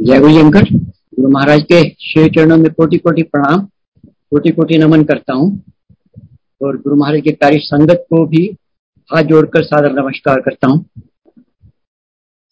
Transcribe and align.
जय 0.00 0.18
गुरु 0.20 0.32
शंकर। 0.32 0.64
गुरु 1.14 1.28
महाराज 1.28 1.62
के 1.62 1.82
श्री 1.90 2.28
चरणों 2.28 2.56
में 2.56 2.72
कोटि 2.72 2.98
कोटि 2.98 3.22
प्रणाम। 3.22 3.60
कोटि 4.30 4.50
कोटि 4.50 4.78
नमन 4.78 5.04
करता 5.04 5.34
हूँ। 5.34 5.62
और 6.62 6.76
गुरु 6.76 6.96
महाराज 6.96 7.20
के 7.20 7.32
कार्य 7.32 7.58
संगत 7.58 8.04
को 8.10 8.26
भी 8.26 8.56
हाथ 9.10 9.22
जोड़कर 9.22 9.62
सादर 9.62 9.92
नमस्कार 9.92 10.40
करता 10.40 10.68
हूँ। 10.68 10.84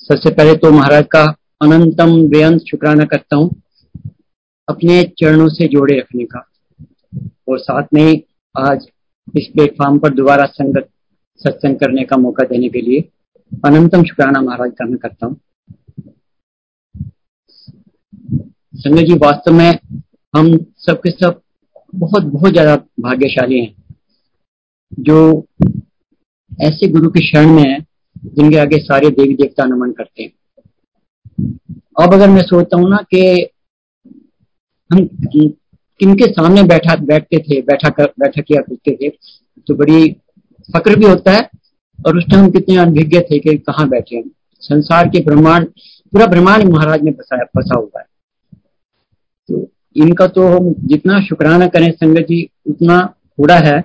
सबसे 0.00 0.30
पहले 0.30 0.54
तो 0.54 0.70
महाराज 0.70 1.04
का 1.04 1.24
अनंतम 1.62 2.28
बेअंत 2.28 2.60
शुक्राना 2.60 3.04
करता 3.04 3.36
हूँ। 3.36 3.62
अपने 4.68 5.02
चरणों 5.02 5.48
से 5.48 5.68
जोड़े 5.68 5.98
रखने 5.98 6.24
का। 6.24 6.46
और 7.48 7.58
साथ 7.58 7.82
में 7.95 8.20
आज 8.58 8.88
इस 9.36 9.46
प्लेटफॉर्म 9.46 9.98
पर 9.98 10.14
दोबारा 10.14 10.45
संगत 10.45 10.88
सत्संग 11.40 11.76
करने 11.76 12.04
का 12.04 12.16
मौका 12.16 12.45
देने 12.45 12.68
के 12.68 12.80
लिए 12.80 13.00
अनंतम 13.64 14.02
शुक्राना 14.02 14.40
महाराज 14.40 14.70
का 14.70 14.84
मैं 14.84 14.98
करता 14.98 15.26
हूँ। 15.26 15.36
संजय 18.75 19.02
जी 19.02 19.14
वास्तव 19.14 19.52
में 19.52 19.78
हम 20.34 20.46
सबके 20.78 21.10
सब 21.10 21.41
बहुत 21.95 22.24
बहुत 22.24 22.52
ज़्यादा 22.52 22.74
भाग्यशाली 23.00 23.59
हैं। 23.59 23.74
जो 25.00 25.19
ऐसे 26.60 26.88
गुरु 26.88 27.10
की 27.10 27.20
शरण 27.27 27.50
में 27.50 27.62
है, 27.62 27.78
जिनके 28.27 28.56
आगे 28.59 28.78
सारे 28.78 29.10
देवी 29.10 29.34
देवता 29.34 29.64
नमन 29.64 29.92
करते 29.92 30.23
हैं। 30.23 30.30
अब 32.00 32.14
अगर 32.14 32.28
मैं 32.30 32.42
सोचता 32.42 32.77
हूँ 32.77 32.88
ना 32.91 32.97
कि 33.14 33.23
हम 34.91 35.05
किनके 36.00 36.27
सामने 36.27 36.62
बैठा, 36.64 36.97
बैठते 36.97 37.38
थे, 37.41 37.61
बैठा 37.62 37.91
कर, 37.91 38.12
बैठा 38.20 38.42
किया 38.42 38.61
करते 38.62 38.97
थे 38.97 39.09
तो 39.66 39.75
बड़ी 39.75 40.11
फक्र 40.69 40.97
भी 40.97 41.06
होता 41.06 41.33
है, 41.33 41.48
और 41.98 42.19
उस 42.19 42.25
टाइम 42.30 42.50
कितने 42.50 42.77
अनभिज्ञ 42.77 43.20
थे 43.20 43.38
कि 43.38 43.56
कहाँ 43.61 43.88
बैठे 43.88 44.16
हैं। 44.16 44.30
संसार 44.62 45.09
के 45.09 45.20
ब्रह्मांड, 45.25 45.66
पूरा 46.12 46.27
ब्रह्मांड 46.27 46.64
महाराज 46.66 47.02
में 47.02 47.12
फंसा 47.12 47.77
हुआ 47.77 48.00
है। 48.00 48.12
तो 49.48 49.66
इनका 49.97 50.27
तो 50.29 50.47
हम 50.48 50.73
जितना 50.89 51.21
शुक्राना 51.25 51.67
करें 51.69 51.91
संगत 51.92 52.27
जी, 52.28 52.48
उतना 52.67 53.00
थोड़ा 53.39 53.59
है। 53.59 53.78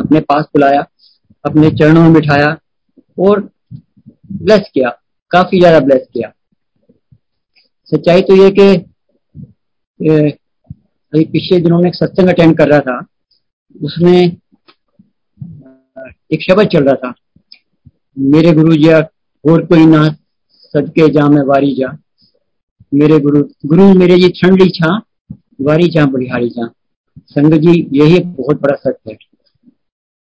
अपने 0.00 0.20
पास 0.22 0.44
बुलाया, 0.46 0.80
अपने 1.44 1.70
चरणों 1.70 2.02
में 2.02 2.12
बिठाया 2.12 2.56
और 3.18 3.40
ब्लेस 4.32 4.70
किया, 4.74 4.88
काफ़ी 5.30 5.58
ज़्यादा 5.58 5.80
ब्लेस 5.80 6.06
किया। 6.12 6.32
सच्चाई 7.92 8.22
तो 8.22 8.36
ये 8.36 8.50
कि 8.50 8.68
अभी 11.12 11.24
पिछले 11.26 11.58
दिनों 11.60 11.80
में 11.80 11.88
एक 11.88 11.94
सत्संग 11.94 12.28
अटेंड 12.28 12.56
कर 12.58 12.68
रहा 12.68 12.80
था। 12.80 12.98
उसमें 13.74 14.36
एक 16.32 16.42
शब्द 16.42 16.68
चल 16.68 16.84
रहा 16.84 16.94
था। 16.96 17.14
मेरे 18.16 18.52
गुरु 18.52 18.76
जी 18.76 18.90
और 18.90 19.64
कोई 19.66 19.86
ना 19.86 20.04
सदके 20.54 21.08
जा, 21.08 21.28
मैं 21.28 21.42
वारी 21.46 21.74
जा। 21.74 21.96
मेरे 22.92 23.18
गुरु 23.18 23.42
गुरु 23.66 23.92
मेरे 23.94 24.16
जी 24.18 24.28
ठंडी 24.28 24.68
छा, 24.68 24.96
वारी 25.60 25.88
जा 25.88 26.04
बलिहारी 26.06 26.48
जा 26.48 26.66
संग 27.28 27.54
जी, 27.54 27.88
यही 27.92 28.18
बहुत 28.18 28.60
बड़ा 28.60 28.74
सत्य 28.74 29.10
है। 29.10 29.16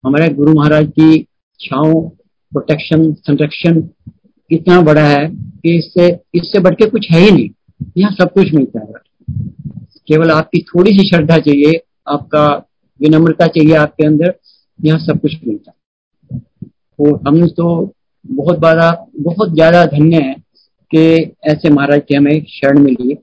हमारे 0.04 0.28
गुरु 0.30 0.54
महाराज 0.54 0.88
की 0.88 1.22
छाओ 1.60 2.02
प्रोटेक्शन 2.52 3.12
संरक्षण 3.14 3.82
इतना 4.52 4.80
बड़ा 4.82 5.06
है 5.08 5.28
कि 5.28 5.78
इससे 5.78 6.08
इससे 6.36 6.60
बढ़ 6.60 6.76
के 6.76 6.90
कुछ 6.90 7.08
है 7.12 7.20
ही 7.20 7.32
नहीं। 7.32 7.50
यहाँ 7.98 8.12
सब 8.12 8.34
कुछ 8.34 8.54
मिलता 8.54 8.80
है। 8.80 8.94
केवल 10.08 10.32
आपकी 10.32 10.62
थोड़ी 10.62 10.92
सी 10.92 11.08
श्रद्धा 11.10 11.38
चाहिए, 11.38 11.82
आपका 12.08 12.48
विनम्रता 13.00 13.48
चाहिए 13.48 13.76
आपके 13.76 14.06
अंदर, 14.06 14.34
यहाँ 14.80 15.00
सब 15.00 15.22
कुछ 15.22 15.36
मिलता 15.48 15.72
है। 15.72 16.40
तो 16.70 17.16
हम 17.28 17.48
तो 17.48 17.94
बहुत 18.26 18.60
बड़ा 18.60 18.92
बहुत 19.20 19.54
ज़्यादा 19.54 19.86
धन्य 19.86 20.18
है। 20.18 20.36
कि 20.92 21.36
ऐसे 21.50 21.70
महाराज 21.70 22.02
की 22.08 22.16
हमें 22.16 22.44
शरण 22.50 22.80
मिली 22.80 23.14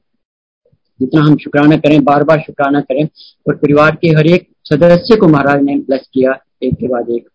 जितना 1.01 1.23
हम 1.23 1.37
शुक्राना 1.37 1.77
करें 1.77 2.03
बार 2.05 2.23
बार 2.25 2.41
शुक्राना 2.41 2.81
करें, 2.81 3.05
और 3.47 3.57
परिवार 3.57 3.97
के 4.03 4.09
हर 4.11 4.27
एक 4.27 4.49
सदस्य 4.65 5.17
को 5.17 5.29
महाराज 5.29 5.63
ने 5.63 5.77
ब्लेस 5.79 6.09
किया 6.15 6.33
एक 6.63 6.75
के 6.75 6.89
बाद 6.89 7.11
एक। 7.11 7.29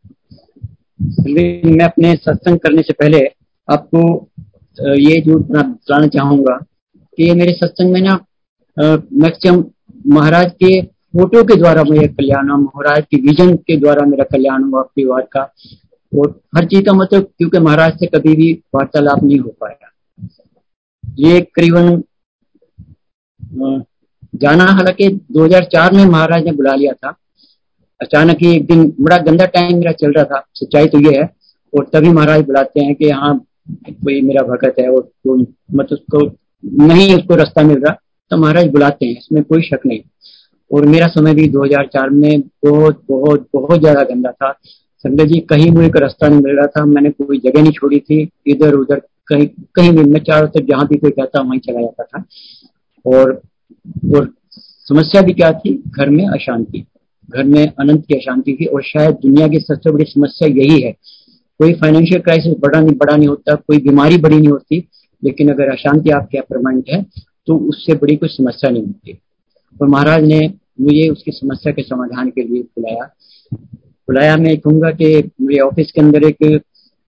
मैं 1.27 1.85
अपने 1.85 2.13
सत्संग 2.15 2.59
करने 2.59 2.81
से 2.81 2.93
पहले 2.93 3.19
आपको 3.67 4.01
ये 4.77 5.19
जो 5.21 5.37
बताना 5.39 6.07
चाहूँगा 6.07 6.57
कि 7.17 7.31
मेरे 7.33 7.53
सत्संग 7.53 7.93
में 7.93 8.01
ना 8.01 8.13
मैक्सिमम 8.77 9.63
महाराज 10.07 10.51
के 10.53 10.81
फ़ोटो 10.81 11.43
के 11.43 11.55
द्वारा 11.55 11.83
मेरा 11.83 12.07
कल्याण 12.09 12.49
हुआ, 12.49 12.57
महाराज 12.57 13.03
के 13.11 13.17
विजन 13.21 13.55
के 13.57 13.77
द्वारा 13.77 14.05
मेरा 14.05 14.23
कल्याण 14.31 14.63
हुआ 14.63 14.81
परिवार 14.81 15.27
का। 15.33 15.41
और 16.11 16.39
हर 16.55 16.65
चीज़ 16.65 16.83
का 16.85 16.93
मतलब 16.93 17.23
क्योंकि 17.37 17.59
महाराज 17.59 17.99
से 17.99 18.07
कभी 18.07 18.35
भी 18.35 18.51
वार्तालाप 18.75 19.23
नहीं 19.23 19.39
हो 19.39 19.55
पाया। 19.61 19.89
ये 21.13 21.39
करीबन 21.55 22.01
जाना 24.33 24.65
हालाँकि 24.67 25.09
2004 25.31 25.93
में 25.93 26.05
महाराज 26.05 26.45
ने 26.45 26.51
बुला 26.51 26.73
लिया 26.75 26.93
था। 26.93 27.15
अचानक 28.01 28.37
ही 28.41 28.55
एक 28.55 28.65
दिन 28.67 28.83
बड़ा 28.99 29.17
गंदा 29.19 29.45
टाइम 29.47 29.77
मेरा 29.77 29.91
चल 29.91 30.11
रहा 30.11 30.23
था। 30.25 30.43
सच्चाई 30.55 30.87
तो 30.87 30.99
ये 31.01 31.17
है, 31.17 31.29
और 31.73 31.89
तभी 31.93 32.09
महाराज 32.09 32.45
बुलाते 32.45 32.83
हैं 32.83 32.95
कि 32.95 33.09
हाँ 33.11 33.37
कोई 33.89 34.21
मेरा 34.21 34.41
भगत 34.43 34.79
है, 34.79 34.87
और 34.89 35.01
तो 35.01 35.35
मतलब 35.35 35.93
उसको, 35.93 36.25
नहीं 36.85 37.13
उसको 37.15 37.35
रास्ता 37.35 37.63
मिल 37.63 37.77
रहा। 37.77 37.97
तो 38.31 38.37
महाराज 38.37 38.67
बुलाते 38.67 39.05
हैं, 39.05 39.17
इसमें 39.17 39.43
कोई 39.43 39.61
शक 39.61 39.85
नहीं। 39.85 39.99
और 40.71 40.85
मेरा 40.85 41.07
समय 41.09 41.33
भी 41.35 41.47
2004 41.49 42.09
में 42.11 42.41
बहुत 42.65 43.01
बहुत 43.09 43.47
बहुत 43.53 43.79
ज़्यादा 43.79 44.03
गंदा 44.03 44.31
था। 44.31 44.51
संजय 45.05 45.25
जी, 45.25 45.39
कहीं 45.41 45.71
मुझे 45.71 45.99
रास्ता 45.99 46.27
नहीं 46.27 46.41
मिल 46.41 46.55
रहा 46.57 46.67
था, 46.67 46.85
मैंने 46.85 47.09
कोई 47.11 47.39
जगह 47.39 47.61
नहीं 47.61 47.71
छोड़ी 47.71 47.99
थी 47.99 48.29
इधर 48.47 48.73
उधर 48.73 49.01
कहीं 49.27 49.47
कहीं 49.75 49.91
भी, 49.91 50.03
मैं 50.03 50.19
चारों 50.19 50.47
तरफ़ 50.47 50.65
जहाँ 50.65 50.87
भी 50.87 50.97
कोई 50.97 51.11
कहता 51.11 51.41
वहीं 51.41 51.59
चला 51.59 51.81
जाता 51.81 52.03
था। 52.03 52.23
और 53.05 53.41
और 54.15 54.33
समस्या 54.87 55.21
भी 55.21 55.33
क्या 55.33 55.51
थी? 55.53 55.73
घर 55.87 56.09
में 56.09 56.25
अशांति। 56.27 56.85
घर 57.29 57.43
में 57.43 57.65
अनंत 57.79 58.05
की 58.05 58.15
अशांति 58.15 58.57
थी 58.61 58.65
और 58.65 58.83
शायद 58.83 59.15
दुनिया 59.15 59.47
की 59.47 59.59
सबसे 59.59 59.91
बड़ी 59.91 60.05
समस्या 60.05 60.47
यही 60.49 60.81
है। 60.81 60.91
कोई 61.59 61.73
फाइनेंशियल 61.73 62.21
क्राइसिस 62.21 62.53
बड़ा 62.59 62.79
नहीं 62.79 62.95
बड़ा 62.95 63.15
नहीं 63.15 63.27
होता, 63.27 63.55
कोई 63.55 63.77
बीमारी 63.77 64.17
बड़ी 64.17 64.37
नहीं 64.37 64.47
होती, 64.47 64.87
लेकिन 65.23 65.51
अगर 65.51 65.71
अशांति 65.71 66.09
आपके 66.09 66.41
परमानेंट 66.41 66.89
है 66.89 67.01
तो 67.47 67.57
उससे 67.69 67.93
बड़ी 67.93 68.15
कोई 68.15 68.29
समस्या 68.29 68.69
नहीं 68.69 68.83
होती। 68.83 69.17
और 69.81 69.87
महाराज 69.87 70.23
ने 70.23 70.39
मुझे 70.81 71.07
उसकी 71.09 71.31
समस्या 71.31 71.73
के 71.73 71.81
समाधान 71.81 72.29
के 72.29 72.43
लिए 72.43 72.61
बुलाया। 72.63 73.09
बुलाया 74.07 74.37
मैं 74.37 74.57
कहूँगा 74.57 74.91
कि 74.91 75.15
मेरे 75.41 75.59
ऑफ़िस 75.59 75.91
के 75.91 76.01
अंदर 76.01 76.23
एक 76.23 76.61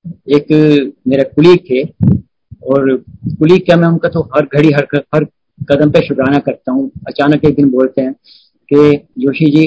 एक, 0.06 0.94
मेरा 1.08 1.24
कुलीग 1.26 1.60
थे, 1.70 1.84
और 2.64 2.96
कुलीग 3.30 3.66
क्या 3.66 3.76
मैं 3.78 3.88
उनका 3.88 4.10
तो 4.10 4.22
हर 4.36 4.48
घड़ी, 4.48 4.72
हर 4.72 4.88
हर 5.16 5.26
कदम 5.70 5.92
पे 5.92 6.00
शुक्राना 6.08 6.40
करता 6.40 6.72
हूँ। 6.72 6.90
अचानक 7.08 7.46
एक 7.46 7.56
दिन 7.56 7.70
बोलते 7.70 8.02
हैं 8.02 8.14
कि, 8.14 8.98
जोशी 9.20 9.52
जी, 9.52 9.64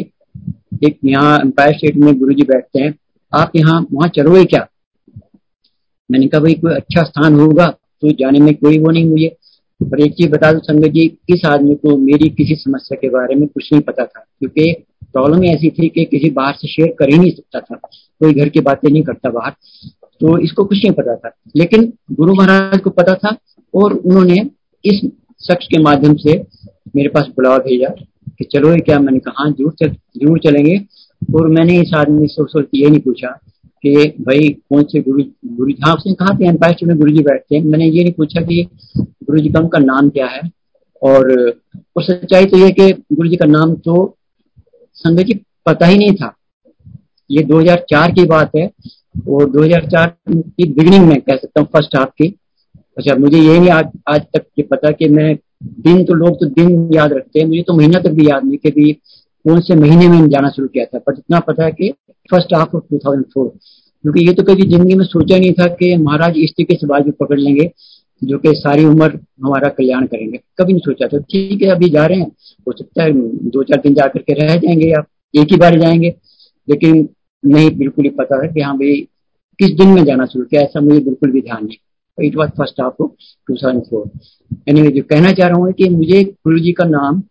एक 0.85 0.99
यहाँ 1.05 1.39
एम्पायर 1.39 1.73
स्टेट 1.73 1.97
में 1.97 2.13
गुरु 2.19 2.35
जी 2.35 2.43
बैठते 2.45 2.83
हैं, 2.83 2.95
आप 3.33 3.53
यहाँ, 3.57 3.87
वहाँ 3.93 4.09
चलोगे 4.09 4.45
क्या? 4.45 4.67
मैंने 6.11 6.27
कहा, 6.27 6.41
भाई, 6.41 6.55
कोई 6.55 6.75
अच्छा 6.75 7.03
स्थान 7.03 7.41
होगा 7.41 7.67
तो 8.03 8.11
जाने 8.11 8.39
में 8.39 8.55
कोई 8.55 8.79
वो 8.79 8.91
नहीं 8.91 9.05
मुझे। 9.05 9.29
पर 9.81 10.01
एक 10.01 10.13
चीज़ 10.13 10.31
बता 10.31 10.53
दो, 10.53 10.59
संगत 10.59 10.89
जी 10.89 11.03
इस 11.31 11.45
आदमी 11.47 11.75
को 11.75 11.97
मेरी 11.97 12.29
किसी 12.29 12.55
समस्या 12.55 12.97
के 12.97 13.09
बारे 13.09 13.35
में 13.35 13.47
कुछ 13.49 13.73
नहीं 13.73 13.83
पता 13.83 14.05
था, 14.05 14.25
क्योंकि 14.39 14.73
प्रॉब्लम 15.13 15.45
ऐसी 15.45 15.71
थी 15.71 15.89
कि 15.89 16.05
किसी 16.05 16.31
बाहर 16.31 16.55
से 16.55 16.69
शेयर 16.69 16.95
कर 16.99 17.11
ही 17.11 17.19
नहीं 17.19 17.31
सकता 17.31 17.61
था। 17.61 17.77
कोई 17.77 18.35
घर 18.35 18.49
की 18.49 18.61
बातें 18.61 18.91
नहीं 18.91 19.03
करता 19.03 19.31
बाहर। 19.31 19.53
तो 20.21 20.39
इसको 20.39 20.65
कुछ 20.65 20.79
नहीं 20.79 20.93
पता 20.93 21.15
था। 21.17 21.31
लेकिन 21.57 21.93
गुरु 22.13 22.35
महाराज 22.35 22.81
को 22.81 22.91
पता 22.91 23.15
था 23.15 23.37
और 23.75 23.93
उन्होंने 23.95 24.37
इस 24.85 25.01
शख्स 25.41 25.67
के 25.67 25.83
माध्यम 25.83 26.15
से 26.17 26.37
मेरे 26.97 27.09
पास 27.09 27.27
बुलावा 27.37 27.59
भेजा 27.59 27.89
कि 28.39 28.45
चलो 28.53 28.73
ये 28.73 28.81
क्या 28.81 28.99
मैंने 29.01 29.19
कहा 29.19 29.49
ज़रूर 29.51 29.73
चल 29.81 29.89
ज़रूर 29.89 30.39
चलेंगे। 30.39 30.79
और 31.35 31.49
मैंने 31.49 31.81
इस 31.81 31.91
आदमी 31.97 32.27
से 32.29 32.45
सोच 32.45 32.67
ये 32.75 32.89
नहीं 32.89 33.01
पूछा 33.01 33.29
कि 33.85 33.95
भाई 34.21 34.49
कौन 34.71 34.83
से 34.83 35.01
गुरु 35.01 35.23
गुरु 35.57 35.73
हाँ 35.85 35.95
उसने 35.95 36.13
कहा 36.15 36.37
कि 36.39 36.47
एम्पायर 36.49 36.87
में 36.87 36.97
गुरु 36.99 37.13
जी 37.13 37.23
बैठते 37.23 37.57
हैं। 37.57 37.65
मैंने 37.65 37.87
ये 37.87 38.03
नहीं 38.03 38.13
पूछा 38.13 38.41
कि 38.43 38.63
गुरु 38.97 39.41
जी 39.41 39.49
का 39.49 39.61
उनका 39.61 39.79
नाम 39.79 40.09
क्या 40.11 40.27
है। 40.27 40.41
और, 41.03 41.49
और 41.97 42.03
सच्चाई 42.03 42.47
तो 42.47 42.59
ये 42.59 42.71
कि 42.71 42.93
गुरु 42.93 43.29
जी 43.29 43.37
का 43.37 43.47
नाम 43.47 43.75
तो 43.85 44.17
संगत 44.97 45.27
जी 45.27 45.35
पता 45.67 45.87
ही 45.87 45.99
नहीं 45.99 46.15
था। 46.15 46.35
ये 47.31 47.43
2004 47.45 48.15
की 48.15 48.25
बात 48.27 48.57
है। 48.57 48.67
और 49.29 49.51
2004 49.51 50.07
की 50.31 50.69
बिगनिंग 50.73 51.07
में, 51.09 51.21
कह 51.21 51.37
सकता 51.37 51.61
हूँ 51.61 51.69
फ़र्स्ट 51.73 51.97
हाफ़ 51.97 52.09
की। 52.09 52.35
अच्छा 52.99 53.15
मुझे 53.15 53.39
ये 53.39 53.59
नहीं 53.59 53.71
आज 53.71 53.91
आज 54.09 54.23
तक 54.35 54.45
ये 54.59 54.63
पता 54.63 54.91
कि 54.91 55.09
मैं 55.09 55.35
दिन 55.65 56.05
तो 56.05 56.15
लोग 56.15 56.35
तो 56.35 56.47
दिन 56.47 56.89
याद 56.95 57.13
रखते 57.13 57.41
हैं। 57.41 57.47
मुझे 57.47 57.63
तो 57.63 57.77
महीना 57.77 57.99
तक 58.01 58.11
भी 58.11 58.29
याद 58.29 58.45
नहीं 58.45 58.59
कि 58.59 58.71
भी 58.71 58.93
कौन 59.45 59.61
से 59.61 59.75
महीने 59.75 60.09
में 60.09 60.29
जाना 60.29 60.49
शुरू 60.51 60.69
किया 60.69 60.85
था। 60.85 60.99
पर 60.99 61.15
इतना 61.19 61.41
पता 61.41 61.65
है 61.65 61.73
कि 61.73 61.93
फ़र्स्ट 62.31 62.55
हाफ़ 62.55 62.77
ऑफ़ 62.77 62.85
2004 62.93 63.49
क्योंकि 64.05 64.27
ये 64.27 64.33
तो 64.35 64.43
कभी 64.43 64.63
ज़िंदगी 64.63 64.95
में 64.95 65.05
सोचा 65.05 65.37
नहीं 65.39 65.53
था 65.53 65.67
कि 65.75 65.97
महाराज 65.97 66.37
इस 66.39 66.51
तरीके 66.51 66.75
से 66.75 66.87
बाजू 66.87 67.11
पकड़ 67.21 67.39
लेंगे, 67.39 67.71
जो 68.23 68.39
कि 68.39 68.53
सारी 68.55 68.85
उम्र 68.85 69.19
हमारा 69.45 69.69
कल्याण 69.69 70.07
करेंगे। 70.07 70.39
कभी 70.59 70.73
नहीं 70.73 70.83
सोचा 70.83 71.07
था। 71.07 71.19
ठीक 71.21 71.63
है, 71.63 71.69
अभी 71.69 71.89
जा 71.91 72.07
रहे 72.07 72.19
हैं। 72.19 72.27
हो 72.67 72.73
सकता 72.73 73.03
है 73.03 73.13
दो 73.51 73.63
चार 73.63 73.81
दिन 73.83 73.95
जा 73.95 74.07
करके 74.07 74.35
रह 74.35 74.55
जाएँगे 74.57 74.91
आप 74.93 75.07
एक 75.35 75.53
ही 75.53 75.57
बार 75.57 75.79
जाएँगे, 75.81 76.15
लेकिन 76.69 77.09
नहीं 77.45 77.71
बिल्कुल 77.79 78.05
ही 78.05 78.11
पता 78.11 78.39
था 78.43 78.47
कि 78.53 78.61
हाँ 78.61 78.77
भाई, 78.77 79.01
किस 79.61 79.71
दिन 79.71 79.89
में 79.89 80.05
जाना 80.05 80.27
शुरू 80.27 80.45
किया, 80.45 80.63
ऐसा 80.63 80.81
मुझे 80.81 81.01
बिल्कुल 81.01 81.31
भी 81.31 81.41
ध्यान 81.41 81.65
नहीं 81.65 81.77
it 82.19 82.37
was 82.37 82.51
first 82.51 82.81
half 82.81 83.03
of 83.03 83.11
two 83.49 83.55
thousand 83.55 83.83
four 83.83 84.11
anyway 84.69 84.91
जो 84.91 85.03
कहना 85.03 85.33
चाह 85.33 85.49
रहा 85.49 85.59
हूँ 85.59 85.73
कि 85.73 85.89
मुझे 85.89 86.23
गुरु 86.25 86.59
जी 86.59 86.73
का 86.73 86.85
नाम 86.85 87.23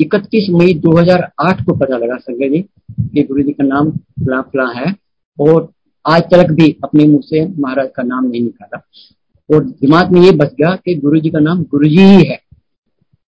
इकतीस 0.00 0.46
मई 0.50 0.74
2008 0.74 1.64
को 1.64 1.74
पता 1.76 1.96
लगा, 1.96 2.16
संजय 2.16 2.48
जी, 2.48 2.60
कि 3.00 3.22
गुरु 3.22 3.42
जी 3.42 3.52
का 3.52 3.64
नाम 3.64 3.90
फला 3.90 4.40
फला 4.42 4.70
है 4.70 4.94
और 5.38 5.72
आज 6.04 6.22
तक 6.22 6.50
भी 6.50 6.70
अपने 6.84 7.04
मुँह 7.04 7.20
से 7.24 7.44
महाराज 7.60 7.88
का 7.96 8.02
नाम 8.02 8.24
नहीं 8.26 8.42
निकाला। 8.42 8.82
और 9.50 9.64
दिमाग 9.64 10.12
में 10.12 10.20
ये 10.20 10.30
बच 10.30 10.52
गया 10.52 10.74
कि 10.76 10.94
गुरु 10.94 11.20
जी 11.20 11.30
का 11.30 11.38
नाम 11.38 11.62
गुरु 11.62 11.88
जी 11.88 11.98
ही 11.98 12.24
है। 12.24 12.38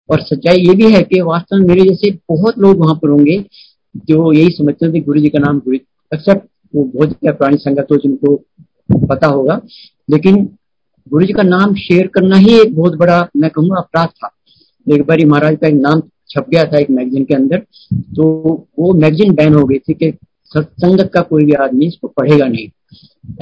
और 0.09 0.21
सच्चाई 0.21 0.57
ये 0.57 0.75
भी 0.75 0.93
है 0.93 1.03
कि 1.03 1.21
वास्तव 1.21 1.57
में 1.57 1.67
मेरे 1.67 1.89
जैसे 1.89 2.11
बहुत 2.11 2.59
लोग 2.59 2.79
वहाँ 2.79 2.95
पर 2.95 3.09
होंगे 3.09 3.39
जो 3.97 4.33
यही 4.33 4.51
समझते 4.51 4.87
हैं 4.87 4.95
कि 4.95 5.01
गुरु 5.01 5.21
जी 5.21 5.29
का 5.29 5.39
नाम 5.39 5.59
गुरु 5.59 5.77
एक्सेप्ट 6.15 6.49
वो 6.77 6.85
बहुत 6.85 7.13
पुरानी 7.27 7.57
संगत 7.57 7.87
हो, 7.93 7.97
जिनको 7.97 8.37
पता 9.07 9.27
होगा। 9.27 9.61
लेकिन 10.11 10.49
गुरु 11.09 11.27
जी 11.27 11.33
का 11.33 11.43
नाम 11.43 11.75
शेयर 11.75 12.07
करना 12.07 12.37
ही 12.37 12.61
एक 12.61 12.77
बहुत 12.77 12.97
बड़ा, 12.97 13.29
मैं 13.37 13.51
कहूँगा, 13.51 13.81
अपराध 13.81 14.09
था। 14.09 14.31
एक 14.95 15.03
बार 15.03 15.27
महाराज 15.27 15.57
का 15.57 15.69
एक 15.69 15.75
नाम 15.75 16.03
छप 16.31 16.47
गया 16.51 16.65
था 16.65 16.79
एक 16.79 16.91
मैगजीन 16.91 17.25
के 17.25 17.35
अंदर। 17.35 17.59
तो 17.95 18.25
वो 18.79 18.93
मैगजीन 18.95 19.35
बैन 19.35 19.55
हो 19.55 19.65
गई 19.65 19.79
थी 19.79 19.95
कि 19.95 20.13
सत्संगत 20.45 21.11
का 21.15 21.21
कोई 21.21 21.45
भी 21.45 21.53
आदमी 21.53 21.87
इसको 21.87 22.09
पढ़ेगा 22.09 22.47
नहीं। 22.47 22.69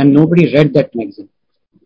And 0.01 0.13
nobody 0.27 0.45
read 0.45 0.73
that 0.73 0.91
magazine 0.97 1.29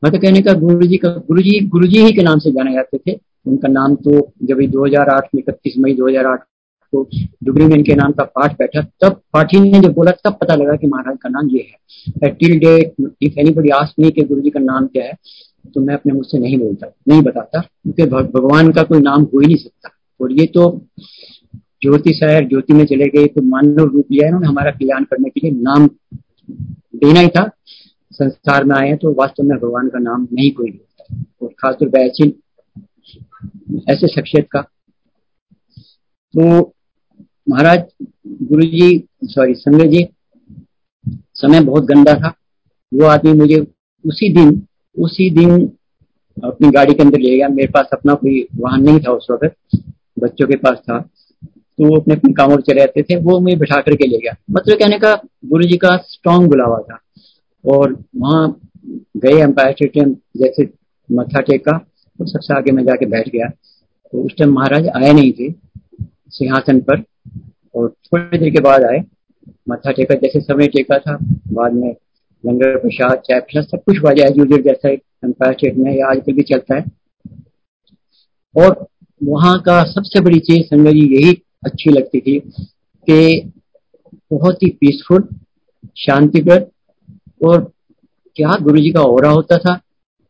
मतलब 0.04 0.22
कहने 0.22 0.42
का 0.42 0.52
गुरु 0.52 0.86
जी 0.86 0.96
का 0.96 1.08
गुरु 1.08 1.42
जी 1.42 1.60
गुरु 1.60 1.86
जी 1.86 2.02
ही 2.02 2.12
के 2.12 2.22
नाम 2.22 2.38
से 2.38 2.50
जाने 2.50 2.72
जाते 2.72 2.98
थे। 2.98 3.18
उनका 3.46 3.68
नाम 3.68 3.94
तो 3.94 4.32
जब 4.42 4.60
2008 4.60 5.28
में, 5.34 5.42
इकतीस 5.48 5.74
मई 5.78 5.94
2008 5.94 6.44
को 6.92 7.02
डुगरी 7.44 7.64
में 7.64 7.76
इनके 7.76 7.94
नाम 7.94 8.12
का 8.12 8.24
पाठ 8.26 8.52
बैठा, 8.54 8.80
तब 9.02 9.20
पाठी 9.32 9.60
ने 9.60 9.80
जब 9.80 9.92
बोला, 9.94 10.10
तब 10.24 10.36
पता 10.40 10.54
लगा 10.54 10.74
कि 10.76 10.86
महाराज 10.86 11.16
का 11.22 11.28
नाम 11.28 11.48
ये 11.50 11.60
है। 11.62 12.30
Till 12.30 12.58
date 12.58 12.94
if 13.22 13.38
anybody 13.40 13.68
ask 13.74 14.00
me 14.00 14.10
कि 14.10 14.22
गुरु 14.24 14.40
जी 14.40 14.50
का 14.50 14.60
नाम 14.62 14.86
क्या 14.86 15.04
है 15.04 15.12
तो 15.66 15.80
मैं 15.80 15.94
अपने 15.94 16.12
मुझसे 16.12 16.38
नहीं 16.38 16.58
बोलता, 16.58 16.86
नहीं 17.08 17.22
बताता, 17.22 17.60
क्योंकि 17.60 18.04
भगवान 18.06 18.70
का 18.72 18.82
कोई 18.82 19.00
नाम 19.00 19.22
हो 19.24 19.40
ही 19.40 19.46
नहीं 19.46 19.56
सकता। 19.56 19.90
और 20.20 20.32
ये 20.32 20.46
तो 20.48 20.70
ज्योति 21.82 22.12
शहर, 22.14 22.48
ज्योति 22.48 22.72
में 22.72 22.84
चले 22.86 23.06
गए 23.08 23.26
तो 23.26 23.42
मानव 23.42 23.84
रूप 23.84 24.06
लिया 24.12 24.26
इन्होंने 24.28 24.46
हमारा 24.46 24.70
कल्याण 24.70 25.04
करने 25.04 25.30
के 25.30 25.40
लिए, 25.40 25.50
नाम 25.52 25.86
देना 26.96 27.20
ही 27.20 27.28
था। 27.28 27.48
संसार 28.12 28.64
में 28.64 28.74
आए 28.76 28.94
तो 28.96 29.12
वास्तव 29.12 29.42
में 29.42 29.56
भगवान 29.58 29.88
का 29.88 29.98
नाम 30.00 30.26
नहीं 30.32 30.50
कोई 30.52 30.70
लेता। 30.70 31.22
और 31.42 31.48
खासतौर 31.58 31.88
पर 31.88 31.98
ऐसी, 31.98 32.28
ऐसे 33.90 34.08
शख्सियत 34.10 34.46
का। 34.50 34.60
तो 36.34 36.60
महाराज 37.50 37.82
गुरु 38.42 38.62
जी 38.62 39.08
सॉरी 39.24 39.54
संजय 39.54 39.88
जी, 39.88 40.06
समय 41.34 41.60
बहुत 41.60 41.84
गंदा 41.84 42.14
था। 42.14 42.34
वो 42.92 43.06
आदमी 43.06 43.32
मुझे 43.32 43.66
उसी 44.04 44.32
दिन 44.34 44.50
उसी 44.96 45.28
दिन 45.30 45.66
अपनी 46.44 46.70
गाड़ी 46.70 46.94
के 46.94 47.02
अंदर 47.02 47.18
ले 47.18 47.36
गया। 47.36 47.48
मेरे 47.48 47.68
पास 47.68 47.88
अपना 47.92 48.14
कोई 48.14 48.46
वाहन 48.56 48.82
नहीं 48.82 49.00
था 49.00 49.12
उस 49.12 49.26
वक्त, 49.30 49.54
बच्चों 50.18 50.46
के 50.46 50.56
पास 50.56 50.76
था। 50.78 50.98
तो 51.44 51.88
वो 51.88 51.96
अपने 52.00 52.14
अपने 52.14 52.32
कामों 52.32 52.56
चले 52.56 52.80
जाते 52.80 53.02
थे, 53.02 53.16
वो 53.16 53.40
मुझे 53.40 53.56
बिठा 53.56 53.80
करके 53.80 54.06
ले 54.06 54.18
गया। 54.18 54.34
मतलब 54.50 54.78
कहने 54.78 54.98
का 54.98 55.14
गुरु 55.44 55.64
जी 55.64 55.76
का 55.76 55.96
स्ट्रांग 55.96 56.48
बुलावा 56.48 56.78
था। 56.78 56.98
और 57.64 57.92
वहाँ 58.16 58.60
गए 59.16 59.40
एम्पायर 59.40 59.72
स्टेडियम 59.72 60.12
जैसे 60.36 60.68
मथा 61.12 61.40
टेका, 61.40 61.76
और 62.20 62.28
सबसे 62.28 62.54
आगे 62.54 62.72
में 62.72 62.84
जाके 62.84 63.06
बैठ 63.06 63.28
गया। 63.28 63.48
तो 64.12 64.22
उस 64.22 64.32
टाइम 64.38 64.52
महाराज 64.52 64.88
आए 64.88 65.12
नहीं 65.12 65.32
थे। 65.32 65.70
सिंहासन 66.30 66.80
पर, 66.80 67.02
और 67.74 67.88
थोड़ी 68.06 68.38
देर 68.38 68.50
के 68.50 68.60
बाद 68.60 68.84
आए। 68.84 69.02
मथा 69.68 69.92
टेका, 69.92 70.14
जैसे 70.14 70.40
समय 70.40 70.66
टेका 70.66 70.98
था। 70.98 71.18
बाद 71.52 71.72
में 71.72 71.96
लंगर 72.44 72.76
प्रसाद, 72.76 73.18
चाय 73.18 73.40
प्रसाद, 73.40 73.64
सब 73.64 73.82
कुछ 73.84 73.98
हुआ 74.02 74.12
जाए 74.12 74.28
यूज़र 74.28 74.62
जैसा 74.62 74.88
एम्पायर 74.88 75.52
स्टेट 75.52 75.76
में, 75.76 75.92
या 75.98 76.06
आजकल 76.06 76.32
भी 76.32 76.42
चलता 76.42 76.74
है। 76.74 76.84
और 78.56 78.86
वहाँ 79.22 79.58
का 79.60 79.82
सबसे 79.84 80.20
बड़ी 80.20 80.38
चीज़ 80.38 80.66
संगत 80.66 80.90
जी, 80.90 81.16
यही 81.16 81.42
अच्छी 81.66 81.90
लगती 81.90 82.20
थी 82.20 82.38
कि 83.08 83.52
बहुत 84.32 84.62
ही 84.62 84.68
पीसफुल 84.70 85.28
शांतिप्रद 85.96 86.70
और 87.44 87.72
क्या 88.36 88.56
गुरु 88.62 88.80
जी 88.80 88.90
का 88.90 89.00
और 89.00 89.26
होता 89.26 89.58
था। 89.58 89.80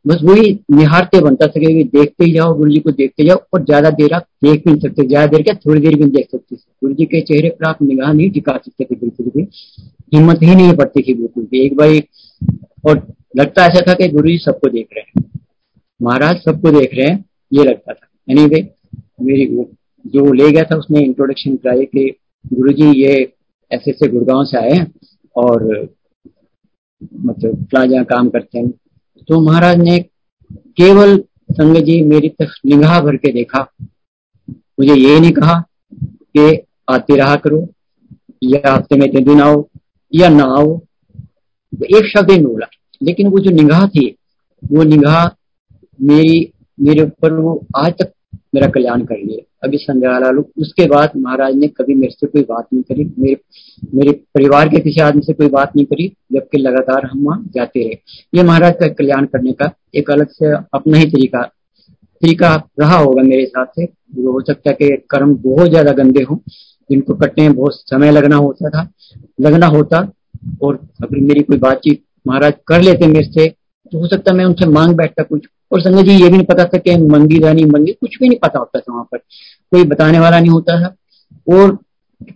बस 0.04 0.20
वही 0.24 0.52
निहारते 0.72 1.20
बनता 1.22 1.46
सके 1.46 1.72
कि 1.74 1.82
देखते 1.90 2.24
ही 2.24 2.32
जाओ 2.32 2.54
गुरु 2.54 2.70
जी 2.70 2.78
को 2.80 2.90
देखते 2.92 3.24
जाओ 3.24 3.38
और 3.54 3.64
ज़्यादा 3.64 3.90
देर 3.92 4.12
आप 4.14 4.26
देख 4.44 4.64
भी 4.64 4.70
नहीं 4.70 4.80
सकते 4.80 5.06
ज़्यादा 5.08 5.26
देर 5.26 5.42
क्या 5.42 5.54
थोड़ी 5.66 5.80
देर 5.80 5.94
भी 5.94 6.00
नहीं 6.00 6.12
देख 6.12 6.28
सकते। 6.30 6.56
गुरु 6.56 6.94
जी 6.94 7.04
के 7.06 7.20
चेहरे 7.20 7.48
पर 7.50 7.68
आप 7.68 7.82
निगाह 7.82 8.12
नहीं 8.12 8.30
टिका 8.30 8.52
सकते 8.56 8.84
थे 8.84 8.94
बिल्कुल 8.94 9.30
भी। 9.36 9.46
हिम्मत 10.14 10.42
ही 10.42 10.54
नहीं 10.54 10.72
पड़ती 10.76 11.02
थी 11.02 11.14
बिल्कुल 11.14 11.44
भी। 11.44 11.64
एक 11.66 11.76
बार 11.76 12.00
और 12.86 13.06
लगता 13.36 13.66
ऐसा 13.66 13.84
था 13.88 13.94
कि 13.94 14.08
गुरु 14.08 14.28
जी 14.28 14.38
सबको 14.38 14.68
देख 14.68 14.88
रहे 14.96 15.02
हैं। 15.02 15.28
महाराज 16.00 16.42
सबको 16.44 16.70
देख 16.70 16.94
रहे 16.94 17.06
हैं 17.06 17.24
ये 17.52 17.64
लगता 17.64 17.92
था। 17.92 18.06
एनी 18.28 18.40
anyway, 18.40 18.64
मेरी 19.20 19.46
जो 20.04 20.32
ले 20.32 20.50
गया 20.52 20.62
था 20.62 20.76
उसने 20.76 21.00
इंट्रोडक्शन 21.00 21.56
कराई 21.56 21.84
कि 21.84 22.10
गुरु 22.44 22.72
जी 22.72 22.92
ये 23.02 23.14
ऐसे 23.70 23.90
ऐसे 23.90 24.08
गुड़गांव 24.08 24.44
से 24.44 24.58
आए 24.58 24.70
हैं 24.70 24.92
और 25.36 25.64
मतलब 27.26 27.64
प्लाजा 27.70 28.02
काम 28.02 28.28
करते 28.28 28.58
हैं। 28.58 28.72
तो 29.28 29.40
महाराज 29.40 29.78
ने 29.78 29.98
केवल 30.52 31.24
संग 31.50 31.76
जी 31.76 32.02
मेरी 32.02 32.28
तक 32.28 32.48
निगाह 32.66 33.00
भर 33.00 33.16
के 33.16 33.32
देखा। 33.32 33.72
मुझे 34.50 34.94
ये 34.94 35.20
नहीं 35.20 35.32
कहा 35.32 35.64
कि 36.04 36.62
आते 36.88 37.16
रहा 37.16 37.36
करो, 37.36 37.68
या 38.42 38.74
हफ़्ते 38.74 38.96
में 38.96 39.06
इतने 39.06 39.20
दिन 39.20 39.40
आओ, 39.40 39.68
या 40.14 40.28
ना 40.28 40.44
आओ। 40.44 40.80
तो 41.74 41.98
एक 41.98 42.18
शब्द 42.18 42.30
ही 42.30 42.38
बोला। 42.38 42.66
लेकिन 43.02 43.28
वो 43.28 43.38
जो 43.38 43.50
निगाह 43.50 43.86
थी, 43.88 44.16
वो 44.72 44.82
निगाह 44.82 45.26
मेरी, 46.02 46.52
मेरे 46.80 47.02
ऊपर 47.02 47.32
वो 47.32 47.66
आज 47.76 47.92
तक 47.92 48.12
मेरा 48.54 48.66
कल्याण 48.66 49.04
कर 49.04 49.14
लिया 49.14 49.49
अभी 49.62 49.78
संध्या 49.78 50.30
उसके 50.58 50.86
बाद 50.88 51.12
महाराज 51.16 51.54
ने 51.56 51.66
कभी 51.68 51.94
मेरे 51.94 52.10
से 52.10 52.26
कोई 52.26 52.42
बात 52.42 52.66
नहीं 52.72 52.82
करी, 52.82 53.04
मेरे 53.18 53.36
मेरे 53.94 54.12
परिवार 54.34 54.68
के 54.68 54.80
किसी 54.80 55.00
आदमी 55.00 55.22
से 55.22 55.32
कोई 55.32 55.48
बात 55.48 55.76
नहीं 55.76 55.86
करी, 55.86 56.06
जबकि 56.32 56.58
लगातार 56.58 57.06
हम 57.06 57.24
वहाँ 57.24 57.44
जाते 57.54 57.82
रहे। 57.82 57.98
ये 58.34 58.42
महाराज 58.42 58.74
का 58.80 58.88
कल्याण 58.90 59.26
करने 59.26 59.52
का 59.52 59.70
एक 59.94 60.10
अलग 60.10 60.28
से 60.30 60.52
अपना 60.74 60.98
ही 60.98 61.06
तरीका 61.06 61.42
तरीका 62.22 62.54
रहा 62.80 62.96
होगा 62.96 63.22
मेरे 63.22 63.40
हिसाब 63.40 63.68
से। 63.76 63.82
हो 63.82 64.40
सकता 64.40 64.70
है 64.70 64.74
कि 64.74 64.96
कर्म 65.10 65.34
बहुत 65.36 65.68
ज़्यादा 65.68 65.92
गंदे 65.94 66.22
हो, 66.22 66.40
जिनको 66.90 67.14
कटने 67.16 67.48
में 67.48 67.56
बहुत 67.56 67.74
समय 67.74 68.10
लगना 68.10 68.36
होता 68.36 68.70
था, 68.70 68.88
लगना 69.40 69.66
होता, 69.66 70.00
और 70.62 70.74
अगर 71.02 71.20
मेरी 71.20 71.42
कोई 71.42 71.58
बातचीत 71.58 72.02
महाराज 72.26 72.54
कर 72.66 72.80
लेते 72.82 73.06
मेरे 73.06 73.30
से 73.32 73.48
हो 73.94 74.06
सकता 74.06 74.32
मैं 74.32 74.44
उनसे 74.44 74.66
मांग 74.66 74.94
बैठता 74.94 75.22
कुछ। 75.22 75.46
और 75.72 75.80
संजय 75.80 76.02
जी, 76.02 76.22
ये 76.22 76.28
भी 76.28 76.36
नहीं 76.36 76.46
पता 76.46 76.64
था 76.64 76.78
कि 76.78 76.96
मंगी 76.96 77.38
रानी 77.38 77.64
मंगी, 77.64 77.92
कुछ 77.92 78.16
भी 78.20 78.28
नहीं 78.28 78.38
पता 78.38 78.58
होता 78.58 78.80
था 78.80 78.92
वहाँ 78.92 79.04
पर। 79.04 79.18
कोई 79.72 79.84
बताने 79.84 80.18
वाला 80.18 80.40
नहीं 80.40 80.50
होता 80.50 80.80
था। 80.80 80.96
और 81.54 81.78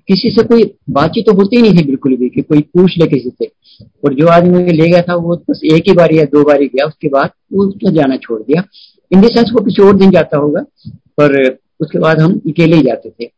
किसी 0.09 0.31
से 0.31 0.43
कोई 0.43 0.65
बातचीत 0.91 1.27
तो 1.27 1.33
होती 1.33 1.63
नहीं 1.63 1.73
थी 1.73 1.85
बिल्कुल 1.87 2.17
भी, 2.17 2.29
कि 2.29 2.43
कोई 2.43 2.61
पूछ 2.61 2.99
ले 2.99 3.07
किसी 3.07 3.31
से। 3.31 3.51
और 4.05 4.15
जो 4.15 4.27
आदमी 4.27 4.51
मुझे 4.51 4.73
ले 4.73 4.89
गया 4.89 5.03
था, 5.03 5.15
वो 5.15 5.37
बस 5.51 5.61
एक 5.65 5.89
ही 5.89 5.93
बार 5.93 6.13
या 6.13 6.25
दो 6.25 6.45
बार 6.45 6.61
ही 6.63 6.67
गया। 6.67 6.87
उसके 6.87 7.09
बाद 7.09 7.31
वो 7.53 7.67
उसने 7.67 7.93
जाना 7.93 8.17
छोड़ 8.17 8.41
दिया। 8.43 8.63
इन 9.13 9.21
द 9.21 9.29
सेंस 9.29 9.51
वो 9.55 9.65
किसी 9.65 9.83
और 9.83 9.97
दिन 9.97 10.11
जाता 10.11 10.39
होगा, 10.39 10.61
पर 11.21 11.59
उसके 11.81 11.99
बाद 11.99 12.21
हम 12.21 12.41
अकेले 12.49 12.77
ही 12.77 12.83
जाते 12.83 13.11
थे। 13.11 13.31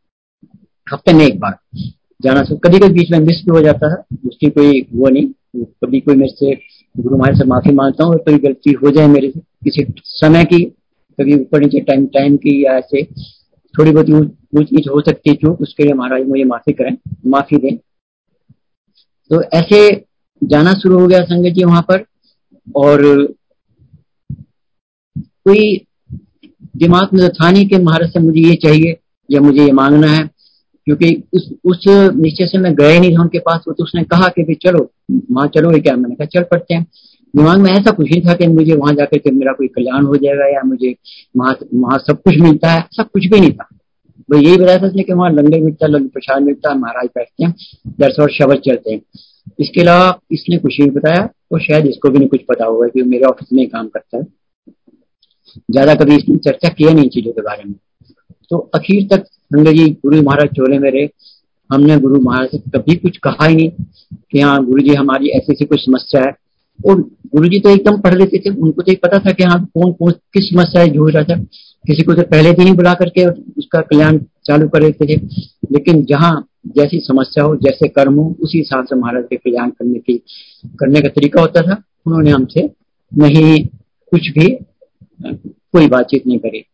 हफ़्ते 0.87 1.13
में 1.13 1.25
एक 1.25 1.39
बार 1.39 1.57
जाना। 2.21 2.43
कभी 2.43 2.79
कभी 2.79 2.93
बीच 2.93 3.11
में 3.11 3.19
मिस 3.19 3.41
भी 3.45 3.51
हो 3.51 3.61
जाता 3.61 3.89
था। 3.89 4.03
उसकी 4.27 4.49
कोई 4.49 4.81
वो 4.93 5.09
नहीं 5.09 5.63
कभी 5.83 5.99
कोई 5.99 6.15
मेरे 6.15 6.31
से 6.35 6.53
गुरु 6.97 7.17
महाराज 7.17 7.37
से 7.37 7.45
माफ़ी 7.45 7.71
माँगता 7.71 8.03
हूँ, 8.03 8.17
कोई 8.17 8.37
गलती 8.37 8.71
हो 8.73 8.91
जाए 8.91 9.07
मेरे 9.07 9.29
से, 9.31 9.39
किसी 9.39 9.85
समय 10.03 10.45
की, 10.45 10.63
कभी 11.19 11.35
ऊपर 11.35 11.59
नीचे 11.59 11.79
टाइम 11.79 12.05
टाइम 12.07 12.37
की 12.37 12.65
या 12.65 12.77
ऐसे, 12.77 13.03
थोड़ी 13.73 13.91
बहुत 13.91 14.09
ऊंच 14.09 14.69
नीच 14.73 14.87
हो 14.87 15.01
सकती 15.01 15.29
है 15.29 15.35
चूक 15.35 15.61
उसके 15.61 15.83
लिए 15.83 15.93
महाराज 15.93 16.27
मुझे 16.27 16.43
माफ़ी 16.43 16.73
करें, 16.73 16.97
माफ़ी 17.27 17.57
दें। 17.57 17.77
तो 19.31 19.41
ऐसे 19.53 19.79
जाना 20.41 20.73
शुरू 20.73 20.99
हो 20.99 21.07
गया 21.07 21.21
संगत 21.23 21.53
जी 21.53 21.63
वहाँ 21.63 21.81
पर, 21.81 22.05
और 22.75 23.01
कोई 25.15 25.85
दिमाग 26.77 27.09
में 27.13 27.29
था 27.29 27.51
नहीं 27.51 27.67
कि 27.67 27.77
महाराज 27.77 28.13
से 28.13 28.19
मुझे 28.19 28.41
ये 28.41 28.55
चाहिए 28.55 28.97
या 29.29 29.41
मुझे 29.41 29.63
ये 29.65 29.71
मांगना 29.71 30.07
है। 30.07 30.29
क्योंकि 30.87 31.11
उस 31.33 31.49
उस 31.65 31.83
निश्चय 32.15 32.45
से 32.47 32.57
मैं 32.57 32.73
गए 32.75 32.99
नहीं 32.99 33.15
था 33.17 33.21
उनके 33.21 33.39
पास 33.39 33.63
वो 33.67 33.73
तो 33.73 33.83
उसने 33.83 34.03
कहा 34.03 34.27
कि 34.27 34.53
चलो, 34.55 34.89
वहाँ 35.31 35.47
चलो 35.47 35.71
क्या? 35.79 35.95
मैंने 35.95 36.15
कहा, 36.15 36.25
चल 36.25 36.43
पड़ते 36.43 36.73
हैं। 36.75 36.83
दिमाग 37.33 37.57
में 37.57 37.71
ऐसा 37.71 37.91
कुछ 37.91 38.11
नहीं 38.11 38.21
था 38.21 38.33
कि 38.33 38.47
मुझे 38.47 38.73
वहाँ 38.73 38.93
जाकर 38.93 39.17
के 39.17 39.31
मेरा 39.31 39.53
कोई 39.53 39.67
कल्याण 39.67 40.05
हो 40.05 40.15
जाएगा 40.15 40.47
या 40.47 40.61
मुझे 40.65 40.95
वहाँ 41.37 41.55
वहाँ 41.73 41.97
सब 41.97 42.21
कुछ 42.21 42.37
मिलता 42.37 42.71
है। 42.71 42.85
सब 42.91 43.09
कुछ 43.11 43.25
भी 43.25 43.39
नहीं 43.39 43.51
था। 43.51 43.67
वो 44.29 44.37
यही 44.37 44.57
बताया 44.57 44.77
था 44.77 44.89
कि 45.03 45.13
वहाँ 45.13 45.31
लंगर 45.31 45.59
मिलता 45.59 45.87
लंगर 45.87 46.07
प्रसाद 46.07 46.43
मिलता 46.43 46.71
है 46.71 46.77
महाराज 46.79 47.07
बैठते 47.15 47.45
हैं 47.45 47.53
दर्शन 47.99 48.21
और 48.21 48.31
शब्द 48.31 48.61
चलते 48.65 48.93
हैं। 48.93 49.01
इसके 49.59 49.81
अलावा 49.81 50.19
इसने 50.31 50.57
कुछ 50.57 50.79
नहीं 50.79 50.89
बताया, 50.91 51.29
और 51.51 51.61
शायद 51.61 51.85
इसको 51.85 52.09
भी 52.09 52.19
नहीं 52.19 52.29
कुछ 52.29 52.41
पता 52.49 52.65
होगा 52.65 52.87
कि 52.87 53.03
मेरे 53.03 53.25
ऑफ़िस 53.25 53.53
में 53.53 53.67
काम 53.69 53.87
करता 53.87 54.17
है। 54.17 54.23
ज़्यादा 55.71 55.95
कभी 55.95 56.15
इसने 56.15 56.37
चर्चा 56.37 56.69
किया 56.69 56.93
नहीं 56.93 57.09
चीज़ों 57.09 57.31
के 57.31 57.41
बारे 57.41 57.63
में। 57.63 57.75
तो 58.49 58.71
आखिर 58.75 59.07
तक 59.11 59.25
संजय 59.25 59.73
जी 59.73 59.89
गुरु 59.89 60.21
महाराज 60.21 60.47
चोले 60.47 60.79
में 60.79 60.91
रहे। 60.91 61.09
हमने 61.73 61.97
गुरु 61.97 62.21
महाराज 62.21 62.49
से 62.49 62.57
कभी 62.57 62.95
कुछ 62.95 63.17
कहा 63.17 63.45
ही 63.45 63.55
नहीं 63.55 63.69
कि 64.31 64.39
हाँ 64.39 64.65
गुरु 64.65 64.81
जी, 64.81 64.93
हमारी 64.93 65.27
ऐसी 65.27 65.51
ऐसी 65.51 65.65
कोई 65.65 65.77
समस्या 65.77 66.21
है। 66.21 66.31
और 66.85 67.01
गुरु 67.35 67.47
जी 67.47 67.59
तो 67.59 67.69
एकदम 67.69 67.97
पढ़ 67.97 68.15
लेते 68.15 68.37
थे। 68.37 68.49
उनको 68.49 68.81
तो 68.81 68.93
पता 68.93 69.19
था 69.19 69.31
कि 69.31 69.43
हाँ 69.43 69.65
कौन 69.65 69.91
कौन, 69.93 70.11
किस 70.11 70.49
समस्या 70.49 70.85
से 70.85 70.91
जूझ 70.91 71.13
रहा 71.13 71.23
था। 71.23 71.43
किसी 71.87 72.03
को 72.03 72.13
तो 72.13 72.21
पहले 72.21 72.51
दिन 72.51 72.67
ही 72.67 72.73
बुला 72.73 72.93
करके 72.93 73.25
उसका 73.29 73.81
कल्याण 73.81 74.17
चालू 74.17 74.67
कर 74.67 74.83
देते 74.83 75.05
थे। 75.05 75.21
लेकिन 75.71 76.03
जहाँ 76.03 76.47
जैसी 76.67 76.99
समस्या 76.99 77.43
हो, 77.43 77.55
जैसे 77.55 77.87
कर्म 77.87 78.13
हो, 78.13 78.35
उसी 78.39 78.57
हिसाब 78.57 78.85
से 78.85 78.95
महाराज 78.95 79.23
के 79.29 79.35
कल्याण 79.35 79.69
करने 79.69 79.99
की, 79.99 80.17
करने 80.79 81.01
का 81.01 81.09
तरीका 81.09 81.41
होता 81.41 81.61
था। 81.61 81.83
उन्होंने 82.05 82.31
हमसे 82.31 82.69
नहीं, 83.17 83.65
कुछ 84.11 84.29
भी, 84.29 84.57
कोई 85.47 85.87
बातचीत 85.87 86.27
नहीं 86.27 86.39
करी। 86.39 86.65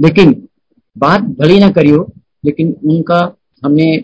लेकिन 0.00 0.48
बात 0.96 1.22
भली 1.38 1.58
ना 1.60 1.70
करी 1.70 1.90
हो 1.90 2.12
लेकिन 2.44 2.76
उनका 2.84 3.36
हमने 3.62 3.96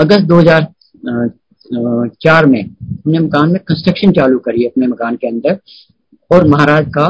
अगस्त 0.00 0.24
2004 0.26 2.46
में 2.46 2.62
हमने 2.62 3.18
मकान 3.18 3.50
में 3.52 3.60
कंस्ट्रक्शन 3.68 4.12
चालू 4.12 4.38
करी 4.38 4.66
अपने 4.66 4.86
मकान 4.86 5.16
के 5.16 5.28
अंदर, 5.28 5.58
और 6.30 6.46
महाराज 6.48 6.86
का 6.94 7.08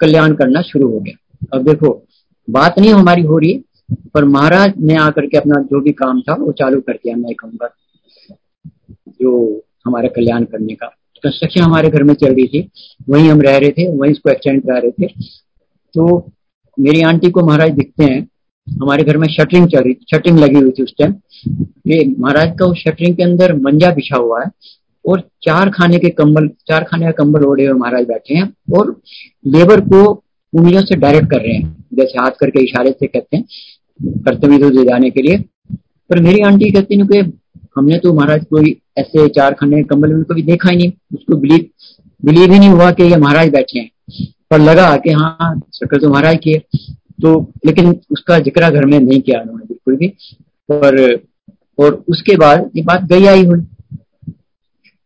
कल्याण 0.00 0.34
करना 0.34 0.62
शुरू 0.62 0.90
हो 0.90 1.00
गया। 1.00 1.16
अब 1.54 1.64
देखो, 1.64 2.06
बात 2.48 2.78
नहीं 2.78 2.92
हमारी 2.92 3.22
हो 3.22 3.38
रही, 3.38 3.64
पर 4.14 4.24
महाराज 4.26 4.72
ने 4.78 4.96
आकर 4.96 5.26
के 5.26 5.36
अपना 5.36 5.62
जो 5.62 5.80
भी 5.80 5.92
काम 5.94 6.20
था, 6.20 6.34
वो 6.34 6.52
चालू 6.52 6.80
कर 6.80 6.94
दिया 6.94 7.16
मैं 7.16 7.34
कहूँगा, 7.34 7.68
जो 9.20 9.62
हमारे 9.86 10.08
कल्याण 10.08 10.44
करने 10.44 10.74
का। 10.74 10.86
कंस्ट्रक्शन 11.24 11.60
हमारे 11.60 11.90
घर 11.90 12.02
में 12.02 12.14
चल 12.14 12.28
रही 12.28 12.46
थी, 12.46 12.70
वहीं 13.08 13.30
हम 13.30 13.40
रह 13.40 13.58
रहे 13.58 13.70
थे, 13.70 13.90
वहीं 13.90 14.12
इसको 14.12 14.30
एक्सटेंड 14.30 14.62
करा 14.62 14.78
रहे 14.78 14.92
थे। 14.92 15.06
तो 15.94 16.32
मेरी 16.78 17.02
आंटी 17.02 17.30
को 17.30 17.46
महाराज 17.46 17.72
दिखते 17.72 18.04
हैं 18.04 18.28
हमारे 18.66 19.04
घर 19.04 19.16
में 19.16 19.26
शटरिंग 19.28 19.66
चल 19.68 19.78
रही, 19.78 19.92
शटरिंग 20.10 20.38
लगी 20.38 20.58
हुई 20.58 20.70
थी 20.70 20.82
उस 20.82 20.94
टाइम 20.98 21.14
ये 21.86 22.04
महाराज 22.18 22.56
का 22.58 22.66
उस 22.66 22.78
शटरिंग 22.78 23.16
के 23.16 23.22
अंदर 23.22 23.54
मंजा 23.56 23.90
बिछा 23.94 24.16
हुआ 24.16 24.42
है 24.42 24.50
और 25.04 25.20
चार 25.42 25.70
खाने 25.70 25.98
के 25.98 26.08
कंबल, 26.10 26.48
चार 26.68 26.84
खाने 26.84 27.06
का 27.06 27.10
कंबल 27.14 27.44
ओढ़े 27.44 27.66
हुए 27.66 27.78
महाराज 27.78 28.06
बैठे 28.06 28.34
हैं 28.34 28.52
और 28.78 28.90
लेबर 29.46 29.80
को 29.82 30.04
उंगलियों 30.52 30.82
से 30.82 30.96
डायरेक्ट 30.96 31.30
कर 31.30 31.40
रहे 31.40 31.54
हैं। 31.54 31.74
जैसे 31.94 32.18
हाथ 32.18 32.30
करके 32.40 32.62
इशारे 32.64 32.90
से 32.90 33.06
कहते 33.06 33.36
हैं, 33.36 33.44
कर्तव्य 34.24 34.58
दे 34.60 34.84
जाने 34.84 35.10
के 35.10 35.22
लिए। 35.22 35.38
पर 36.10 36.20
मेरी 36.22 36.40
आंटी 36.42 36.70
कहती 36.70 36.98
है 36.98 37.06
कि 37.06 37.18
हमने 37.76 37.98
तो 37.98 38.12
महाराज 38.14 38.44
कोई 38.50 38.76
ऐसे 38.98 39.28
चार 39.30 39.54
खाने 39.54 39.82
कंबल 39.84 40.12
में 40.14 40.22
कभी 40.24 40.42
देखा 40.42 40.70
ही 40.70 40.76
नहीं, 40.76 40.92
उसको 41.14 41.36
बिलीव 41.36 41.68
बिलीव 42.22 42.52
ही 42.52 42.58
नहीं 42.58 42.68
हुआ 42.68 42.90
कि 42.90 43.02
ये 43.02 43.16
महाराज 43.16 43.50
बैठे 43.52 43.78
हैं। 43.78 43.90
पर 44.50 44.60
लगा 44.60 44.96
कि 44.96 45.10
हाँ 45.12 45.60
शक्ल 45.74 45.98
तो 45.98 46.10
महाराज 46.10 46.38
की 46.44 46.52
है। 46.52 46.62
तो 47.18 47.40
लेकिन 47.66 47.88
उसका 48.12 48.38
ज़िक्र 48.38 48.70
घर 48.70 48.84
में 48.84 48.98
नहीं 48.98 49.20
किया 49.20 49.40
उन्होंने 49.40 49.64
बिल्कुल 49.64 49.96
भी। 49.96 50.12
और 50.68 50.98
और 51.78 51.94
उसके 52.08 52.36
बाद 52.36 52.70
ये 52.76 52.82
बात 52.82 53.02
गई 53.08 53.26
आई 53.26 53.44
हुई। 53.44 53.60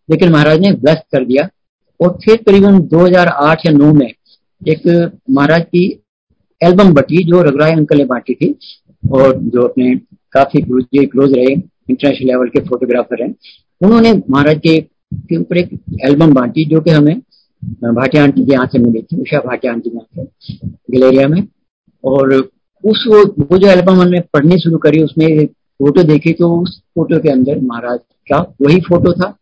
लेकिन 0.08 0.32
महाराज 0.32 0.60
ने 0.60 0.70
व्यस्त 0.72 1.04
कर 1.12 1.24
दिया। 1.24 1.48
और 2.00 2.18
फिर 2.24 2.36
करीबन 2.38 2.78
2008 2.88 3.66
या 3.66 3.72
9 3.72 3.92
में 3.94 4.06
एक 4.62 4.86
महाराज 5.30 5.62
की 5.64 5.84
एल्बम 6.60 6.92
बटी, 6.94 7.22
जो 7.24 7.42
रघुराय 7.42 7.72
अंकल 7.72 7.98
ने 7.98 8.04
बांटी 8.04 8.34
थी, 8.34 8.54
और 9.04 9.36
जो 9.36 9.62
अपने 9.62 9.94
काफ़ी 10.32 10.60
क्लोज 10.62 11.32
रहे, 11.34 11.52
इंटरनेशनल 11.52 12.26
लेवल 12.28 12.48
के 12.48 12.60
फोटोग्राफर 12.60 13.22
हैं 13.22 13.34
उन्होंने 13.80 14.12
महाराज 14.30 14.60
के 14.66 15.36
ऊपर 15.36 15.58
एक 15.58 15.70
एल्बम 16.04 16.32
बांटी, 16.34 16.64
जो 16.64 16.80
कि 16.80 16.90
हमें 16.90 17.16
भाटिया 17.84 18.22
आंटी 18.22 18.44
के 18.44 18.52
यहाँ 18.52 18.66
से 18.66 18.78
मिली 18.78 19.02
थी, 19.02 19.16
उषा 19.16 19.38
भाटिया 19.40 19.72
आंटी 19.72 19.90
के 19.90 19.96
यहाँ 19.96 20.24
से, 20.24 20.68
गलेरिया 20.90 21.28
में। 21.28 21.42
और 22.04 22.34
उस 22.84 23.04
वो, 23.08 23.58
जो 23.58 23.66
एल्बम 23.68 24.00
हमने 24.00 24.20
पढ़नी 24.34 24.58
शुरू 24.58 24.78
करी 24.78 25.02
उसमें 25.02 25.46
फ़ोटो 25.46 26.02
देखी 26.02 26.32
तो 26.32 26.54
उस 26.62 26.80
फ़ोटो 26.94 27.18
के 27.20 27.28
अंदर 27.28 27.58
महाराज 27.62 27.98
का 28.30 28.38
वही 28.62 28.80
फ़ोटो 28.80 29.12
था 29.12 29.36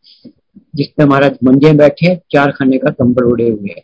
जिसमें 0.76 1.06
महाराज 1.06 1.36
मंजे 1.44 1.72
बैठे 1.72 2.14
चार 2.32 2.50
खाने 2.50 2.78
का 2.78 2.90
कंबल 2.90 3.24
उड़े 3.24 3.48
हुए 3.48 3.68
है। 3.68 3.82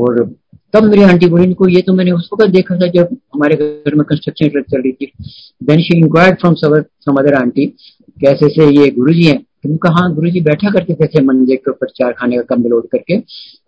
और 0.00 0.24
तब 0.72 0.84
मेरी 0.84 1.02
आंटी 1.02 1.26
बोली 1.26 1.52
को 1.54 1.68
ये 1.68 1.80
तो 1.82 1.92
मैंने 1.94 2.12
उस 2.12 2.28
वक्त 2.32 2.50
देखा 2.52 2.76
था 2.76 2.86
जब 2.92 3.16
हमारे 3.34 3.56
घर 3.56 3.94
में 3.94 4.04
कंस्ट्रक्शन 4.04 4.62
चल 4.62 4.80
रही 4.80 4.92
थी। 4.92 5.12
Then 5.62 5.80
she 5.80 5.98
inquired 5.98 6.38
from 6.40 6.54
some 6.54 7.16
other 7.18 7.34
aunty 7.34 7.66
कैसे 8.20 8.48
से 8.48 8.70
ये 8.72 8.90
गुरु 8.90 9.12
जी 9.12 9.22
है? 9.22 9.36
तुम 9.66 9.76
कहा 9.78 10.06
गुरु 10.14 10.30
जी 10.30 10.40
बैठा 10.42 10.70
करते 10.70 10.94
थे 10.94 11.06
थे 11.08 11.20
मंजे 11.24 11.56
के 11.56 11.70
ऊपर 11.70 11.88
चार 11.90 12.12
खाने 12.12 12.36
का 12.36 12.42
कंबल 12.46 12.72
ओढ़ 12.72 12.84
करके, 12.86 13.18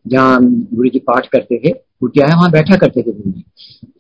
जहाँ 0.07 0.39
गुरु 0.43 0.89
जी 0.89 0.99
पाठ 1.01 1.27
करते 1.27 1.59
थे, 1.59 1.71
कुटिया 1.71 2.27
है, 2.27 2.35
वहाँ 2.35 2.51
बैठा 2.51 2.77
करते 2.77 3.03
थे 3.03 3.13
गुरु 3.13 3.31
जी 3.31 3.45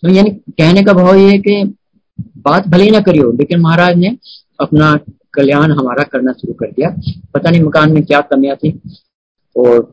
तो 0.03 0.09
यानी 0.09 0.31
कहने 0.31 0.83
का 0.83 0.93
भाव 0.93 1.17
ये 1.17 1.31
है 1.31 1.39
कि 1.41 1.63
बात 2.41 2.67
भले 2.69 2.85
ही 2.85 2.91
ना 2.91 3.01
करियो 3.01 3.31
लेकिन 3.33 3.61
महाराज 3.61 3.97
ने 3.97 4.17
अपना 4.61 4.95
कल्याण 5.35 5.73
हमारा 5.73 6.05
करना 6.05 6.33
शुरू 6.33 6.53
कर 6.55 6.67
दिया। 6.69 6.89
पता 7.35 7.51
नहीं 7.51 7.63
मकान 7.63 7.93
में 7.93 8.03
क्या 8.05 8.21
कमियाँ 8.31 8.57
थी, 8.57 8.71
और 9.57 9.93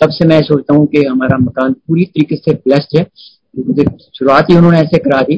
तब 0.00 0.10
से 0.10 0.26
मैं 0.28 0.40
सोचता 0.42 0.74
हूँ 0.74 0.86
कि 0.86 1.04
हमारा 1.04 1.38
मकान 1.38 1.72
पूरी 1.72 2.04
तरीके 2.06 2.36
से 2.36 2.52
ब्लेस्ड 2.56 2.98
है। 2.98 3.04
शुरुआत 4.14 4.50
ही 4.50 4.56
उन्होंने 4.56 4.80
ऐसे 4.80 4.98
करा 5.00 5.20
दी 5.22 5.36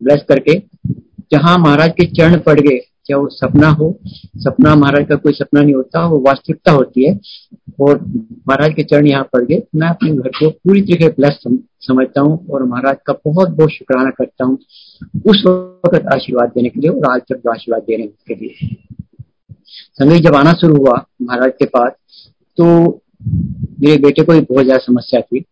ब्लेस 0.00 0.24
करके। 0.28 0.58
जहाँ 1.32 1.56
महाराज 1.58 1.90
के 1.92 2.06
चरण 2.08 2.38
पड़ 2.40 2.58
गए 2.60 2.78
चाहे 3.10 3.20
वो 3.20 3.28
सपना 3.30 3.68
हो, 3.70 3.98
सपना 4.38 4.74
महाराज 4.76 5.06
का 5.08 5.16
कोई 5.16 5.32
सपना 5.32 5.60
नहीं 5.60 5.74
होता, 5.74 6.06
वो 6.06 6.18
वास्तविकता 6.20 6.72
होती 6.72 7.04
है। 7.04 7.18
और 7.80 8.00
महाराज 8.04 8.74
के 8.74 8.82
चरण 8.84 9.06
यहाँ 9.06 9.28
पड़ 9.32 9.44
गए। 9.44 9.62
मैं 9.74 9.88
अपने 9.88 10.10
घर 10.12 10.28
को 10.30 10.48
पूरी 10.50 10.80
तरीके 10.82 11.08
प्लस 11.10 11.38
समझता 11.82 12.20
हूँ 12.20 12.46
और 12.50 12.64
महाराज 12.64 12.96
का 13.06 13.12
बहुत 13.24 13.48
बहुत 13.50 13.70
शुक्राना 13.70 14.10
करता 14.18 14.44
हूँ 14.44 14.58
उस 15.26 15.42
वक्त 15.46 16.06
आशीर्वाद 16.14 16.52
देने 16.54 16.68
के 16.68 16.80
लिए 16.80 16.90
और 16.90 17.10
आज 17.10 17.20
तक 17.22 17.48
आशीर्वाद 17.50 17.82
देने 17.82 18.06
के 18.06 18.34
लिए। 18.34 18.76
संगीत 19.94 20.22
जब 20.22 20.34
आना 20.36 20.52
शुरू 20.60 20.76
हुआ 20.76 21.04
महाराज 21.22 21.52
के 21.58 21.66
पास 21.68 21.92
तो 22.58 22.66
मेरे 23.80 23.96
बेटे 23.98 24.22
को 24.22 24.32
भी 24.32 24.40
बहुत 24.42 24.64
ज़्यादा 24.64 24.84
समस्या 24.84 25.20
थी। 25.20 25.44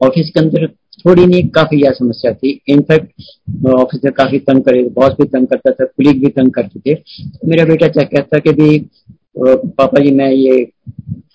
ऑफ़िस 0.00 0.30
के 0.30 0.40
अंदर 0.40 0.66
थोड़ी 1.06 1.26
नहीं, 1.26 1.48
काफ़ी 1.48 1.76
ज़्यादा 1.78 1.94
समस्या 1.94 2.32
थी। 2.32 2.60
इनफैक्ट 2.68 3.66
ऑफिसर 3.70 4.10
काफ़ी 4.12 4.38
तंग 4.40 4.62
करे 4.64 4.82
बॉस 4.94 5.12
भी 5.12 5.24
तंग 5.26 5.46
करता 5.46 5.70
था 5.70 5.84
कुलीग 5.86 6.20
भी 6.20 6.28
तंग 6.30 6.50
करते 6.52 6.80
थे। 6.80 7.02
मेरा 7.48 7.64
बेटा 7.64 7.88
क्या 7.88 8.04
कहता 8.04 8.38
कि 8.38 8.52
भी 8.52 8.78
पापा 9.38 10.02
जी, 10.02 10.10
मैं 10.10 10.30
ये 10.30 10.62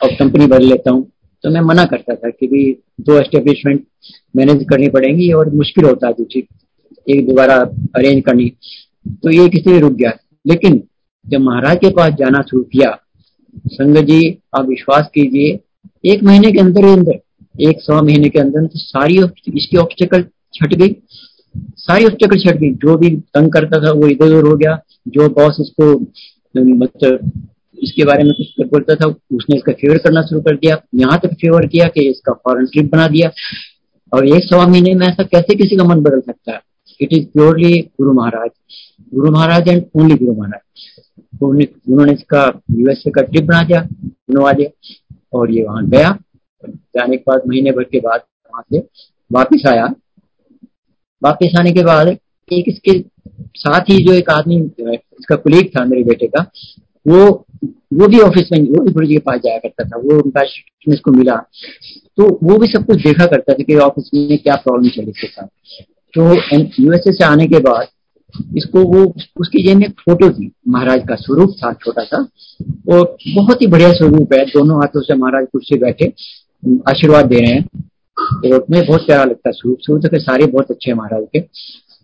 अब 0.04 0.16
कंपनी 0.20 0.48
बदल 0.48 0.66
लेता 0.66 0.92
हूँ। 0.92 1.06
तो 1.44 1.50
मैं 1.50 1.62
मना 1.62 1.86
करता 1.86 2.16
था 2.16 2.30
कि 2.30 2.48
भी 2.48 2.64
दो 3.02 3.18
एस्टेब्लिशमेंट 3.20 3.86
मैनेज 4.36 4.66
करनी 4.70 4.90
पड़ेंगी 4.90 5.32
और 5.34 5.50
मुश्किल 5.54 5.86
होता 5.86 6.08
है 6.08 6.14
दूसरी, 6.14 6.44
एक 7.08 7.28
दोबारा 7.28 7.56
अरेंज 7.96 8.22
करनी। 8.24 8.52
तो 9.24 9.32
ये 9.32 9.48
किसी 9.50 9.78
रुक 9.80 9.94
गया। 9.94 10.12
लेकिन 10.46 10.82
जब 11.26 11.42
महाराज 11.42 11.78
के 11.78 11.90
पास 11.90 12.14
जाना 12.14 12.42
शुरू 12.42 12.64
किया, 12.64 12.98
संगत 13.68 14.06
जी, 14.06 14.38
आप 14.58 14.68
विश्वास 14.68 15.10
कीजिए, 15.16 15.60
एक 16.06 16.24
महीने 16.24 16.52
के 16.52 16.60
अंदर 16.60 16.86
ही 16.86 16.92
अंदर 16.94 17.20
एक 17.56 17.82
सौ 17.82 18.02
महीने 18.02 18.30
के 18.30 18.40
अंदर 18.40 18.66
तो 18.66 18.80
सारी 18.80 19.18
इसकी 19.56 19.78
ऑब्स्टिकल 19.78 20.24
छट 20.54 20.74
गई। 20.74 20.96
सारी 21.58 22.06
ऑब्स्टिकल 22.06 22.40
छट 22.40 22.58
गई। 22.58 22.72
जो 22.74 22.98
भी 22.98 23.10
तंग 23.34 23.52
करता 23.52 23.80
था, 23.80 23.92
वो 23.92 24.08
इधर 24.08 24.26
उधर 24.26 24.48
हो 24.48 24.56
गया। 24.58 24.80
जो 25.08 25.28
बॉस 25.30 25.58
इसको 25.60 26.00
मतलब 26.58 27.32
इसके 27.84 28.04
बारे 28.06 28.24
में 28.24 28.34
कुछ 28.34 28.68
बोलता 28.68 28.96
था, 28.96 29.08
उसने 29.08 29.56
इसका 29.56 29.72
फेवर 29.72 29.98
करना 29.98 30.22
शुरू 30.22 30.42
कर 30.42 30.56
दिया। 30.56 30.76
यहाँ 30.96 31.20
तक 31.20 31.34
फेवर 31.34 31.66
किया 31.68 31.88
कि 31.88 32.10
इसका 32.10 32.34
फॉरन 32.34 32.66
ट्रिप 32.66 32.92
बना 32.92 33.08
दिया। 33.08 33.32
और 34.14 34.28
एक 34.28 34.44
सवा 34.44 34.68
महीने 34.68 34.94
में 34.94 35.08
ऐसा 35.08 35.24
कैसे 35.24 35.56
किसी 35.56 35.76
का 35.76 35.84
मन 35.84 36.02
बदल 36.02 36.20
सकता 36.20 36.52
है? 36.52 36.60
It 37.02 37.14
is 37.14 37.26
purely 37.28 37.80
Guru 37.80 38.14
Maharaj 38.14 38.50
Guru 39.14 39.32
Maharaj 39.32 39.68
and 39.68 39.84
only 39.96 40.16
Guru 40.16 40.34
Maharaj 40.34 40.62
उन्होंने 41.44 42.14
इसका 42.14 42.62
यूएसए 42.72 43.12
का 43.12 43.22
ट्रिप 43.22 43.44
बना 43.44 43.62
दिया। 43.64 43.82
बनवा 44.04 44.52
दिया 44.52 44.70
और 45.34 45.52
ये 45.52 45.64
वहाँ 45.64 45.90
गया। 45.90 46.18
जाने 46.70 47.18
के 47.18 47.24
बाद, 47.28 47.42
महीने 47.48 47.72
भर 47.72 47.84
के 47.84 48.00
बाद 48.00 48.20
वहाँ 48.20 48.64
से 48.74 48.80
वापिस 49.32 49.66
आया। 49.68 49.86
वापिस 51.24 51.56
आने 51.60 51.72
के 51.72 51.84
बाद 51.84 52.08
एक 52.54 52.66
इसके 52.68 53.00
साथ 53.56 53.80
ही 53.80 54.04
जो 54.04 54.14
एक 54.14 54.30
आदमी, 54.30 54.56
इसका 54.90 55.36
कुलीग 55.36 55.68
था 55.68 55.86
मेरे 55.86 56.04
बेटे 56.04 56.28
का, 56.28 56.52
वो 57.08 57.46
वो 57.94 58.08
भी 58.08 58.20
ऑफ़िस 58.20 58.50
में, 58.52 58.60
वो 58.60 58.84
भी 58.84 58.92
गुरु 58.92 59.06
जी 59.06 59.14
के 59.14 59.20
पास 59.20 59.40
जाया 59.40 59.58
करता 59.58 59.84
था। 59.84 59.98
वो 59.98 60.22
उनका 60.22 60.42
इसको 60.88 61.12
मिला। 61.12 61.36
तो 62.18 62.40
वो 62.44 62.58
भी 62.58 62.68
सब 62.68 62.86
कुछ 62.86 63.04
देखा 63.04 63.26
करता 63.26 63.54
था 63.54 63.64
कि 63.64 63.76
ऑफ़िस 63.76 64.10
में 64.14 64.38
क्या 64.38 64.56
प्रॉब्लम 64.56 64.90
चली 64.90 65.10
इसके 65.10 65.28
साथ। 65.28 65.48
तो 66.14 66.34
यूएसए 66.84 67.12
से 67.12 67.26
आने 67.26 67.48
के 67.48 67.60
बाद 67.60 67.88
इसको 68.58 68.80
वो, 68.80 69.16
उसकी 69.38 69.68
जेब 69.68 69.78
में 69.78 69.86
एक 69.86 69.92
फ़ोटो 69.92 70.30
थी। 70.30 70.52
महाराज 70.68 71.02
का 71.10 71.16
स्वरूप 71.16 71.50
था, 71.50 71.74
छोटा 71.74 72.04
सा। 72.04 72.30
और 72.90 73.18
बहुत 73.36 73.62
ही 73.62 73.68
बढ़िया 73.68 73.92
स्वरूप 73.92 74.34
है। 74.34 74.46
दोनों 74.46 74.78
हाथों 74.78 75.02
से 75.02 75.14
महाराज 75.14 75.48
कुर्सी 75.52 75.78
बैठे। 75.78 76.14
आशीर्वाद 76.90 77.26
दे 77.26 77.40
रहे 77.40 77.52
हैं। 77.52 77.70
और 78.54 78.66
मैं 78.72 78.86
बहुत 78.88 79.06
प्यारा 79.06 79.24
लगता 79.24 79.50
है 79.50 79.54
स्वरूप। 79.54 79.78
स्वरूप 79.82 80.06
के 80.06 80.20
सारे 80.20 80.46
बहुत 80.46 80.72
अच्छे 80.72 80.92
हैं 80.92 80.98
महाराज 80.98 81.28
के। 81.36 81.40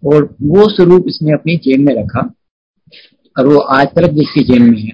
और 0.09 0.35
वो 0.41 0.69
स्वरूप 0.75 1.05
इसने 1.07 1.31
अपनी 1.31 1.55
जेब 1.55 1.79
में 1.79 1.95
रखा। 1.95 2.33
और 3.39 3.47
वो 3.47 3.57
आज 3.59 3.87
तक 3.87 4.07
भी 4.07 4.21
इसकी 4.21 4.43
जेब 4.43 4.61
में 4.61 4.79
है। 4.79 4.91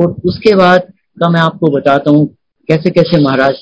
और 0.00 0.16
उसके 0.24 0.56
बाद 0.56 0.80
का 1.20 1.28
मैं 1.28 1.40
आपको 1.40 1.70
बताता 1.70 2.10
हूँ 2.10 2.26
कैसे 2.68 2.90
कैसे 2.90 3.24
महाराज 3.24 3.54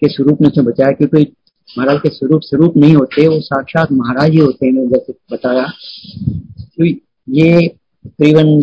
के 0.00 0.08
स्वरूप 0.08 0.40
ने 0.40 0.48
उसे 0.48 0.62
बचाया। 0.62 0.92
क्योंकि 0.92 1.32
महाराज 1.78 2.00
के 2.02 2.08
स्वरूप 2.08 2.40
स्वरूप 2.42 2.76
नहीं 2.76 2.94
होते, 2.94 3.28
वो 3.28 3.40
साक्षात 3.40 3.92
महाराज 3.92 4.30
ही 4.30 4.38
होते 4.38 4.66
हैं 4.66 4.88
जैसे 4.88 5.12
बताया। 5.32 5.66
तो 6.58 6.84
ये 7.28 7.68
तकरीबन 8.06 8.62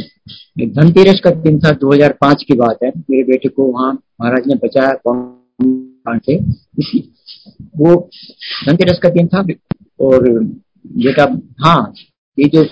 धनतेरस 0.74 1.20
का 1.24 1.30
दिन 1.30 1.60
था 1.60 1.72
2005 1.72 2.44
की 2.44 2.54
बात 2.54 2.78
है। 2.84 2.90
मेरे 2.90 3.24
बेटे 3.24 3.50
को 3.50 3.64
वहाँ 3.64 3.94
महाराज 4.22 4.44
ने 4.48 4.56
बचाया 4.56 4.94
कांड 6.08 6.22
से 6.22 6.38
वो 7.78 7.96
धनतेरस 8.66 9.00
का 9.04 9.10
दिन 9.10 9.28
था, 9.28 9.46
और 10.00 10.30
बेटा 10.98 11.24
हाँ 11.60 11.94
ये 12.38 12.48
जो 12.50 12.64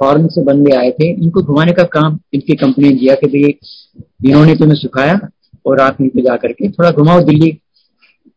फॉरन 0.00 0.26
से 0.28 0.42
बंदे 0.44 0.74
आए 0.76 0.90
थे, 0.90 1.10
इनको 1.12 1.42
घुमाने 1.42 1.72
का 1.72 1.82
काम 1.92 2.18
इनकी 2.34 2.54
कंपनी 2.56 2.88
ने 2.88 2.94
दिया 2.96 3.14
कि 3.14 3.26
भाई, 3.28 3.54
इन्होंने 4.26 4.54
तुम्हें 4.56 4.76
सुखाया, 4.76 5.18
और 5.66 5.80
आप 5.80 5.96
इनको 6.00 6.20
जा 6.22 6.36
करके 6.36 6.68
थोड़ा 6.70 6.90
घुमाओ 6.92 7.20
दिल्ली। 7.24 7.50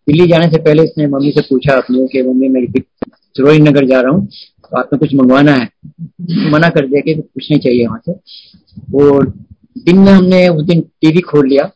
दिल्ली 0.08 0.28
जाने 0.28 0.48
से 0.50 0.58
पहले 0.60 0.84
इसने 0.84 1.08
मम्मी 1.08 1.32
से 1.32 1.42
पूछा 1.42 1.74
अपने 1.74 2.08
कि 2.08 2.22
मम्मी, 2.22 2.48
मैं 2.50 2.66
सरोज 3.36 3.60
नगर 3.60 3.86
जा 3.88 4.00
रहा 4.02 4.12
हूँ 4.12 4.26
तो 4.26 4.78
आपको 4.80 4.98
कुछ 4.98 5.14
मंगवाना 5.16 5.52
है? 5.54 5.68
मना 6.52 6.70
कर 6.70 6.88
दिया 6.88 7.02
कि 7.02 7.14
कुछ 7.14 7.50
नहीं 7.52 7.60
चाहिए 7.60 7.86
वहाँ 7.88 8.02
से। 8.06 8.14
और 8.98 9.28
दिन 9.78 10.00
में 10.00 10.12
हमने 10.12 10.48
उस 10.50 10.66
दिन 10.66 10.82
टीवी 10.82 11.22
खोल 11.22 11.48
लिया 11.50 11.70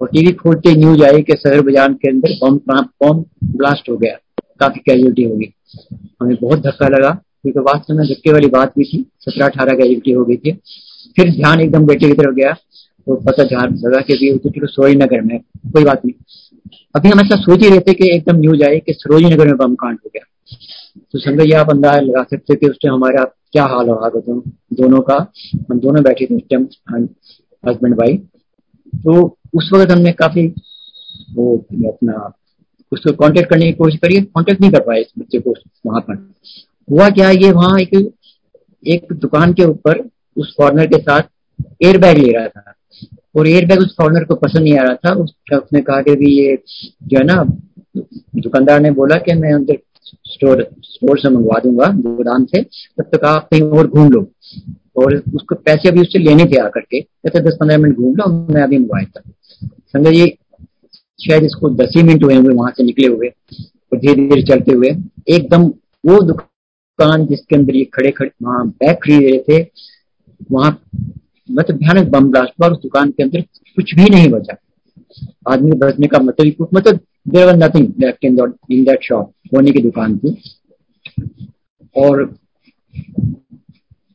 और 0.00 0.08
टीवी 0.08 0.32
खोलते 0.34 0.74
न्यूज़ 0.76 1.02
आई 1.04 1.22
कि 1.22 1.36
शहर 1.36 1.60
बाज़ार 1.60 1.92
के 1.94 2.08
अंदर 2.10 2.32
बम 2.42 2.58
बम 3.02 3.24
ब्लास्ट 3.56 3.88
हो 3.90 3.96
गया। 3.96 4.16
काफ़ी 4.60 4.80
कैजुअलिटी 4.80 5.22
होगी 5.22 5.52
हमें 6.22 6.36
बहुत 6.42 6.58
धक्का 6.60 6.88
लगा, 6.88 7.10
क्योंकि 7.10 7.60
वास्तव 7.62 7.94
में 7.94 8.06
धक्के 8.06 8.32
वाली 8.32 8.46
बात 8.50 8.72
भी 8.78 8.84
थी, 8.84 9.04
सत्रह 9.20 9.46
अठारह 9.46 9.74
कैजुअलिटी 9.74 10.12
हो 10.12 10.24
गई 10.24 10.36
थी। 10.36 10.52
फिर 11.16 11.30
ध्यान 11.32 11.60
एकदम 11.60 11.86
बेटे 11.86 12.06
की 12.06 12.12
तरफ़ 12.14 12.34
गया 12.34 12.52
तो 13.06 13.14
पता 13.22 13.44
ध्यान 13.44 13.74
लगा 13.78 14.00
कि 14.00 14.12
अभी 14.14 14.36
तो 14.38 14.50
चलो 14.50 14.66
सरोजी 14.66 14.94
नगर 14.96 15.20
में 15.22 15.38
कोई 15.72 15.84
बात 15.84 16.04
नहीं। 16.04 16.14
अभी 16.94 17.08
हम 17.08 17.20
ऐसा 17.20 17.36
सोच 17.36 17.62
ही 17.62 17.68
रहे 17.68 17.80
थे 17.80 17.92
कि 17.94 18.14
एकदम 18.14 18.38
न्यूज़ 18.38 18.62
आई 18.64 18.78
कि 18.80 18.92
सरोजी 18.92 19.26
नगर 19.26 19.46
में 19.46 19.56
बम 19.56 19.74
कांड 19.74 19.98
हो 20.04 20.10
गया। 20.14 20.24
तो 21.12 21.18
संजय 21.18 21.44
जी 21.44 21.52
आप 21.54 21.70
अंदाज़ा 21.70 22.00
लगा 22.00 22.22
सकते 22.22 22.54
कि 22.54 22.68
उस 22.68 22.78
टाइम 22.82 22.94
हमारा 22.94 23.24
क्या 23.52 23.64
हाल 23.64 23.88
होगा। 23.88 24.08
दोनों 24.10 24.40
दोनों 24.76 25.00
का, 25.00 25.14
हम 25.70 25.78
दोनों 25.80 26.02
बैठे 26.02 26.26
थे 26.26 26.34
उस 26.36 26.42
टाइम 26.50 27.08
हस्बैंड 27.64 27.94
वाइफ 27.94 28.26
तो 28.96 29.38
उस 29.54 29.70
वक्त 29.74 29.90
हमने 29.90 30.12
काफ़ी 30.12 30.46
वो, 31.34 31.56
अपना 31.88 32.32
उसको 32.92 33.12
कांटेक्ट 33.12 33.50
करने 33.50 33.66
की 33.66 33.72
कोशिश 33.72 34.00
करिए 34.00 34.20
कांटेक्ट 34.20 34.60
नहीं 34.60 34.70
कर 34.70 34.80
पाए 34.80 35.00
इस 35.00 35.12
बच्चे 35.18 35.38
को 35.38 35.54
वहाँ 35.86 36.00
पर। 36.00 36.34
हुआ 36.90 37.08
क्या, 37.10 37.30
ये 37.30 37.52
वहाँ 37.52 37.80
एक 37.80 38.12
एक 38.86 39.12
दुकान 39.12 39.52
के 39.52 39.64
ऊपर 39.64 40.08
उस 40.36 40.54
फॉरनर 40.56 40.86
के 40.86 40.98
साथ 40.98 41.22
एयर 41.82 41.98
बैग 41.98 42.18
ले 42.18 42.32
रहा 42.32 42.48
था। 42.48 42.72
और 43.36 43.48
एयर 43.48 43.66
बैग 43.66 43.78
उस 43.78 43.94
फॉरनर 43.98 44.24
को 44.24 44.34
पसंद 44.34 44.62
नहीं 44.62 44.78
आ 44.78 44.82
रहा 44.82 44.94
था। 44.94 45.12
उस 45.12 45.34
उसने 45.52 45.80
कहा 45.80 46.02
कि 46.02 46.16
भी 46.16 46.38
ये 46.38 46.58
जो 47.02 47.18
है 47.18 47.24
ना, 47.24 47.44
दुकानदार 48.36 48.80
ने 48.80 48.90
बोला 48.90 49.16
कि 49.16 49.34
मैं 49.34 49.52
अंदर 49.52 49.78
स्टोर 50.06 50.62
स्टोर 50.82 51.18
से 51.18 51.28
मंगवा 51.28 51.58
दूँगा, 51.60 51.86
गोदाम 51.92 52.44
से, 52.44 52.62
तब 52.62 53.10
तक 53.14 53.24
आप 53.24 53.48
कहीं 53.50 53.62
और 53.62 53.86
घूम 53.86 54.10
लो। 54.10 54.26
और 54.96 55.14
उसको 55.34 55.54
पैसे 55.54 55.88
अभी 55.88 56.00
उससे 56.00 56.18
लेने 56.18 56.44
थे 56.44 56.58
आकर 56.58 56.80
के 56.80 57.00
कहते 57.00 57.40
दस 57.40 57.56
पंद्रह 57.60 57.78
मिनट 57.78 57.96
घूम 57.96 58.14
लो, 58.16 58.26
मैं 58.54 58.62
अभी 58.62 58.78
मंगवाया 58.78 59.04
था। 59.06 59.30
संजय 59.60 60.12
जी, 60.12 60.26
शायद 61.18 61.44
इसको 61.44 61.70
दस 61.72 61.92
ही 61.96 62.02
मिनट 62.02 62.24
हुए 62.24 62.34
होंगे 62.34 62.54
वहाँ 62.54 62.70
से 62.76 62.84
निकले 62.84 63.06
हुए, 63.06 63.28
और 63.28 63.98
धीरे 63.98 64.14
धीरे 64.14 64.42
चलते 64.42 64.72
हुए। 64.72 64.90
एकदम 65.28 65.62
वो 66.04 66.20
दुकान 66.22 67.26
जिसके 67.26 67.56
अंदर 67.56 67.76
ये 67.76 67.84
खड़े 67.94 68.10
खड़े 68.10 68.30
वहाँ 68.42 68.66
बैग 68.68 68.96
खरीद 68.96 69.22
रहे 69.22 69.38
थे, 69.40 69.62
वहाँ 70.52 70.70
मतलब 71.48 71.76
भयानक 71.76 72.08
बम 72.10 72.30
ब्लास्ट 72.30 72.52
हुआ 72.60 72.68
उस 72.68 72.78
दुकान 72.82 73.10
के 73.10 73.22
अंदर 73.22 73.40
कुछ 73.76 73.94
भी 73.94 74.10
नहीं 74.10 74.28
बचा। 74.28 74.56
आदमी 75.48 75.72
बचने 75.72 76.06
का 76.06 76.18
मतलब 76.18 76.68
मतलब 76.74 77.00
there 77.28 77.46
were 77.46 77.56
nothing 77.56 77.92
left 78.00 78.24
in 78.24 78.38
in 78.72 78.84
that 78.84 79.02
shop 79.02 79.32
होने 79.54 79.70
की 79.70 79.82
दुकान 79.82 80.18
थी। 80.18 80.36
और 81.96 82.22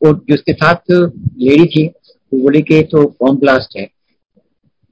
और 0.01 0.13
जिसके 0.29 0.53
साथ 0.53 0.91
लेडी 0.91 1.65
थी, 1.65 1.85
वो 1.87 2.41
बोली 2.41 2.61
कि 2.61 2.81
तो 2.83 3.03
बॉम्ब 3.21 3.39
ब्लास्ट 3.39 3.77
है। 3.77 3.83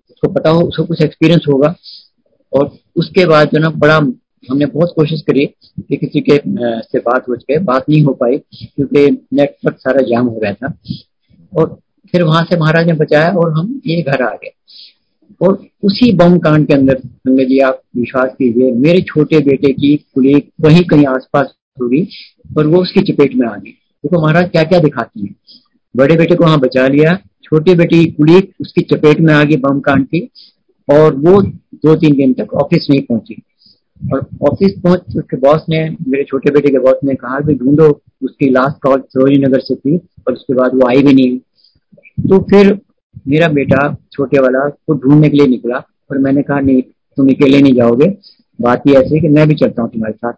उसको 0.10 0.28
पता 0.34 0.50
हो, 0.50 0.62
उसको 0.62 0.84
कुछ 0.86 1.02
एक्सपीरियंस 1.02 1.46
होगा। 1.50 1.76
और 2.54 2.72
उसके 2.96 3.26
बाद 3.26 3.48
जो 3.48 3.60
ना, 3.60 3.70
बड़ा 3.70 3.96
हमने 3.96 4.66
बहुत 4.66 4.94
कोशिश 4.96 5.22
करी 5.22 5.46
कि 5.46 5.98
किसी 5.98 6.22
के 6.22 6.38
से 6.82 7.00
बात 7.00 7.28
हो 7.30 7.36
सके। 7.36 7.58
बात 7.60 7.90
नहीं 7.90 8.02
हो 8.04 8.14
पाई, 8.14 8.38
क्योंकि 8.38 9.08
नेटवर्क 9.34 9.78
सारा 9.80 10.02
जाम 10.02 10.28
हो 10.28 10.40
गया 10.40 10.54
था। 10.54 10.74
और 11.58 11.80
फिर 12.12 12.24
वहाँ 12.24 12.44
से 12.44 12.58
महाराज 12.58 12.88
ने 12.88 12.94
बचाया 12.94 13.32
और 13.32 13.52
हम 13.54 13.82
ये 13.88 14.02
घर 14.02 14.22
आ 14.24 14.34
गए। 14.34 14.52
और 15.42 15.54
उसी 15.84 16.12
बम 16.14 16.38
कांड 16.40 16.68
के 16.68 16.74
अंदर 16.74 16.98
संगत 16.98 17.48
जी 17.48 17.60
आप 17.62 17.82
विश्वास 17.98 18.30
कीजिए। 18.40 18.72
मेरे 18.74 19.02
छोटे 19.02 19.40
बेटे 19.40 19.72
की 19.74 19.96
कुलीग 20.16 20.42
वहीं 20.62 20.84
कहीं 20.84 21.06
आसपास 21.08 21.54
होगी 21.78 22.08
और 22.58 22.68
वो 22.68 22.82
उसकी 22.82 23.02
चपेट 23.04 23.36
में 23.36 23.48
आ 23.48 23.56
गई। 23.56 23.72
देखो 23.72 24.16
तो 24.16 24.22
महाराज 24.22 24.50
क्या 24.50 24.64
क्या 24.64 24.80
दिखाती 24.80 25.22
है। 25.22 25.36
बड़े 25.96 26.16
बेटे 26.16 26.36
को 26.36 26.44
वहाँ 26.44 26.60
बचा 26.60 26.88
लिया, 26.88 27.16
छोटी 27.44 27.76
बेटी 27.76 28.06
कुलीग 28.08 28.54
उसकी 28.62 28.82
चपेट 28.94 29.20
में 29.20 29.34
आ 29.34 29.44
गई 29.44 29.58
बम 29.58 29.80
कांड 29.80 30.06
की 30.06 30.30
और 30.88 31.16
वो 31.18 31.42
दो 31.42 31.96
तीन 31.96 32.16
दिन 32.16 32.34
तक 32.34 32.54
ऑफ़िस 32.54 32.88
नहीं 32.90 33.02
पहुँची। 33.02 33.42
और 34.02 34.20
ऑफ़िस 34.50 34.74
पहुँच 34.82 35.16
उसके 35.18 35.38
बॉस 35.38 35.66
ने, 35.70 35.80
मेरे 35.90 36.24
छोटे 36.24 36.52
बेटे 36.52 36.70
के 36.70 36.80
बॉस 36.80 37.00
ने 37.04 37.16
कहा 37.16 37.40
कि 37.40 37.54
ढूंढो, 37.56 37.90
उसकी 38.24 38.50
लास्ट 38.50 38.82
कॉल 38.84 39.02
सरोजी 39.02 39.38
नगर 39.38 39.60
से 39.60 39.76
थी 39.76 39.98
और 39.98 40.34
उसके 40.34 40.54
बाद 40.54 40.76
वो 40.76 40.88
आई 40.90 41.02
भी 41.04 41.14
नहीं 41.14 41.38
तो 42.24 42.40
फिर 42.50 42.74
मेरा 43.28 43.48
बेटा 43.48 43.98
छोटे 44.12 44.40
वाला 44.40 44.70
को 44.70 44.94
ढूँढने 44.94 45.30
के 45.30 45.38
लिए 45.38 45.48
निकला 45.48 45.78
और 46.12 46.18
मैंने 46.18 46.42
कहा, 46.42 46.60
नहीं, 46.60 46.82
तुम 47.18 47.30
अकेले 47.30 47.62
नहीं 47.62 47.74
जाओगे। 47.74 48.18
बात 48.62 48.84
ही 48.88 48.94
ऐसी 48.94 49.22
कि 49.22 49.28
मैं 49.28 49.48
भी 49.48 49.56
चलता 49.56 49.82
हूँ 49.82 49.90
तुम्हारे 49.90 50.14
साथ। 50.14 50.34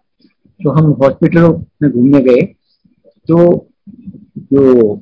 तो 0.60 0.70
हम 0.70 0.90
हॉस्पिटलों 0.90 1.64
में 1.82 1.90
घूमने 1.90 2.20
गए। 2.20 2.42
तो 3.28 3.68
जो 4.38 5.00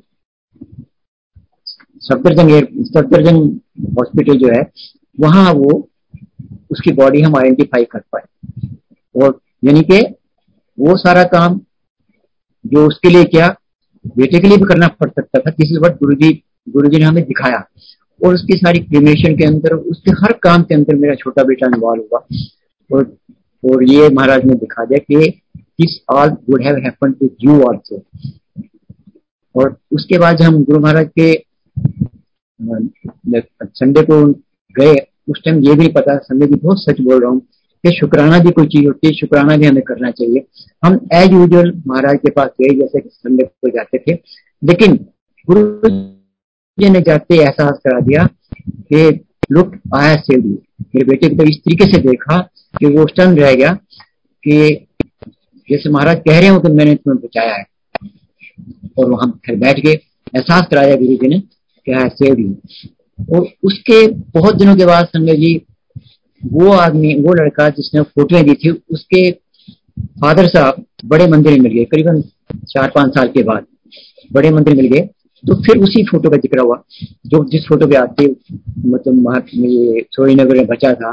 सफदरजंग 1.99 2.49
सफदरजंग 2.85 3.59
हॉस्पिटल 3.97 4.37
जो 4.37 4.47
है, 4.47 4.71
वहाँ 5.19 5.53
वो 5.53 5.89
उसकी 6.71 6.91
बॉडी 6.91 7.21
हम 7.21 7.35
आइडेंटिफाई 7.35 7.83
कर 7.83 7.99
पाए। 7.99 8.23
और 9.15 9.39
यानी 9.63 9.81
कि 9.81 10.01
वो 10.79 10.97
सारा 10.97 11.23
काम 11.23 11.61
जो 12.65 12.87
उसके 12.87 13.09
लिए 13.09 13.23
क्या, 13.23 13.55
बेटे 14.17 14.39
के 14.39 14.47
लिए 14.47 14.57
भी 14.57 14.63
करना 14.63 14.87
पड़ 14.87 15.09
सकता 15.09 15.39
था। 15.39 15.51
किसी 15.51 15.77
वक्त 15.77 15.95
गुरु 15.95 16.15
जी 16.15 16.43
गुरु 16.67 16.89
जी 16.89 16.97
ने 16.97 17.05
हमें 17.05 17.23
दिखाया। 17.23 17.63
और 18.21 18.33
उसकी 18.33 18.53
सारी 18.53 18.79
क्रिमेशन 18.79 19.35
के 19.37 19.45
अंदर, 19.45 19.73
उसके 19.73 20.11
हर 20.21 20.31
काम 20.43 20.63
के 20.63 20.75
अंदर 20.75 20.95
मेरा 20.95 21.15
छोटा 21.15 21.43
बेटा 21.43 21.67
इन्वॉल्व 21.67 22.03
हुआ। 22.03 22.25
और 22.89 23.15
और 23.63 23.83
ये 23.83 24.09
महाराज 24.09 24.45
ने 24.45 24.53
दिखा 24.55 24.85
दिया 24.85 24.99
कि 24.99 25.29
this 25.59 25.99
all 26.09 26.29
would 26.49 26.61
have 26.63 26.75
happen 26.75 27.11
to 27.11 27.29
you 27.43 27.59
also 27.61 28.01
और 29.55 29.75
उसके 29.91 30.17
बाद 30.17 30.41
हम 30.41 30.63
गुरु 30.63 30.79
महाराज 30.79 31.09
के 31.19 31.33
संडे 33.63 34.01
को 34.01 34.25
गए, 34.75 34.95
उस 35.29 35.41
टाइम 35.45 35.59
ये 35.59 35.73
भी 35.75 35.87
पता, 35.87 36.17
संडे 36.17 36.47
की 36.47 36.55
बहुत 36.55 36.83
सच 36.83 37.01
बोल 37.01 37.21
रहा 37.21 37.31
हूँ 37.31 37.39
कि 37.83 37.91
शुक्राना 37.99 38.39
भी 38.39 38.51
कोई 38.51 38.65
चीज़ 38.67 38.85
होती 38.85 39.07
है, 39.07 39.13
शुक्राना 39.13 39.57
भी 39.57 39.65
हमें 39.65 39.81
करना 39.83 40.11
चाहिए। 40.11 40.45
हम 40.83 40.99
एज 41.13 41.33
यूजल 41.33 41.71
महाराज 41.87 42.17
के 42.17 42.31
पास 42.31 42.49
गए, 42.61 42.75
जैसे 42.75 42.99
संडे 43.07 43.43
को 43.43 43.69
जाते 43.69 43.97
थे। 43.97 44.13
लेकिन 44.61 44.95
गुरु 45.47 45.89
ने 46.89 47.01
जाते 47.01 47.35
एहसास 47.35 47.79
करा 47.87 47.99
दिया 47.99 48.29
कि 48.69 49.25
लुक, 49.51 49.75
आया 49.95 50.13
यू 50.13 50.41
मेरे 50.81 51.03
बेटे 51.03 51.29
को 51.29 51.35
तो 51.35 51.43
इस 51.43 51.57
तरीके 51.57 51.85
से 51.85 51.97
देखा 51.97 52.37
कि 52.79 52.85
वो 52.85 53.07
स्टन 53.07 53.37
रह 53.37 53.53
गया 53.55 53.73
कि 54.47 54.87
जैसे 55.71 55.89
महाराज 55.89 56.17
कह 56.17 56.39
रहे 56.39 56.47
हो 56.47 56.59
कि 56.59 56.71
मैंने 56.71 56.95
तुम्हें 56.95 57.21
बचाया 57.23 57.55
है। 57.55 57.63
और 58.97 59.13
हम 59.13 59.39
फिर 59.45 59.55
बैठ 59.55 59.79
गए। 59.79 59.93
एहसास 60.35 60.67
कराया 60.71 60.95
गुरु 60.95 61.15
जी 61.15 61.27
ने 61.27 61.39
कि 61.85 61.91
आई 61.91 62.09
सेव 62.09 62.39
यू 62.39 62.55
और 63.35 63.47
उसके 63.63 64.07
बहुत 64.07 64.55
दिनों 64.55 64.75
के 64.75 64.85
बाद 64.85 65.05
संजय 65.05 65.35
जी, 65.35 65.61
वो 66.45 66.71
आदमी, 66.71 67.13
वो 67.15 67.33
लड़का 67.33 67.69
जिसने 67.69 68.01
फोटोएँ 68.01 68.43
दी 68.43 68.53
थी, 68.53 68.69
उसके 68.91 69.31
फादर 70.01 70.47
साहब 70.47 70.85
बड़े 71.05 71.27
मंदिर 71.27 71.51
में 71.53 71.59
मिल 71.59 71.73
गए। 71.73 71.85
करीबन 71.85 72.21
चार 72.67 72.91
पाँच 72.95 73.09
साल 73.09 73.27
के 73.27 73.43
बाद 73.43 73.65
बड़े 74.33 74.49
मंदिर 74.49 74.75
मिल 74.75 74.87
गए। 74.87 75.09
तो 75.43 75.55
फिर 75.63 75.83
उसी 75.83 76.03
फ़ोटो 76.05 76.29
का 76.29 76.37
ज़िक्र 76.37 76.59
हुआ। 76.59 76.75
जो 77.27 77.43
जिस 77.49 77.65
फ़ोटो 77.67 77.87
पे 77.87 77.95
आते 77.95 78.25
मतलब 78.87 79.49
ये 79.55 80.05
सोरीनगर 80.11 80.57
में 80.57 80.67
बचा 80.67 80.93
था, 80.93 81.11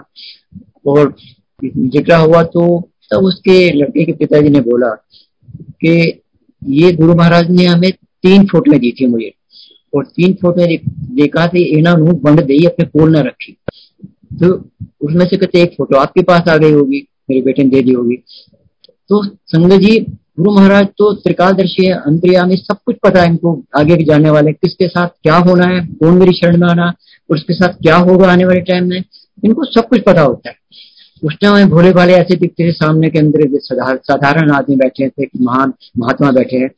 और 0.87 1.15
ज़िक्र 1.63 2.17
हुआ 2.17 2.43
तो 2.45 2.65
तब 3.13 3.25
उसके 3.25 3.59
लड़के 3.73 4.05
के 4.05 4.13
पिताजी 4.15 4.49
ने 4.49 4.61
बोला 4.63 4.89
कि 5.81 6.23
ये 6.63 6.93
गुरु 6.93 7.15
महाराज 7.15 7.51
ने 7.51 7.65
हमें 7.67 7.91
तीन 7.93 8.47
फ़ोटो 8.47 8.79
दी 8.79 8.91
थी 8.93 9.07
मुझे, 9.07 9.33
और 9.93 10.05
तीन 10.07 10.33
फ़ोटो 10.43 10.67
देखा 11.17 11.47
थे 11.49 11.65
इना 11.79 11.95
बंद 11.95 12.41
दी 12.43 12.65
अपने 12.67 12.87
कोल 12.87 13.17
न 13.17 13.23
रखी। 13.27 13.57
तो 14.35 14.53
उसमें 15.03 15.27
से 15.27 15.37
कहते 15.37 15.63
एक 15.63 15.75
फ़ोटो 15.75 15.97
आपके 15.97 16.23
पास 16.23 16.49
आ 16.49 16.57
गई 16.57 16.73
होगी, 16.73 17.07
मेरे 17.31 17.43
बेटे 17.43 17.63
ने 17.65 17.71
दे 17.71 17.83
दी 17.83 17.93
होगी। 17.93 18.17
तो 19.11 19.23
संगत 19.25 19.81
जी 19.81 19.99
गुरु 20.39 20.53
महाराज 20.53 20.87
तो 20.99 21.13
त्रिकालदर्शी 21.15 21.87
है 21.87 21.93
अंतरियामी 22.01 22.57
सब 22.57 22.77
कुछ 22.87 22.97
पता 23.03 23.23
है 23.23 23.29
इनको, 23.29 23.53
आगे 23.77 23.95
भी 23.97 24.05
जाने 24.05 24.31
वाले 24.31 24.53
किसके 24.53 24.89
साथ 24.89 25.09
क्या 25.23 25.37
होना 25.39 25.67
है, 25.67 25.81
कौन 25.81 26.19
मेरी 26.19 26.33
शरण 26.33 26.57
में 26.57 26.67
आना, 26.69 26.87
और 27.31 27.37
उसके 27.37 27.55
साथ 27.55 27.75
क्या 27.83 27.97
होगा 27.99 28.31
आने 28.33 28.45
वाले 28.45 28.61
टाइम 28.69 28.89
में, 28.89 29.03
इनको 29.43 29.65
सब 29.65 29.89
कुछ 29.89 30.03
पता 30.03 30.23
होता 30.23 30.51
है। 30.51 30.57
उस 31.23 31.37
टाइम 31.41 31.69
भोले 31.71 31.93
भाले 31.93 32.15
ऐसे 32.15 32.37
दिखते 32.37 32.67
थे, 32.67 32.73
सामने 32.73 33.11
के 33.11 33.19
अंदर 33.19 33.49
साधारण 33.59 34.51
आदमी 34.53 34.77
बैठे 34.77 35.09
थे 35.09 35.29
महान 35.41 35.73
महात्मा 35.99 36.31
बैठे 36.33 36.57
हैं। 36.57 36.71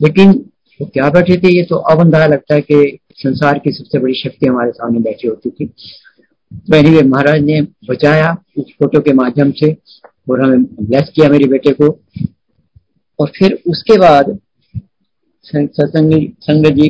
लेकिन 0.00 0.32
वो 0.80 0.86
क्या 0.94 1.10
बैठे 1.10 1.36
थे, 1.36 1.56
ये 1.56 1.62
तो 1.62 1.76
अब 1.76 2.00
अंदाज़ा 2.00 2.26
लगता 2.26 2.54
है 2.54 2.60
कि 2.62 2.98
संसार 3.14 3.58
की 3.58 3.72
सबसे 3.72 3.98
बड़ी 3.98 4.14
शक्ति 4.14 4.46
हमारे 4.46 4.70
सामने 4.72 5.00
बैठी 5.00 5.28
होती 5.28 5.50
थी। 5.50 5.66
तो 5.66 6.76
एनीवे 6.76 7.02
महाराज 7.04 7.42
ने 7.42 7.60
बचाया 7.90 8.36
उस 8.58 8.72
फ़ोटो 8.72 9.00
के 9.00 9.12
माध्यम 9.14 9.50
से, 9.52 9.76
और 10.30 10.42
हमें 10.42 10.62
ब्लेस 10.62 11.12
किया 11.14 11.28
मेरे 11.28 11.46
बेटे 11.48 11.72
को। 11.72 11.98
और 13.18 13.30
फिर 13.36 13.58
उसके 13.66 13.98
बाद 13.98 14.38
सत्संग 15.44 16.12
संग 16.40 16.66
जी 16.76 16.88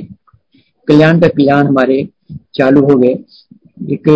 कल्याण 0.89 1.21
का 1.21 1.29
कल्याण 1.29 1.67
हमारे 1.67 2.09
चालू 2.55 2.81
हो 2.81 2.99
गए। 2.99 3.15
एक 3.93 4.09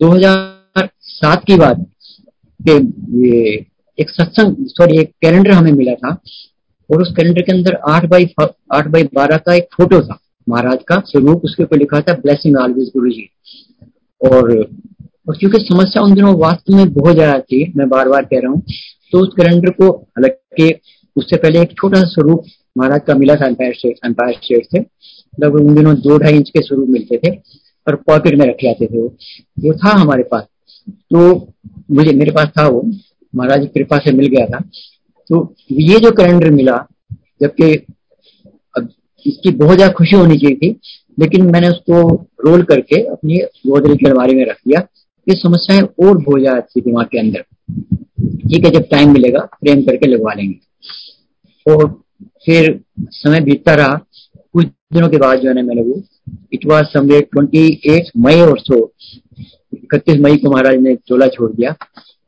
2007 0.00 1.44
की 1.46 1.56
बात 1.56 1.86
के 2.60 2.76
ये 3.18 3.64
एक 3.98 4.10
सत्संग, 4.10 4.56
सॉरी, 4.60 4.98
एक 4.98 5.10
कैलेंडर 5.22 5.50
हमें 5.50 5.72
मिला 5.72 5.94
था 5.94 6.10
और 6.90 7.02
उस 7.02 7.12
कैलेंडर 7.16 7.42
के 7.42 7.52
अंदर 7.52 7.74
आठ 7.88 8.04
बाई 8.04 8.26
आठ 8.40 8.86
बाई 8.86 9.04
बारह 9.14 9.36
का 9.36 9.54
एक 9.54 9.68
फ़ोटो 9.76 10.00
था। 10.02 10.18
महाराज 10.48 10.78
का 10.88 10.98
स्वरूप, 11.06 11.44
उसके 11.44 11.62
ऊपर 11.62 11.78
लिखा 11.78 12.00
था 12.00 12.14
ब्लेसिंग 12.14 12.56
ऑलवेज 12.56 12.88
गुरु 12.88 13.10
जी 13.10 13.28
और 14.20 14.52
और 15.26 15.36
क्योंकि 15.36 15.58
समस्या 15.60 16.02
उन 16.02 16.14
दिनों 16.14 16.34
वास्तव 16.38 16.76
में 16.76 16.92
बहुत 16.92 17.14
ज़्यादा 17.14 17.38
थी, 17.40 17.72
मैं 17.76 17.88
बार 17.88 18.08
बार 18.08 18.24
कह 18.24 18.40
रहा 18.40 18.52
हूँ 18.52 18.62
तो 19.12 19.20
उस 19.20 19.34
कैलेंडर 19.36 19.70
को, 19.70 19.90
हालाँकि 19.90 20.74
उससे 21.16 21.36
पहले 21.36 21.60
एक 21.62 21.72
छोटा 21.72 22.00
सा 22.00 22.06
स्वरूप 22.08 22.44
महाराज 22.78 23.00
का 23.06 23.14
मिला 23.14 23.34
था 23.34 23.46
अंपायर 23.46 23.74
स्टेट 23.74 23.98
अंपायर 24.04 24.34
स्टेट 24.34 24.66
से 24.66 24.78
लगभग 25.40 25.66
उन 25.66 25.74
दिनों 25.74 25.94
दो 25.96 26.18
ढाई 26.18 26.36
इंच 26.36 26.50
के 26.50 26.60
स्वरूप 26.60 26.88
मिलते 26.88 27.18
थे 27.18 27.30
और 27.86 27.94
पॉकेट 28.06 28.38
में 28.38 28.46
रखे 28.46 28.66
जाते 28.66 28.86
थे 28.86 28.98
वो। 28.98 29.06
वो 29.60 29.72
था 29.74 29.90
हमारे 29.90 30.22
पास। 30.22 30.42
तो 30.88 31.52
मुझे, 31.90 32.12
मेरे 32.12 32.30
पास 32.30 32.48
था 32.58 32.66
वो, 32.68 32.82
महाराज 33.34 33.60
की 33.60 33.66
कृपा 33.68 33.98
से 33.98 34.12
मिल 34.12 34.26
गया 34.26 34.46
था। 34.46 34.60
तो 35.30 35.54
ये 35.72 35.98
जो 36.00 36.10
कैलेंडर 36.12 36.50
मिला, 36.50 36.76
जबकि 37.42 37.72
इसकी 39.26 39.50
बहुत 39.50 39.76
ज़्यादा 39.76 39.92
खुशी 39.92 40.16
होनी 40.16 40.36
चाहिए 40.38 40.56
थी, 40.56 40.70
लेकिन 41.18 41.50
मैंने 41.50 41.68
उसको 41.68 42.02
रोल 42.46 42.62
करके 42.62 43.00
अपनी 43.06 43.38
गोदरेज 43.66 43.98
की 43.98 44.06
अलमारी 44.06 44.34
में 44.34 44.44
रख 44.46 44.56
दिया। 44.68 44.80
ये 45.26 45.34
समस्याएँ 45.34 45.80
और 45.80 46.18
ज़्यादा 46.40 46.60
थी 46.60 46.80
दिमाग 46.80 47.06
के 47.06 47.18
अंदर। 47.18 47.44
ठीक 48.48 48.64
है, 48.64 48.70
जब 48.70 48.88
टाइम 48.90 49.12
मिलेगा 49.12 49.40
फ्रेम 49.40 49.82
करके 49.82 50.06
लगवा 50.06 50.32
लेंगे। 50.32 50.58
और 51.66 51.86
फिर 52.46 52.80
समय 53.12 53.40
बीतता 53.40 53.74
रहा, 53.74 53.94
कुछ 54.54 54.66
दिनों 54.66 55.08
के 55.08 55.16
बाद 55.16 55.38
जो 55.38 55.48
है 55.48 55.54
ना 55.54 55.62
मैंने 55.62 55.82
वो 55.82 56.02
it 56.52 56.66
was 56.66 56.86
somewhere 56.88 57.22
twenty 57.32 57.66
eight 57.86 58.10
May 58.16 58.40
और 58.40 58.58
सो 58.58 58.76
इकतीस 59.74 60.20
मई 60.20 60.36
को 60.36 60.50
महाराज 60.50 60.76
ने 60.80 60.94
चोला 60.98 61.26
छोड़ 61.28 61.50
दिया। 61.52 61.74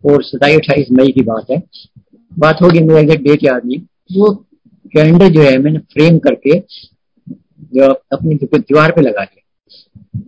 और 0.05 0.23
सताईस, 0.23 0.57
अट्ठाईस 0.57 0.87
मई 0.93 1.13
की 1.13 1.23
बात 1.23 1.51
है। 1.51 1.63
बात 2.33 2.63
होगी 2.63 2.81
मेरे 2.81 3.01
एग्जैक्ट 3.01 3.25
डेट 3.25 3.45
याद 3.45 3.65
नहीं। 3.67 3.79
वो 4.13 4.33
कैलेंडर 4.95 5.29
जो 5.29 5.43
है, 5.43 5.57
मैंने 5.59 5.79
फ्रेम 5.93 6.19
करके 6.19 6.59
जो 7.75 7.93
अपनी 8.13 8.35
दीवार 8.35 8.93
पे 8.93 9.03
लगा 9.03 9.25
दिया। 9.25 10.21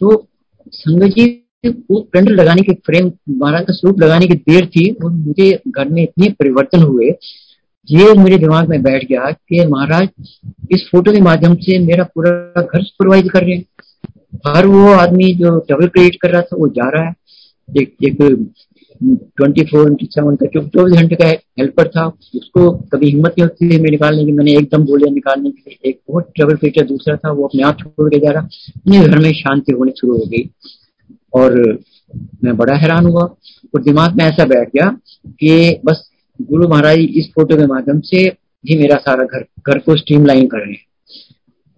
तो 0.00 0.26
संगत 0.72 1.14
जी 1.16 1.26
वो 1.68 2.00
कैलेंडर 2.00 2.32
लगाने 2.32 2.62
के 2.62 2.72
फ्रेम 2.72 3.12
महाराज 3.30 3.64
का 3.64 3.72
स्वरूप 3.72 4.00
लगाने 4.00 4.26
की 4.26 4.34
देर 4.34 4.66
थी 4.66 4.90
और 4.90 5.10
मुझे 5.10 5.60
घर 5.68 5.88
में 5.88 6.02
इतने 6.02 6.28
परिवर्तन 6.28 6.82
हुए। 6.82 7.06
ये 7.90 8.12
मेरे 8.14 8.38
दिमाग 8.38 8.68
में 8.68 8.82
बैठ 8.82 9.04
गया 9.08 9.30
कि 9.30 9.66
महाराज, 9.66 10.08
इस 10.72 10.88
फ़ोटो 10.92 11.12
के 11.12 11.20
माध्यम 11.20 11.54
से 11.54 11.78
मेरा 11.78 12.04
पूरा 12.04 12.62
घर 12.62 12.82
सुपरवाइज 12.82 13.28
कर 13.30 13.44
रहे 13.44 13.54
हैं। 13.54 13.64
हर 14.46 14.66
वो 14.66 14.92
आदमी 14.92 15.34
जो 15.34 15.58
डबल 15.70 15.86
क्रिएट 15.86 16.16
कर 16.22 16.30
रहा 16.30 16.42
था, 16.42 16.56
वो 16.56 16.68
जा 16.68 16.90
रहा 16.90 17.04
है। 17.04 17.14
एक 17.80 17.96
एक 18.04 18.16
ट्वेंटी 19.36 19.64
फोर 19.64 19.88
इंटू 19.88 20.06
सेवन 20.06 20.36
का 20.36 20.46
चौबीस 20.46 20.98
घंटे 21.00 21.14
का 21.14 21.26
हेल्पर 21.28 21.88
था, 21.88 22.06
उसको 22.34 22.70
कभी 22.70 23.10
हिम्मत 23.10 23.34
नहीं 23.38 23.42
होती 23.42 23.78
थी 23.78 23.90
निकालने 23.90 24.24
की। 24.24 24.32
मैंने 24.32 24.52
एकदम 24.52 24.84
बोलिया 24.84 25.14
निकालने 25.14 25.50
के 25.50 25.70
लिए। 25.70 25.90
एक 25.90 26.00
बहुत 26.10 26.32
ट्रेवल 26.36 26.56
क्रिएटर 26.56 26.86
दूसरा 26.86 27.16
था, 27.16 27.30
वो 27.30 27.46
अपने 27.46 27.62
आप 27.62 27.78
छोड़ 27.78 28.08
के 28.10 28.18
जा 28.18 28.30
रहा। 28.30 28.48
मेरे 28.88 29.08
घर 29.08 29.18
में 29.18 29.32
शांति 29.32 29.72
होनी 29.72 29.92
शुरू 30.00 30.12
हो 30.12 30.24
गई। 30.26 30.50
और 31.34 31.78
मैं 32.44 32.56
बड़ा 32.56 32.74
हैरान 32.74 33.06
हुआ 33.06 33.22
और 33.74 33.82
दिमाग 33.82 34.16
में 34.16 34.24
ऐसा 34.24 34.44
बैठ 34.44 34.68
गया 34.68 34.98
कि 35.28 35.80
बस 35.84 36.10
गुरु 36.42 36.68
महाराज 36.68 36.98
इस 36.98 37.26
फ़ोटो 37.34 37.56
के 37.56 37.66
माध्यम 37.66 38.00
से 38.00 38.16
ही 38.68 38.78
मेरा 38.78 38.96
सारा 38.96 39.24
घर 39.24 39.40
घर 39.40 39.78
को 39.78 39.96
स्ट्रीमलाइन 39.96 40.46
कर 40.46 40.58
रहे 40.58 40.72
हैं। 40.72 40.86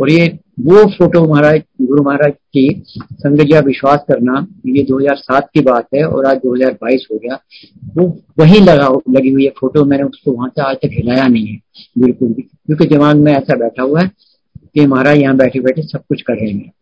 और 0.01 0.11
ये, 0.11 0.39
वो 0.61 0.91
फ़ोटो 0.91 1.35
महाराज, 1.35 1.63
गुरु 1.83 2.03
महाराज 2.03 2.33
की 2.33 2.83
संगजिया 3.13 3.61
विश्वास 3.61 4.05
करना, 4.09 4.47
ये 4.67 4.83
2007 4.83 5.49
की 5.55 5.61
बात 5.61 5.87
है 5.95 6.05
और 6.05 6.27
आज 6.27 6.37
2022 6.37 7.09
हो 7.13 7.19
गया, 7.19 7.39
वो 7.97 8.21
वही 8.39 8.61
लगा, 8.61 8.89
लगी 9.11 9.29
हुई 9.29 9.45
है 9.45 9.51
फ़ोटो, 9.51 9.85
मैंने 9.85 10.03
उसको 10.03 10.33
वहाँ 10.33 10.49
से 10.49 10.63
आज 10.63 10.77
तक 10.77 10.91
हिलाया 10.93 11.27
नहीं 11.27 11.47
है, 11.47 11.61
बिल्कुल 11.99 12.29
भी। 12.29 12.43
क्योंकि 12.43 12.85
दिमाग 12.85 13.17
में 13.17 13.33
ऐसा 13.33 13.57
बैठा 13.57 13.83
हुआ 13.83 14.03
है 14.03 14.11
कि 14.75 14.87
महाराज 14.87 15.17
यहाँ 15.17 15.37
बैठे 15.37 15.61
बैठे 15.61 15.83
सब 15.83 15.99
कुछ 15.99 16.23
कर 16.23 16.33
रहे 16.33 16.51
हैं। 16.51 16.73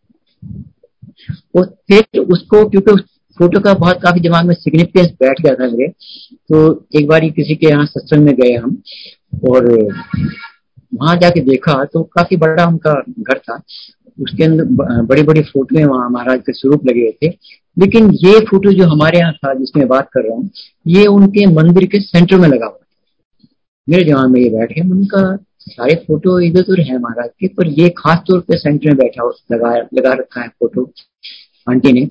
और 1.55 1.65
फिर 1.87 2.19
उसको, 2.19 2.65
क्योंकि 2.69 2.91
उस 2.91 3.01
फ़ोटो 3.37 3.59
का 3.59 3.73
बहुत 3.73 4.01
काफ़ी 4.01 4.21
दिमाग 4.21 4.45
में 4.45 4.53
सिग्निफिकेंस 4.55 5.07
बैठ 5.21 5.41
गया 5.41 5.53
था 5.55 5.67
मेरे। 5.67 5.87
तो 6.49 6.87
एक 6.95 7.07
बार 7.07 7.29
किसी 7.31 7.55
के 7.55 7.67
यहाँ 7.67 7.85
सत्संग 7.85 8.25
में 8.25 8.35
गए 8.35 8.53
हम, 8.53 8.77
और 9.49 9.71
वहाँ 10.93 11.15
जाके 11.17 11.39
देखा 11.41 11.83
तो 11.85 12.03
काफ़ी 12.15 12.35
बड़ा 12.37 12.65
उनका 12.65 12.93
घर 12.93 13.37
था। 13.39 13.61
उसके 14.17 14.43
अंदर 14.43 15.01
बड़ी 15.03 15.23
बड़ी 15.23 15.41
फ़ोटो 15.43 15.87
वहाँ, 15.87 16.09
महाराज 16.09 16.39
के 16.39 16.53
स्वरूप 16.53 16.85
लगे 16.87 17.01
हुए 17.01 17.11
थे। 17.23 17.29
लेकिन 17.77 18.09
ये 18.15 18.39
फ़ोटो 18.49 18.71
जो 18.71 18.85
हमारे 18.87 19.19
यहाँ 19.19 19.33
था, 19.33 19.53
जिसमें 19.53 19.87
बात 19.87 20.09
कर 20.13 20.23
रहा 20.23 20.35
हूँ, 20.35 20.49
ये 20.87 21.05
उनके 21.07 21.45
मंदिर 21.53 21.85
के 21.85 21.99
सेंटर 22.01 22.37
में 22.37 22.47
लगा 22.47 22.65
हुआ 22.65 22.79
मेरे 23.87 24.03
दिमाग 24.03 24.29
में 24.29 24.39
ये 24.41 24.49
बैठ 24.49 24.71
गया, 24.71 24.83
उनका 24.85 25.35
सारे 25.67 25.95
फ़ोटो 25.97 26.39
इधर 26.39 26.59
उधर 26.61 26.81
है 26.81 26.97
महाराज 26.99 27.29
के, 27.39 27.47
पर 27.47 27.67
ये 27.69 27.89
खास 27.97 28.17
तौर 28.27 28.39
पे 28.39 28.57
सेंटर 28.57 28.87
में 28.87 28.97
बैठा 28.97 29.29
लगा 29.51 29.75
लगा 29.93 30.13
रखा 30.13 30.41
है 30.41 30.47
फ़ोटो, 30.49 30.83
आंटी 31.67 31.91
ने। 31.93 32.07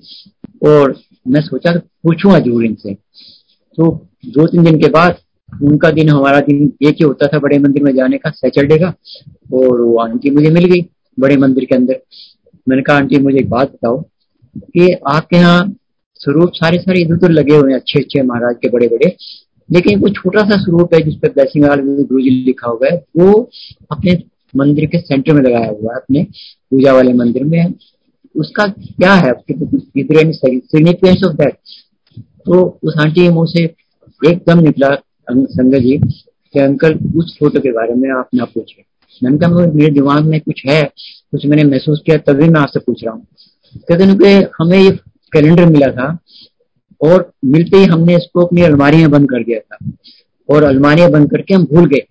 और 0.61 0.95
मैं 1.27 1.41
सोचा 1.41 1.71
पूछूँगा 2.03 2.39
ज़रूर 2.39 2.65
इनसे। 2.65 2.93
तो 2.93 3.91
दो 4.27 4.45
तीन 4.47 4.63
दिन 4.63 4.79
के 4.79 4.89
बाद 4.89 5.17
उनका 5.63 5.89
दिन, 5.91 6.09
हमारा 6.09 6.39
दिन 6.41 6.71
एक 6.83 6.95
ही 6.95 7.05
होता 7.05 7.27
था 7.27 7.39
बड़े 7.39 7.57
मंदिर 7.59 7.83
में 7.83 7.93
जाने 7.95 8.17
का 8.17 8.29
सैटरडे 8.31 8.77
का, 8.79 8.93
और 9.53 9.81
वो 9.81 9.97
आंटी 9.99 10.29
मुझे 10.31 10.49
मिल 10.49 10.65
गई 10.65 10.81
बड़े 11.17 11.37
मंदिर 11.37 11.65
के 11.65 11.75
अंदर। 11.75 12.01
मैंने 12.67 12.81
कहा, 12.81 12.97
आंटी, 12.97 13.17
मुझे 13.19 13.37
एक 13.39 13.49
बात 13.49 13.71
बताओ 13.71 14.01
कि 14.55 14.91
आपके 15.09 15.37
यहाँ 15.37 15.75
स्वरूप 16.21 16.51
सारे 16.55 16.77
सारे 16.79 17.01
इधर 17.01 17.13
उधर 17.13 17.29
लगे 17.31 17.55
हुए 17.55 17.71
हैं 17.71 17.79
अच्छे 17.79 17.99
अच्छे 17.99 18.21
महाराज 18.23 18.55
के 18.61 18.69
बड़े 18.69 18.87
बड़े 18.87 19.15
लेकिन 19.69 19.99
कोई 20.01 20.11
छोटा 20.11 20.41
सा 20.41 20.57
स्वरूप 20.61 20.93
है 20.93 21.01
जिसपे 21.01 21.29
ब्लेसिंग 21.29 21.65
गुरु 21.99 22.21
जी 22.21 22.29
लिखा 22.45 22.69
हुआ 22.69 22.87
है, 22.91 22.97
वो 23.17 23.49
अपने 23.91 24.17
मंदिर 24.53 24.85
के 24.85 24.99
सेंटर 24.99 25.33
में 25.33 25.41
लगाया 25.41 25.69
हुआ 25.71 25.93
है, 25.93 25.99
अपने 25.99 26.23
पूजा 26.71 26.93
वाले 26.93 27.13
मंदिर 27.13 27.43
में 27.43 27.73
उसका 28.35 28.67
क्या 28.67 29.13
है? 29.13 29.33
सिग्निफिकेंस 29.51 31.23
ऑफ़ 31.25 31.33
दैट 31.33 31.57
तो 32.45 32.79
उस 32.83 32.95
आंटी 32.99 33.27
मुँह 33.29 33.45
से 33.47 33.63
एकदम 34.21 34.59
निकला 34.59 34.89
संगत 35.29 35.79
जी 35.79 35.97
कि 35.97 36.59
अंकल, 36.59 36.93
उस 37.15 37.37
फ़ोटो 37.39 37.59
के 37.59 37.71
बारे 37.71 37.93
में 37.93 38.09
आप 38.09 38.29
ना 38.35 38.45
पूछे। 38.45 38.83
मैंने 39.23 39.37
कहा, 39.37 39.49
मेरे 39.49 39.89
दिमाग 39.91 40.25
में 40.25 40.39
कुछ 40.41 40.61
है, 40.67 40.83
कुछ 41.31 41.45
मैंने 41.45 41.63
महसूस 41.63 42.01
किया, 42.05 42.17
तभी 42.17 42.49
मैं 42.49 42.59
आपसे 42.61 42.79
पूछ 42.79 43.03
रहा 43.03 43.13
हूँ। 43.13 43.25
कहते 43.89 44.15
कि 44.15 44.47
हमें 44.59 44.77
ये 44.79 44.91
कैलेंडर 45.33 45.65
मिला 45.65 45.87
था 45.91 46.07
और 47.01 47.31
मिलते 47.45 47.77
ही 47.77 47.85
हमने 47.85 48.15
इसको 48.15 48.45
अपनी 48.45 48.61
अलमारी 48.61 48.97
में 48.97 49.09
बंद 49.11 49.29
कर 49.29 49.43
दिया 49.43 49.59
था। 49.59 49.77
और 50.49 50.63
अलमारियाँ 50.63 51.09
बंद 51.11 51.29
करके 51.31 51.53
हम 51.53 51.63
भूल 51.65 51.85
गए। 51.89 52.05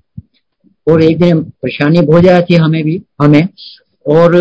और 0.86 1.02
एक 1.02 1.18
दिन 1.18 1.40
परेशानी 1.42 2.00
बहुत 2.00 2.22
ज़्यादा 2.22 2.40
थी 2.40 2.54
हमें 2.56 2.82
भी, 2.84 3.00
हमें। 3.22 3.48
और 4.06 4.36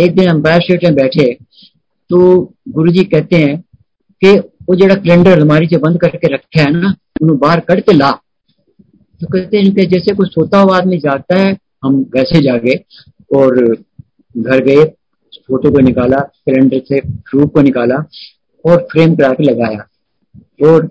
एक 0.00 0.14
दिन 0.16 0.28
अंपायर 0.28 0.60
स्टेट 0.60 0.84
में 0.84 0.94
बैठे 0.94 1.32
तो 2.10 2.18
गुरु 2.68 2.92
जी 2.92 3.04
कहते 3.04 3.36
हैं 3.36 3.60
कि 4.22 4.38
वो 4.38 4.74
जरा 4.76 4.94
कैलेंडर 4.94 5.32
अलमारी 5.32 5.66
से 5.66 5.76
बंद 5.78 6.00
करके 6.00 6.34
रखे 6.34 6.60
है 6.60 6.70
ना, 6.72 6.94
उन्हें 7.22 7.38
बाहर 7.38 7.60
करके 7.60 7.92
ला। 7.92 8.10
तो 9.20 9.26
कहते 9.26 9.58
हैं 9.58 9.72
कि 9.74 9.86
जैसे 9.86 10.14
कुछ 10.14 10.28
सोता 10.28 10.58
हुआ 10.58 10.76
आदमी 10.76 10.98
जागता 10.98 11.38
है, 11.38 11.56
हम 11.84 11.96
वैसे 12.16 12.42
जागे। 12.42 12.74
और 13.34 13.64
घर 14.34 14.60
गए 14.60 14.84
फ़ोटो 15.38 15.70
को 15.70 15.78
निकाला 15.78 16.18
कैलेंडर 16.18 16.78
से 16.78 17.00
प्रूफ 17.00 17.50
को 17.50 17.62
निकाला। 17.62 17.96
और 18.64 18.86
फ्रेम 18.92 19.14
करा 19.16 19.32
के 19.32 19.44
लगाया। 19.44 19.86
और 20.62 20.88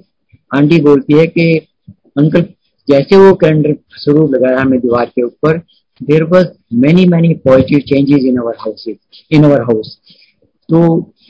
आंटी 0.52 0.80
बोलती 0.82 1.18
है 1.20 1.26
कि, 1.28 1.52
अंकल, 2.18 2.42
जैसे 2.88 3.18
वो 3.18 3.34
कैलेंडर 3.36 3.76
स्वरूप 3.96 4.34
लगाया 4.34 4.60
हमें 4.60 4.80
दीवार 4.80 5.06
के 5.06 5.24
ऊपर 5.24 5.58
there 6.02 6.24
was 6.24 6.48
many 6.76 7.06
many 7.06 7.34
positive 7.46 7.80
changes 7.88 8.24
in 8.26 8.38
our 8.38 8.56
house 8.60 8.86
in 9.32 9.44
our 9.44 9.62
house 9.62 9.98
तो 10.70 10.80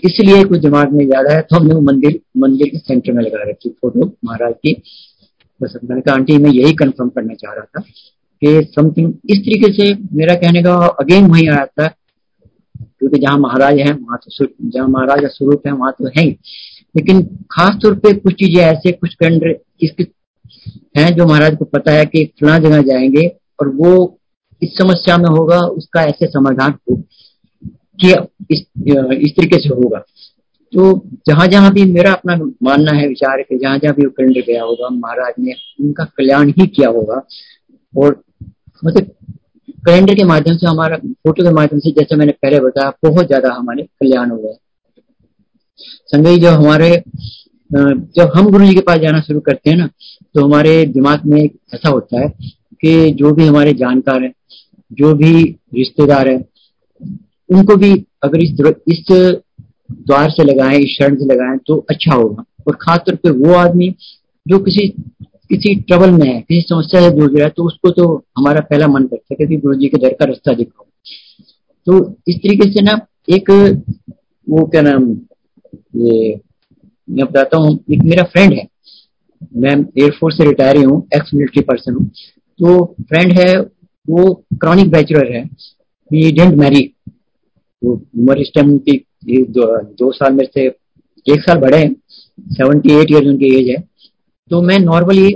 इसलिए 0.04 0.44
कुछ 0.44 0.60
दिमाग 0.60 0.92
में 0.94 1.06
ज़्यादा 1.06 1.34
है 1.34 1.42
तो 1.42 1.56
हमने 1.56 1.74
वो 1.74 1.82
मंदिर 1.82 2.20
मंदिर 2.38 2.68
के 2.68 2.78
सेंटर 2.78 3.12
में 3.14 3.24
लगा 3.24 3.50
रखी 3.50 3.70
फ़ोटो 3.72 4.06
महाराज 4.26 4.54
की। 4.56 4.74
बस 5.62 5.74
मैंने 5.84 6.02
कहा, 6.02 6.16
आंटी, 6.16 6.38
मैं 6.38 6.52
यही 6.52 6.74
कंफर्म 6.74 7.10
करना 7.10 7.34
चाह 7.34 7.54
रहा 7.54 7.66
था 7.66 7.82
कि 7.82 8.72
समथिंग 8.76 9.14
इस 9.30 9.40
तरीके 9.40 9.72
से 9.74 9.94
मेरा 10.14 10.36
कहने 10.36 10.64
का 10.64 10.76
अगेन 11.00 11.26
वही 11.32 11.48
आया 11.48 11.66
था 11.66 11.88
क्योंकि 13.02 13.20
जहाँ 13.20 13.38
महाराज 13.40 13.80
है, 13.80 13.94
वहाँ 13.94 14.18
तो 14.18 14.48
जहाँ 14.62 14.88
महाराज 14.88 15.22
का 15.22 15.28
स्वरूप 15.28 15.68
है, 15.68 15.74
वहाँ 15.74 15.92
तो 15.92 16.08
है 16.08 16.24
ही। 16.24 16.32
लेकिन 16.96 17.22
खास 17.52 17.76
तौर 17.82 17.96
पे 17.96 18.14
कुछ 18.14 18.34
चीज़ें 18.34 18.64
ऐसे, 18.64 18.92
कुछ 18.92 19.16
इसके 19.82 20.04
हैं 20.98 21.16
जो 21.16 21.26
महाराज 21.26 21.58
को 21.58 21.66
पता 21.66 21.92
है 21.92 22.06
कि 22.06 22.26
फला 22.42 22.58
जगह 22.60 22.82
जाएँगे 22.82 23.28
और 23.60 23.70
वो 23.70 24.20
इस 24.64 24.78
समस्या 24.78 25.18
में 25.18 25.30
होगा, 25.30 25.60
उसका 25.60 26.04
ऐसे 26.04 26.28
समाधान 26.28 26.72
हो, 26.72 26.96
कि 28.04 28.12
इस 28.52 28.66
इस 29.18 29.32
तरीके 29.32 29.60
से 29.62 29.70
होगा। 29.70 30.00
तो 30.74 31.06
जहाँ 31.28 31.48
जहाँ 31.48 31.72
भी 31.74 31.84
मेरा 31.84 32.14
अपना 32.14 32.36
मानना 32.64 32.92
है, 32.92 33.08
विचार 33.08 33.38
है 33.38 33.44
कि 33.44 33.58
जहाँ 33.58 33.78
जहाँ 33.78 33.96
भी 33.96 34.06
वो 34.06 34.12
कैलेंडर 34.12 34.42
गया 34.42 34.64
होगा, 34.64 34.90
महाराज 34.90 35.34
ने 35.40 35.54
उनका 35.82 36.04
कल्याण 36.04 36.50
ही 36.50 36.68
किया 36.68 36.90
होगा। 36.90 37.28
और 37.98 38.24
मतलब 38.86 39.12
कैलेंडर 39.84 40.16
के 40.16 40.24
माध्यम 40.24 40.58
से, 40.58 40.68
हमारा, 40.68 40.98
फ़ोटो 40.98 41.44
के 41.44 41.52
माध्यम 41.54 41.80
से, 41.80 41.92
जैसे 41.92 42.16
मैंने 42.16 42.32
पहले 42.34 42.60
बताया, 42.60 42.92
बहुत 43.04 43.28
ज़्यादा 43.28 43.54
हमारे 43.54 43.84
कल्याण 43.84 44.30
हो 44.32 44.38
गए। 44.38 44.56
संगई 46.08 46.38
जो 46.40 46.50
हमारे 46.52 46.90
जब 47.70 48.32
हम 48.36 48.50
गुरु 48.52 48.66
जी 48.66 48.74
के 48.76 48.82
पास 48.82 48.98
जाना 49.00 49.20
शुरू 49.22 49.40
करते 49.40 49.70
हैं 49.70 49.78
ना 49.78 49.88
तो 50.36 50.44
हमारे 50.46 50.86
दिमाग 50.88 51.22
में 51.26 51.42
ऐसा 51.44 51.90
होता 51.90 52.20
है 52.20 52.28
कि 52.82 53.12
जो 53.12 53.32
भी 53.34 53.46
हमारे 53.48 53.74
जानकार 53.74 54.24
हैं, 54.24 54.34
जो 54.92 55.14
भी 55.16 55.34
रिश्तेदार 55.76 56.28
हैं, 56.30 56.44
उनको 57.50 57.76
भी 57.76 57.92
अगर 58.24 58.42
इस 58.42 58.52
इस 58.90 59.06
द्वार 59.10 60.30
से 60.30 60.44
लगाएँ, 60.44 60.78
इस 60.80 60.98
शरण 60.98 61.16
से 61.16 61.26
लगाएँ 61.26 61.58
तो 61.68 61.78
अच्छा 61.90 62.16
होगा। 62.16 62.44
और 62.68 62.78
खासतौर 62.82 63.16
पर 63.16 63.32
वो 63.38 63.54
आदमी 63.56 63.90
जो 64.46 64.60
किसी 64.60 64.88
किसी 65.52 65.74
ट्रबल 65.82 66.12
में 66.12 66.28
है 66.28 66.40
किसी 66.42 66.62
समस्या 66.64 67.02
से 67.02 67.10
जूझ 67.16 67.30
रहा 67.32 67.44
है 67.44 67.50
तो 67.58 67.64
उसको 67.64 67.90
तो 67.92 68.08
हमारा 68.38 68.62
पहला 68.62 68.88
मन 68.88 69.06
करता 69.06 69.34
है 69.34 69.48
कि 69.48 69.58
गुरु 69.58 69.76
जी 69.80 69.88
के 69.88 69.98
दर 69.98 70.14
का 70.20 70.26
रास्ता 70.26 70.54
दिखाओ। 70.54 70.86
तो 71.88 71.98
इस 72.28 72.36
तरीके 72.38 72.72
से 72.72 72.82
ना 72.82 73.00
एक 73.30 73.50
वो 74.48 74.66
क्या 74.68 74.82
नाम 74.82 75.10
ये 75.98 76.40
मैं 77.08 77.26
बताता 77.26 77.58
हूँ 77.58 77.74
एक 77.92 78.04
मेरा 78.04 78.24
फ्रेंड 78.26 78.54
है। 78.54 78.68
मैं 79.58 79.76
एयरफोर्स 80.00 80.38
से 80.38 80.46
रिटायर 80.46 80.84
हूँ 80.86 81.02
एक्स 81.16 81.34
मिलिट्री 81.34 81.62
पर्सन 81.64 81.94
हूँ। 81.94 82.08
तो 82.60 82.84
फ्रेंड 83.02 83.32
है 83.40 83.56
वो 84.08 84.34
क्रॉनिक 84.62 84.92
बैचलर 84.92 85.32
है 85.34 85.44
ही 86.12 86.32
डेंट 86.32 86.56
मैरी 86.56 86.92
वो 87.82 87.94
उम्र 87.94 88.38
इस 88.42 88.52
टाइम 88.56 88.72
उनकी 88.72 88.98
दो, 89.28 89.78
दो 89.82 90.12
साल 90.12 90.34
में 90.34 90.46
से 90.46 90.66
एक 90.66 91.42
साल 91.42 91.58
बड़े 91.60 91.78
हैं 91.78 91.94
सेवेंटी 92.52 92.94
एट 92.94 93.12
ईयर 93.12 93.28
उनकी 93.30 93.56
एज 93.56 93.70
है। 93.70 93.84
तो 94.52 94.62
मैं 94.62 94.78
नॉर्मली 94.80 95.32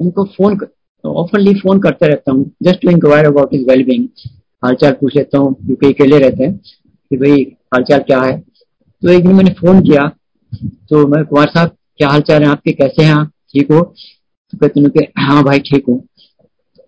उनको 0.00 0.24
फ़ोन 0.36 0.58
ऑफनली 1.04 1.54
फ़ोन 1.54 1.80
करता 1.82 2.06
रहता 2.06 2.32
हूँ 2.32 2.50
just 2.62 2.80
to 2.82 2.90
inquire 2.90 3.26
about 3.26 3.54
his 3.54 3.64
wellbeing 3.68 4.06
हालचाल 4.62 4.92
पूछ 4.92 5.16
लेता 5.16 5.38
हूँ 5.38 5.52
क्योंकि 5.56 5.92
अकेले 5.92 6.18
रहते 6.18 6.44
हैं, 6.44 6.56
कि 6.56 7.16
भाई 7.16 7.42
हालचाल 7.74 8.00
क्या 8.00 8.20
है? 8.20 8.38
तो 9.02 9.08
एक 9.08 9.26
दिन 9.26 9.34
मैंने 9.36 9.50
फ़ोन 9.60 9.80
किया 9.82 10.06
तो 10.88 11.06
मैं 11.06 11.24
कुमार 11.24 11.48
साहब, 11.48 11.76
क्या 11.98 12.08
हाल 12.08 12.20
चाल 12.20 12.42
है 12.42 12.48
आपके? 12.48 12.72
कैसे 12.72 13.04
हैं 13.04 13.12
आप? 13.12 13.30
ठीक 13.52 13.72
हो? 13.72 13.80
तो 14.52 14.58
कहते 14.58 14.80
हैं 14.80 15.06
हाँ 15.18 15.42
भाई, 15.44 15.58
ठीक 15.60 15.84
हूँ। 15.88 15.98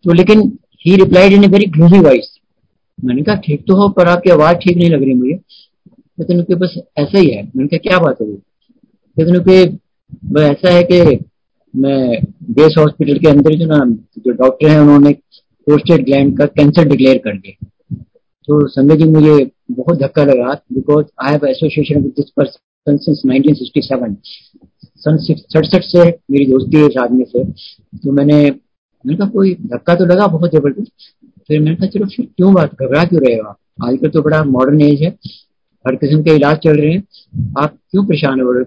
तो 0.05 0.13
लेकिन 0.13 0.41
he 0.87 0.97
replied 0.97 1.33
in 1.33 1.45
a 1.45 1.49
very 1.49 1.67
gloomy 1.71 1.99
voice 1.99 2.35
मैंने 2.99 3.23
कहा, 3.23 3.37
ठीक 3.37 3.65
तो 3.69 3.77
हो, 3.77 3.89
पर 3.89 4.09
आपकी 4.09 4.31
आवाज़ 4.31 4.57
ठीक 4.57 4.77
नहीं 4.77 4.91
लग 4.91 5.03
रही 5.03 5.15
मुझे। 5.15 5.35
कहते 6.19 6.55
बस 6.55 6.75
ऐसा 6.99 7.19
ही 7.19 7.29
है। 7.29 7.43
मैंने 7.57 7.67
कहा, 7.69 7.79
क्या 7.79 7.99
बात 7.99 8.21
है 8.21 8.27
वो 8.27 8.37
कहते 9.17 9.41
कि 9.41 10.41
ऐसा 10.43 10.75
है 10.75 10.83
कि 10.83 11.01
मैं 11.77 12.23
बेस 12.51 12.75
हॉस्पिटल 12.79 13.19
के 13.19 13.29
अंदर 13.29 13.55
जो 13.55 13.67
ना, 13.67 13.79
जो 14.19 14.33
डॉक्टर 14.33 14.69
हैं, 14.69 14.79
उन्होंने 14.79 15.13
प्रोस्टेट 15.67 16.05
ग्लैंड 16.05 16.39
का 16.39 16.47
कैंसर 16.47 16.89
डिक्लेयर 16.89 17.19
कर 17.19 17.37
दिया। 17.39 17.67
तो 18.49 18.67
संजय 18.69 18.97
जी 18.97 19.05
मुझे 19.05 19.51
बहुत 19.71 19.99
धक्का 19.99 20.25
लगा 20.25 20.53
because 20.73 21.07
I 21.23 21.33
have 21.33 21.47
association 21.47 21.95
with 21.95 22.13
this 22.17 22.31
person 22.31 22.97
since 22.97 23.23
1967 23.27 24.17
सन 24.97 25.17
सड़सठ 25.19 25.83
से 25.83 26.05
मेरी 26.31 26.47
दोस्ती 26.47 26.77
है 26.77 26.87
इस 26.87 26.97
आदमी 26.97 27.25
से। 27.25 27.45
तो 27.99 28.13
मैंने 28.13 28.35
मैंने 29.05 29.17
कहा, 29.17 29.29
कोई 29.29 29.55
धक्का 29.55 29.95
तो 29.95 30.05
लगा 30.05 30.27
बहुत 30.27 30.51
ज़बरदस्त। 30.51 30.93
फिर 31.49 31.61
मैंने 31.61 31.77
कहा, 31.77 31.87
चलो 31.87 32.07
फिर 32.07 32.27
क्यों 32.37 32.55
बात, 32.55 32.75
घबरा 32.75 33.05
क्यों 33.05 33.23
रहे 33.23 33.37
आजकल 33.89 34.09
तो 34.09 34.23
बड़ा 34.23 34.45
मॉडर्न 34.45 34.81
एज 34.81 35.03
है। 35.03 35.11
हर 35.87 35.95
किस्म 35.95 36.23
के 36.23 36.31
इलाज 36.31 36.57
चल 36.57 36.77
रहे 36.81 36.93
हैं। 36.93 37.05
आप 37.59 37.79
क्यों 37.91 38.05
परेशान 38.05 38.41
हो? 38.41 38.53
रहे 38.53 38.65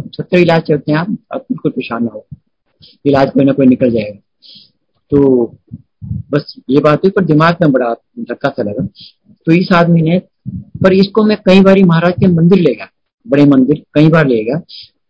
सत्तर 0.00 0.38
इलाज 0.38 0.62
चलते 0.62 0.92
हैं, 0.92 0.98
आप 0.98 1.16
बिल्कुल 1.34 1.72
परेशान 1.72 2.04
ना 2.04 2.10
हो। 2.14 2.26
इलाज 3.06 3.30
कोई 3.30 3.44
ना 3.44 3.52
कोई 3.52 3.66
निकल 3.66 3.90
जाएगा। 3.90 4.20
तो 5.10 5.44
बस 6.30 6.56
ये 6.70 6.80
बात 6.80 6.98
हुई, 6.98 7.10
पर 7.10 7.24
दिमाग 7.24 7.56
में 7.62 7.72
बड़ा 7.72 7.94
धक्का 8.18 8.48
सा 8.48 8.62
लगा। 8.62 8.88
तो 9.46 9.52
इस 9.52 9.68
आदमी 9.74 10.02
ने, 10.02 10.22
पर 10.82 10.92
इसको 10.92 11.24
मैं 11.24 11.36
कई 11.46 11.60
बार 11.60 11.84
महाराज 11.84 12.12
के 12.12 12.26
मंदिर 12.26 12.58
ले 12.58 12.74
गया। 12.74 12.88
बड़े 13.28 13.44
मंदिर, 13.44 13.82
कई 13.94 14.08
बार 14.08 14.26
ले 14.26 14.44
गया। 14.44 14.60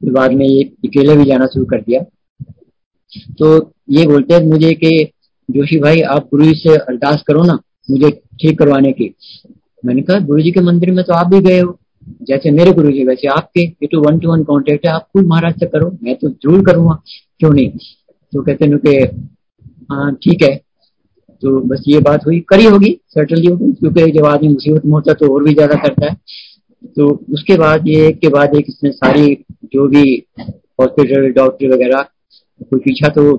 बाद 0.05 0.33
में 0.33 0.47
ये 0.47 0.63
अकेले 0.63 1.17
भी 1.17 1.25
जाना 1.25 1.47
शुरू 1.47 1.65
कर 1.65 1.81
दिया। 1.81 2.01
तो 3.39 3.73
ये 3.91 4.07
बोलते 4.07 4.35
हैं 4.35 4.47
मुझे 4.47 4.75
कि 4.75 5.09
जोशी 5.51 5.79
भाई, 5.79 6.01
आप 6.01 6.25
गुरु 6.25 6.55
से 6.55 6.77
अरदास 6.77 7.23
करो 7.23 7.43
ना, 7.43 7.59
मुझे 7.91 8.11
ठीक 8.11 8.59
करवाने 8.59 8.93
की। 8.93 9.15
मैंने 9.83 10.03
कहा 10.03 10.19
गुरु 10.27 10.43
जी 10.43 10.51
के 10.51 10.61
मंदिर 10.61 10.91
में 10.93 11.05
तो 11.05 11.15
आप 11.15 11.27
भी 11.27 11.41
गए 11.41 11.59
हो। 11.61 11.79
जैसे 12.23 12.51
मेरे 12.51 12.73
गुरु 12.73 12.91
जी 12.93 13.05
वैसे 13.05 13.29
आपके। 13.29 13.61
ये 13.61 13.87
तो 13.87 14.01
वन 14.01 14.19
टू 14.19 14.31
वन 14.31 14.43
कॉन्टेक्ट 14.45 14.87
है। 14.87 14.93
आप 14.93 15.09
खुद 15.13 15.27
महाराज 15.27 15.59
से 15.61 15.67
करो। 15.67 15.91
मैं 16.03 16.15
तो 16.17 16.29
ज़रूर 16.29 16.65
करूँगा। 16.67 16.95
क्यों 17.41 17.51
नहीं? 17.51 17.71
तो 18.33 18.43
कहते 18.43 18.65
हैं 18.65 18.79
कि 18.79 18.97
हाँ 19.93 20.15
ठीक 20.15 20.43
है। 20.43 20.55
तो 21.43 21.61
बस 21.69 21.83
ये 21.89 22.01
बात 22.01 22.27
हुई। 22.27 22.39
करी 22.49 22.65
होगी 22.65 22.91
सर्टनली 23.09 23.47
होगी, 23.47 23.73
क्योंकि 23.73 24.11
जब 24.13 24.25
आदमी 24.27 24.49
मुसीबत 24.49 24.85
में 24.85 24.93
होता 24.93 25.13
तो 25.15 25.33
और 25.35 25.45
भी 25.45 25.55
ज़्यादा 25.55 25.75
करता 25.77 26.07
है। 26.07 26.17
तो 26.97 27.09
उसके 27.33 27.57
बाद 27.57 27.89
ये, 27.89 28.07
एक 28.09 28.19
के 28.19 28.29
बाद 28.29 28.55
एक 28.55 28.65
इसने 28.69 28.91
सारी 28.93 29.35
जो 29.75 29.87
भी 29.89 30.03
हॉस्पिटल 30.81 31.31
डॉक्टर 31.33 31.73
वगैरह, 31.75 32.03
कोई 32.61 32.81
पीछा 32.81 33.09
तो 33.09 33.33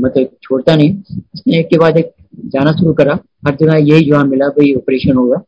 मतलब 0.00 0.28
छोड़ता 0.42 0.74
नहीं। 0.76 0.90
इसने 1.34 1.58
एक 1.58 1.68
के 1.68 1.78
बाद 1.78 1.96
एक 1.96 2.12
जाना 2.54 2.72
शुरू 2.72 2.92
करा। 2.94 3.18
हर 3.46 3.56
जगह 3.56 3.76
यही 3.78 4.04
जवाब 4.06 4.26
मिला 4.26 4.48
भाई 4.50 4.72
ऑपरेशन 4.74 5.16
होगा। 5.16 5.42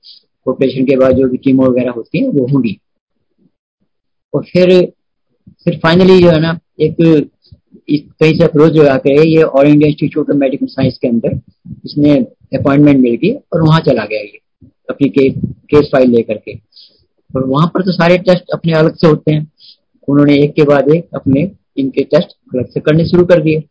ऑपरेशन 0.47 0.85
के 0.85 0.97
बाद 0.97 1.17
जो 1.17 1.29
भी 1.29 1.37
कीमो 1.39 1.67
वगैरह 1.67 1.91
होती 1.91 2.23
है 2.23 2.29
वो 2.29 2.47
होंगी। 2.47 2.79
और 4.35 4.45
फिर 4.45 4.81
फिर 5.65 5.79
फाइनली 5.83 6.21
जो 6.23 6.31
है 6.31 6.41
ना 6.41 6.59
एक 6.81 6.97
कहीं 7.91 8.33
से 8.39 8.45
अप्रोच 8.45 8.73
जो 8.73 8.87
आके 8.89 9.13
ये 9.29 9.43
All 9.43 9.67
India 9.67 9.89
Institute 9.89 10.31
of 10.31 10.37
Medical 10.37 10.67
Science 10.67 10.99
के 10.99 11.09
अंदर 11.09 11.41
इसने 11.85 12.15
अपॉइंटमेंट 12.59 13.01
मिल 13.01 13.15
गई 13.15 13.33
और 13.33 13.63
वहाँ 13.63 13.81
चला 13.81 14.05
गया 14.05 14.21
ये 14.21 14.41
अपनी 14.91 15.09
के, 15.09 15.29
केस 15.31 15.89
फ़ाइल 15.93 16.11
लेकर 16.11 16.37
के। 16.39 16.55
और 17.31 17.45
वहाँ 17.47 17.67
पर 17.75 17.83
तो 17.83 17.93
सारे 17.93 18.19
टेस्ट 18.19 18.51
अपने 18.55 18.73
अलग 18.73 18.97
से 18.97 19.07
होते 19.07 19.35
हैं। 19.35 19.51
उन्होंने 20.09 20.39
एक 20.39 20.55
के 20.55 20.63
बाद 20.63 20.89
एक 20.95 21.09
अपने 21.15 21.51
इनके 21.77 22.03
टेस्ट 22.05 22.37
अलग 22.55 22.69
से 22.71 22.81
करने 22.81 23.05
शुरू 23.05 23.25
कर 23.25 23.43
दिए। 23.43 23.63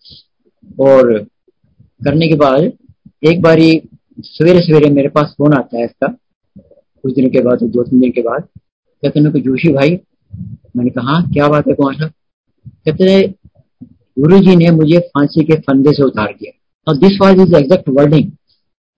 और 0.80 1.18
करने 2.06 2.28
के 2.28 2.36
बाद 2.36 2.72
एक 3.26 3.42
बारी 3.42 3.82
सवेरे 4.22 4.60
सवेरे 4.60 4.90
मेरे 4.90 5.08
पास 5.10 5.34
फ़ोन 5.38 5.54
आता 5.54 5.78
है 5.78 5.84
इसका। 5.86 6.08
कुछ 7.04 7.14
दिन 7.16 7.30
के 7.30 7.42
बाद 7.42 7.64
दो 7.64 7.84
तीन 7.84 8.00
दिन 8.00 8.12
के 8.12 8.22
बाद। 8.22 8.42
कहते 9.04 9.20
हैं 9.20 9.32
जोशी 9.32 9.74
भाई। 9.74 10.00
मैंने 10.78 10.90
कहा 10.90 11.14
हाँ, 11.14 11.30
क्या 11.34 11.48
बात 11.48 11.68
है 11.68 11.74
कौन 11.74 11.94
सा? 11.94 12.08
कहते 12.68 13.28
गुरु 14.20 14.40
जी 14.40 14.56
ने 14.56 14.70
मुझे 14.72 15.00
फांसी 15.00 15.44
के 15.44 15.56
फंदे 15.62 15.92
से 15.92 16.04
उतार 16.04 16.34
दिया। 16.34 16.52
और 16.88 16.98
this 16.98 17.18
was 17.22 17.42
is 17.42 17.56
exact 17.56 17.90
wording 17.90 18.32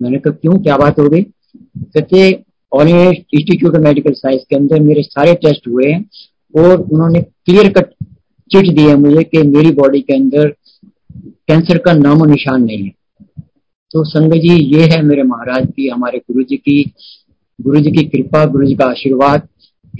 मैंने 0.02 0.18
कहा 0.18 0.34
क्यों? 0.34 0.58
क्या 0.64 0.78
बात 0.78 1.00
हो 1.00 1.10
गई? 1.10 1.22
कहते 1.24 2.34
All 2.72 2.88
Institute 2.88 3.76
of 3.76 3.82
Medical 3.82 4.14
Science 4.14 4.44
के 4.50 4.56
अंदर 4.56 4.80
मेरे 4.80 5.04
सारे 5.04 5.34
टेस्ट 5.36 5.68
हुए 5.68 5.92
हैं 5.92 6.04
और 6.56 6.82
उन्होंने 6.82 7.22
क्लियर 7.22 7.72
कट 7.72 7.94
चिट 8.52 8.74
दिया 8.76 8.98
मुझे 8.98 9.24
कि 9.24 9.48
मेरी 9.48 9.72
बॉडी 9.74 10.02
के 10.02 10.16
अंदर 10.16 10.54
कैंसर 11.18 11.78
का 11.78 11.94
नामो 11.94 12.26
निशान 12.26 12.64
नहीं 12.64 12.84
है। 12.84 12.95
तो 13.92 14.04
संगत 14.04 14.36
जी, 14.36 14.54
ये 14.76 14.86
है 14.86 15.02
मेरे 15.02 15.24
महाराज 15.24 15.68
की, 15.68 15.88
हमारे 15.90 16.18
गुरु 16.22 16.44
जी 16.44 16.58
की 16.58 16.82
गुरु 17.60 17.80
जी 17.80 17.92
की 17.92 18.04
कृपा 18.08 18.44
गुरु 18.46 18.66
जी 18.68 18.76
का 18.76 18.86
आशीर्वाद। 18.86 19.48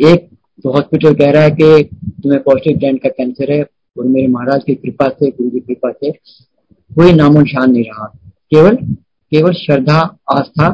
एक 0.04 0.28
तो 0.64 0.72
हॉस्पिटल 0.72 1.14
कह 1.14 1.32
रहा 1.32 1.44
है 1.44 1.52
कि 1.52 1.84
तुम्हें 2.24 2.42
पॉजिटिव 2.44 2.78
ग्लैंड 2.80 3.00
का 3.02 3.10
कैंसर 3.10 3.52
है 3.52 3.62
और 3.62 4.06
मेरे 4.06 4.28
महाराज 4.28 4.64
की 4.64 4.76
कृपा 4.76 5.08
से 5.10 5.30
गुरु 5.32 5.50
की 5.50 5.60
कृपा 5.60 5.92
से 5.92 6.12
कोई 6.12 7.14
नामो 7.14 7.42
निशान 7.42 7.72
नहीं 7.72 7.84
रहा। 7.84 8.06
केवल 8.52 8.76
केवल 9.32 9.54
श्रद्धा, 9.56 10.00
आस्था 10.32 10.68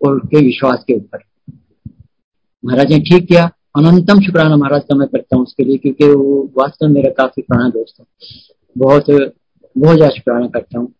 और 0.00 0.12
उनके 0.12 0.44
विश्वास 0.44 0.84
के 0.88 0.94
ऊपर। 0.94 1.22
महाराज 2.64 2.92
ने 2.92 2.98
ठीक 3.00 3.26
किया। 3.28 3.44
अनंतम 3.76 4.20
शुक्राना 4.20 4.56
महाराज 4.56 4.82
का 4.82 4.96
मैं 4.96 5.08
करता 5.08 5.36
हूँ 5.36 5.44
उसके 5.44 5.64
लिए, 5.64 5.76
क्योंकि 5.76 6.04
वो 6.06 6.44
वास्तव 6.58 6.88
मेरा 6.88 7.10
काफ़ी 7.18 7.42
पुराना 7.42 7.68
दोस्त 7.70 8.00
है। 8.00 8.06
बहुत 8.76 9.10
बहुत 9.10 9.96
ज़्यादा 9.96 10.08
शुक्राना 10.10 10.46
करता 10.48 10.78
हूँ। 10.78 10.92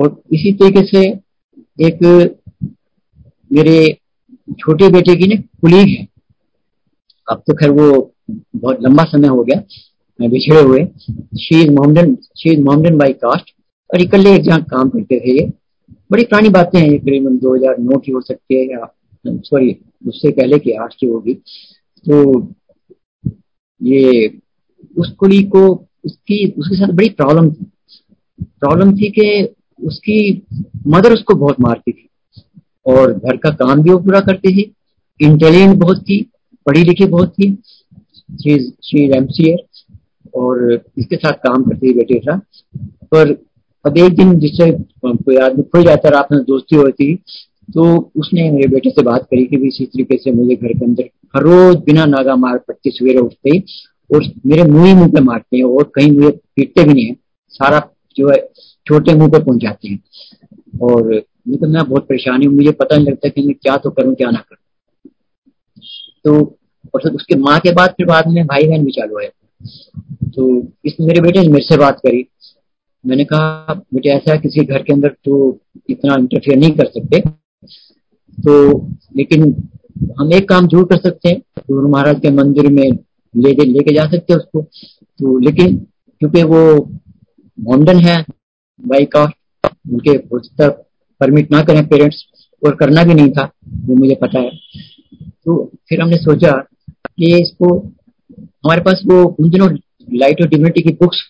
और 0.00 0.22
इसी 0.32 0.52
तरीके 0.52 0.86
से 0.86 1.06
एक 1.86 2.02
मेरे 3.50 3.76
छोटे 4.58 4.88
बेटे 4.88 5.16
की 5.16 5.26
ना 5.26 5.40
कुलीग 5.60 5.88
है। 5.88 6.06
अब 7.28 7.42
तो 7.46 7.54
खैर 7.54 7.70
वो 7.70 8.12
बहुत 8.30 8.82
लंबा 8.82 9.04
समय 9.04 9.28
हो 9.28 9.44
गया 9.44 9.62
बिछड़े 10.20 10.60
हुए। 10.60 10.84
She 11.38 11.60
is 11.62 11.70
Mohammedan 11.70 12.14
she 12.14 12.50
is 12.50 12.60
Mohammedan 12.60 12.98
by 12.98 13.12
caste 13.12 13.50
और 13.90 14.00
इकल्ले 14.00 14.34
एक 14.34 14.42
जहाँ 14.42 14.62
काम 14.62 14.88
करते 14.88 15.18
थे 15.20 15.38
ये, 15.40 15.46
बड़ी 16.12 16.24
पुरानी 16.24 16.48
बातें 16.48 16.78
हैं, 16.80 16.90
ये 16.90 16.98
करीबन 16.98 17.38
2009 17.38 17.98
की 17.98 18.12
हो 18.12 18.20
सकती 18.20 18.54
है 18.54 18.70
या 18.70 18.94
सॉरी 19.26 19.76
उससे 20.08 20.30
पहले 20.30 20.58
की 20.58 20.70
आठ 20.72 20.94
की 21.00 21.06
होगी। 21.06 21.34
तो 22.06 22.48
ये 23.82 24.38
उस 24.98 25.10
कुली 25.10 25.42
को 25.44 25.66
उसकी, 26.04 26.46
उसके 26.50 26.76
साथ 26.76 26.92
बड़ी 26.92 27.08
प्रॉब्लम 27.08 27.50
थी। 27.50 27.64
प्रॉब्लम 28.42 28.92
थी 28.96 29.10
कि 29.10 29.54
उसकी 29.82 30.42
मदर 30.86 31.12
उसको 31.12 31.34
बहुत 31.34 31.60
मारती 31.60 31.92
थी। 31.92 32.08
और 32.86 33.12
घर 33.12 33.36
का 33.36 33.50
काम 33.54 33.82
भी 33.82 33.90
वो 33.90 33.98
पूरा 33.98 34.20
करती 34.20 34.54
थी। 34.54 34.70
इंटेलिजेंट 35.20 35.76
बहुत 35.78 36.02
थी 36.02 36.22
पढ़ी 36.66 36.82
लिखी 36.84 37.06
बहुत 37.06 37.30
थी। 37.30 37.52
श्री 38.32 39.04
एमसीए 39.16 39.56
और 40.34 40.72
इसके 40.98 41.16
साथ 41.16 41.32
काम 41.46 41.62
करती 41.62 41.88
थी 41.88 41.94
बेटे 41.94 42.18
था 42.20 42.36
पर 43.12 43.30
अब 43.84 43.96
एक 43.98 44.14
दिन 44.16 44.38
जिससे 44.38 44.70
कोई 45.04 45.36
आदमी 45.36 45.62
खो 45.64 45.82
जाता, 45.82 46.08
रात 46.08 46.28
में 46.32 46.42
दोस्ती 46.44 46.76
होती 46.76 47.14
तो 47.68 47.84
उसने 48.16 48.50
मेरे 48.50 48.66
बेटे 48.68 48.90
से 48.90 49.02
बात 49.02 49.26
करी 49.30 49.44
कि 49.46 49.56
भी 49.56 49.68
इसी 49.68 49.84
तरीके 49.86 50.16
से 50.16 50.32
मुझे 50.32 50.54
घर 50.56 50.72
के 50.72 50.84
अंदर 50.84 51.04
हर 51.36 51.42
रोज 51.42 51.76
बिना 51.86 52.04
नागा 52.06 52.34
मार 52.36 52.56
पड़ती 52.58 52.90
सवेरे 52.90 53.18
उठते 53.18 53.50
ही 53.50 53.62
और 54.10 54.24
मेरे 54.46 54.62
मुँह 54.64 54.86
ही 54.86 54.94
मुँह 54.94 55.08
पे 55.08 55.20
मारते 55.20 55.56
हैं 55.56 55.64
और 55.66 55.90
कहीं 55.94 56.10
मुझे 56.12 56.30
पीटते 56.56 56.84
भी 56.84 56.92
नहीं 56.92 57.06
है। 57.06 57.16
सारा 57.50 57.80
जो 58.16 58.28
है 58.28 58.38
छोटे 58.90 59.14
मुँह 59.14 59.30
पर 59.30 59.42
पहुँच 59.44 59.60
जाते 59.62 59.88
हैं। 59.88 59.98
और 60.82 61.18
तो 61.50 61.66
मैं 61.68 61.82
बहुत 61.84 62.06
परेशानी 62.08 62.46
हूँ, 62.46 62.54
मुझे 62.54 62.70
पता 62.72 62.96
नहीं 62.96 63.06
लगता 63.06 63.28
कि 63.28 63.42
मैं 63.42 63.54
क्या 63.54 63.76
तो 63.76 63.90
करूँ, 63.90 64.14
क्या 64.14 64.30
ना 64.30 64.38
करूँ। 64.40 65.10
तो 66.24 66.32
और 66.94 67.00
फिर 67.02 67.12
उसके 67.12 67.34
माँ 67.38 67.58
के 67.60 67.72
बाद 67.72 67.90
फिर 67.90 68.06
बाद 68.06 68.28
में 68.28 68.46
भाई 68.46 68.66
बहन 68.68 68.84
भी 68.84 68.90
चालू 68.92 69.18
है 69.18 69.28
तो 70.30 70.46
इस 70.84 70.96
मेरे 71.00 71.20
बेटे 71.20 71.40
ने 71.40 71.48
मेरे 71.48 71.64
से 71.64 71.76
बात 71.78 71.98
करी। 71.98 72.26
मैंने 73.04 73.24
कहा, 73.24 73.74
बेटे, 73.74 74.08
ऐसा 74.10 74.32
है 74.32 74.38
किसी 74.38 74.64
घर 74.64 74.82
के 74.82 74.92
अंदर 74.92 75.08
तो 75.24 75.58
इतना 75.90 76.14
इंटरफेयर 76.14 76.58
नहीं 76.58 76.70
कर 76.76 76.86
सकते। 76.86 77.20
तो 78.38 78.54
लेकिन 79.16 79.42
हम 80.20 80.32
एक 80.32 80.48
काम 80.48 80.68
ज़रूर 80.68 80.84
कर 80.84 80.96
सकते 80.98 81.28
हैं, 81.28 81.40
गुरु 81.70 81.88
महाराज 81.88 82.20
के 82.20 82.30
मंदिर 82.32 82.68
में 82.72 82.90
ले 83.34 83.52
लेके 83.54 83.94
जा 83.94 84.04
सकते 84.06 84.32
हैं 84.32 84.40
उसको। 84.40 84.62
तो 84.62 85.38
लेकिन 85.38 85.76
क्योंकि 86.20 86.42
वो 86.44 86.62
मॉडर्न 87.58 87.98
है 87.98 88.22
बाइक 88.86 89.12
का, 89.12 89.24
उनके 89.92 90.16
तक 90.48 90.84
परमिट 91.20 91.50
ना 91.52 91.62
करें 91.62 91.86
पेरेंट्स 91.88 92.24
और 92.62 92.74
करना 92.74 93.04
भी 93.04 93.14
नहीं 93.14 93.30
था 93.30 93.50
वो 93.84 93.94
मुझे 93.94 94.14
पता 94.14 94.40
है। 94.40 94.50
तो 95.44 95.64
फिर 95.88 96.00
हमने 96.00 96.16
सोचा 96.16 96.50
कि 97.06 97.40
इसको, 97.42 97.76
हमारे 98.38 98.80
पास 98.80 99.02
वो 99.06 99.22
उन 99.40 99.50
दिनों 99.50 99.68
लाइट 100.14 100.40
और 100.42 100.48
डिग्निटी 100.48 100.80
की 100.80 100.92
बुक्स 100.92 101.22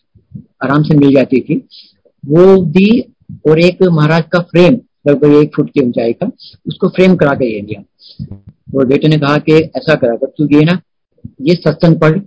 आराम 0.65 0.83
से 0.83 0.95
मिल 0.95 1.15
जाती 1.15 1.41
थी। 1.41 1.57
वो 2.25 2.57
दी 2.65 3.01
और 3.49 3.61
एक 3.61 3.83
महाराज 3.83 4.25
का 4.33 4.39
फ्रेम 4.41 4.79
लगभग 5.09 5.35
एक 5.35 5.57
फुट 5.57 5.71
की 5.71 5.81
ऊंचाई 5.81 6.13
का, 6.13 6.31
उसको 6.67 6.89
फ्रेम 6.89 7.17
करा 7.17 7.35
के 7.35 7.61
दिया। 7.61 7.83
और 8.77 8.87
बेटे 8.87 9.09
ने 9.09 9.19
कहा 9.19 9.37
कि 9.39 9.53
ऐसा 9.53 9.95
करा 9.95 10.17
कर, 10.17 10.27
तू 10.27 10.49
ये 10.53 10.65
ना, 10.65 10.81
ये 11.41 11.55
सत्संग 11.55 12.01
पढ़ 12.01 12.19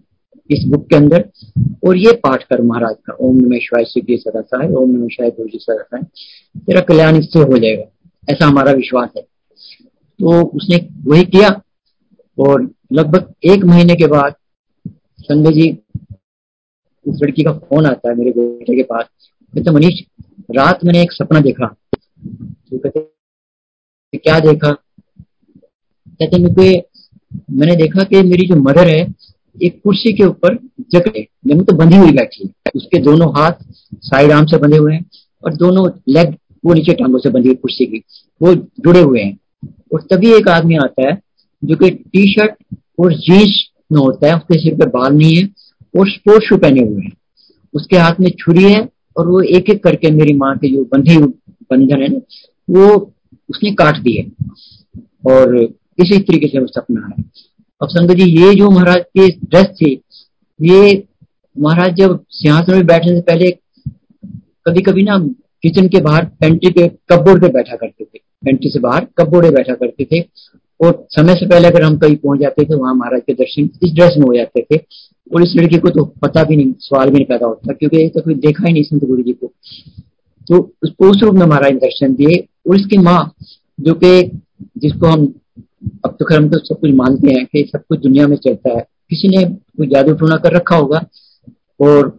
इस 0.52 0.64
बुक 0.68 0.90
के 0.90 0.96
अंदर। 0.96 1.30
और 1.88 1.98
ये 1.98 2.14
पाठ 2.14 2.44
कर 2.44 2.62
महाराज 2.62 2.96
का। 3.06 3.14
ओम 3.14 3.36
नमः 3.36 3.60
शिवाय 3.60 3.84
सिद्धि 3.84 4.18
सदा 4.18 4.64
है 4.64 4.70
ओम 4.70 4.90
नमः 4.90 5.08
शिवाय 5.08 5.32
गुरु 5.32 5.50
जी 5.50 5.60
सदा 5.62 5.98
है 5.98 6.04
तेरा 6.60 6.82
कल्याण 6.82 7.16
इससे 7.16 7.40
हो 7.40 7.58
जाएगा। 7.58 7.84
ऐसा 8.30 8.46
हमारा 8.46 8.72
विश्वास 8.72 9.10
है। 9.18 9.24
तो 10.20 10.46
उसने 10.46 10.90
वही 11.04 11.24
किया। 11.24 11.62
और 12.40 12.72
लगभग 12.94 13.34
एक 13.44 13.64
महीने 13.66 13.96
के 13.96 14.08
बाद 14.08 14.36
संजय 15.22 15.52
जी, 15.52 15.80
उस 17.08 17.20
लड़की 17.24 17.44
का 17.44 17.52
फ़ोन 17.52 17.86
आता 17.86 18.10
है 18.10 18.16
मेरे 18.16 18.32
बेटे 18.32 18.76
के 18.76 18.84
पास। 18.84 19.06
कहते, 19.56 19.72
मनीष, 19.72 20.00
रात 20.56 20.86
मैंने 20.86 21.02
एक 21.02 21.12
सपना 21.12 21.40
देखा। 21.40 21.76
तो 22.28 22.78
कहते, 22.78 23.00
क्या 24.18 24.40
देखा? 24.40 24.72
कहते 26.10 26.38
मुझे 26.38 26.88
मैंने 27.52 27.76
देखा 27.76 28.04
कि 28.04 28.22
मेरी 28.22 28.48
जो 28.48 28.56
मदर 28.56 28.88
है 28.88 29.14
एक 29.62 29.80
कुर्सी 29.84 30.14
के 30.14 30.24
ऊपर 30.24 30.56
जगह 30.92 31.22
ज़मीन 31.48 31.64
तो 31.64 31.76
बंधी 31.76 31.98
हुई 31.98 32.12
बैठी 32.12 32.46
है। 32.46 32.72
उसके 32.76 33.00
दोनों 33.00 33.30
हाथ 33.30 33.52
साइड 33.96 34.32
आर्म 34.32 34.46
से 34.46 34.58
बंधे 34.58 34.78
हुए 34.78 34.94
हैं 34.94 35.06
और 35.44 35.54
दोनों 35.54 35.90
लेग 36.10 36.36
वो 36.66 36.74
नीचे 36.74 36.94
टांगों 36.94 37.20
से 37.20 37.30
बंधी 37.30 37.48
हुई 37.48 37.56
कुर्सी 37.56 37.86
की, 37.86 38.04
वो 38.42 38.54
जुड़े 38.56 39.02
हुए 39.02 39.22
हैं। 39.22 39.38
और 39.94 40.02
तभी 40.02 40.32
एक 40.34 40.48
आदमी 40.48 40.76
आता 40.76 41.08
है 41.08 41.22
जो 41.64 41.76
कि 41.76 41.90
टी 41.90 42.34
शर्ट 42.34 42.78
और 43.00 43.14
जीन्स 43.14 43.64
में 43.92 44.00
होता 44.00 44.28
है, 44.28 44.36
उसके 44.36 44.60
सिर 44.60 44.76
पे 44.76 44.86
बाल 44.86 45.14
नहीं 45.14 45.36
है 45.36 45.50
और 46.00 46.10
स्पोर्ट 46.10 46.44
शू 46.44 46.58
पहने 46.58 46.82
हुए 46.82 47.02
हैं। 47.02 47.12
उसके 47.74 47.98
हाथ 47.98 48.20
में 48.20 48.30
छुरी 48.40 48.64
है 48.64 48.90
और 49.18 49.28
वो 49.28 49.42
एक 49.42 49.70
एक 49.70 49.84
करके 49.84 50.12
मेरी 50.12 50.34
माँ 50.34 50.58
के 50.58 50.70
जो 50.70 50.84
बंधी 50.84 51.18
बंधन 51.18 52.02
है 52.02 52.08
ना, 52.08 52.20
वो 52.70 53.14
उसने 53.50 53.72
काट 53.72 53.98
दिए। 53.98 54.32
और 55.32 55.58
इसी 56.00 56.20
तरीके 56.20 56.48
से 56.48 56.60
वो 56.60 56.68
सपना 56.68 57.08
है। 57.08 57.24
अब 57.82 57.90
संगत 57.90 58.16
जी, 58.16 58.24
ये 58.24 58.54
जो 58.56 58.70
महाराज 58.70 59.02
के 59.18 59.28
ड्रेस 59.30 59.66
थी, 59.78 59.92
ये 60.60 61.04
महाराज 61.56 61.96
जब 61.96 62.20
सिंहासन 62.32 62.74
में 62.74 62.86
बैठने 62.86 63.16
से 63.16 63.22
पहले 63.22 63.50
कभी 64.68 64.82
कभी 64.82 65.04
ना 65.04 65.18
किचन 65.64 65.88
के 65.88 66.02
बाहर 66.02 66.26
पेंट्री 66.42 66.72
के 66.72 66.88
कपबोर्ड 67.10 67.42
पे 67.42 67.50
बैठा 67.54 67.76
करते 67.76 68.04
थे। 68.04 68.20
पेंट्री 68.46 68.70
से 68.70 68.80
बाहर 68.80 69.08
कपबोर्ड 69.18 69.46
पे 69.46 69.52
बैठा 69.52 69.74
करते 69.76 70.06
थे 70.06 70.22
और 70.80 71.06
समय 71.12 71.36
से 71.36 71.48
पहले 71.48 71.68
अगर 71.68 71.84
हम 71.84 71.98
कहीं 71.98 72.16
पहुँच 72.16 72.40
जाते 72.40 72.64
थे, 72.64 72.76
वहाँ 72.76 72.94
महाराज 72.96 73.22
के 73.28 73.34
दर्शन 73.34 73.70
इस 73.84 73.94
ड्रेस 73.94 74.16
में 74.18 74.26
हो 74.28 74.34
जाते 74.36 74.62
थे 74.62 74.78
और 75.32 75.44
इस 75.44 75.54
लड़की 75.58 75.78
को 75.78 75.90
तो 75.90 76.04
पता 76.22 76.44
भी 76.44 76.56
नहीं, 76.56 76.74
सवाल 76.80 77.10
भी 77.10 77.16
नहीं 77.16 77.26
पैदा 77.26 77.46
होता 77.46 77.74
क्योंकि 77.74 78.08
तो 78.10 78.22
कोई 78.22 78.36
देखा 78.38 78.68
ही 78.68 78.74
नहीं 78.74 78.84
संत 78.84 79.04
गुरु 79.04 79.24
जी 79.24 79.34
को। 79.34 79.52
तो 80.48 80.58
उसको 80.84 81.10
उस 81.12 81.24
रूप 81.24 81.36
में 81.36 81.46
महाराज 81.46 81.74
दर्शन 81.80 82.16
दिए 82.16 82.44
और 82.70 82.76
इसकी 82.76 82.98
माँ, 83.00 83.34
जो 83.80 83.94
कि 83.94 84.42
जिसको 84.78 85.08
हम 85.08 85.34
अब 86.06 86.16
तो 86.20 86.26
खैर 86.26 86.38
हम 86.38 86.50
तो 86.50 86.58
सब 86.58 86.80
कुछ 86.80 86.92
मानते 86.96 87.34
हैं 87.34 87.46
कि 87.46 87.64
सब 87.68 87.84
कुछ 87.90 88.00
दुनिया 88.00 88.28
में 88.28 88.36
चलता 88.38 88.70
है। 88.70 88.86
किसी 89.10 89.28
ने 89.28 89.44
कोई 89.46 89.88
जादू 89.88 90.14
टूना 90.14 90.36
कर 90.36 90.54
रखा 90.54 90.76
होगा? 90.76 91.02
और 91.82 92.18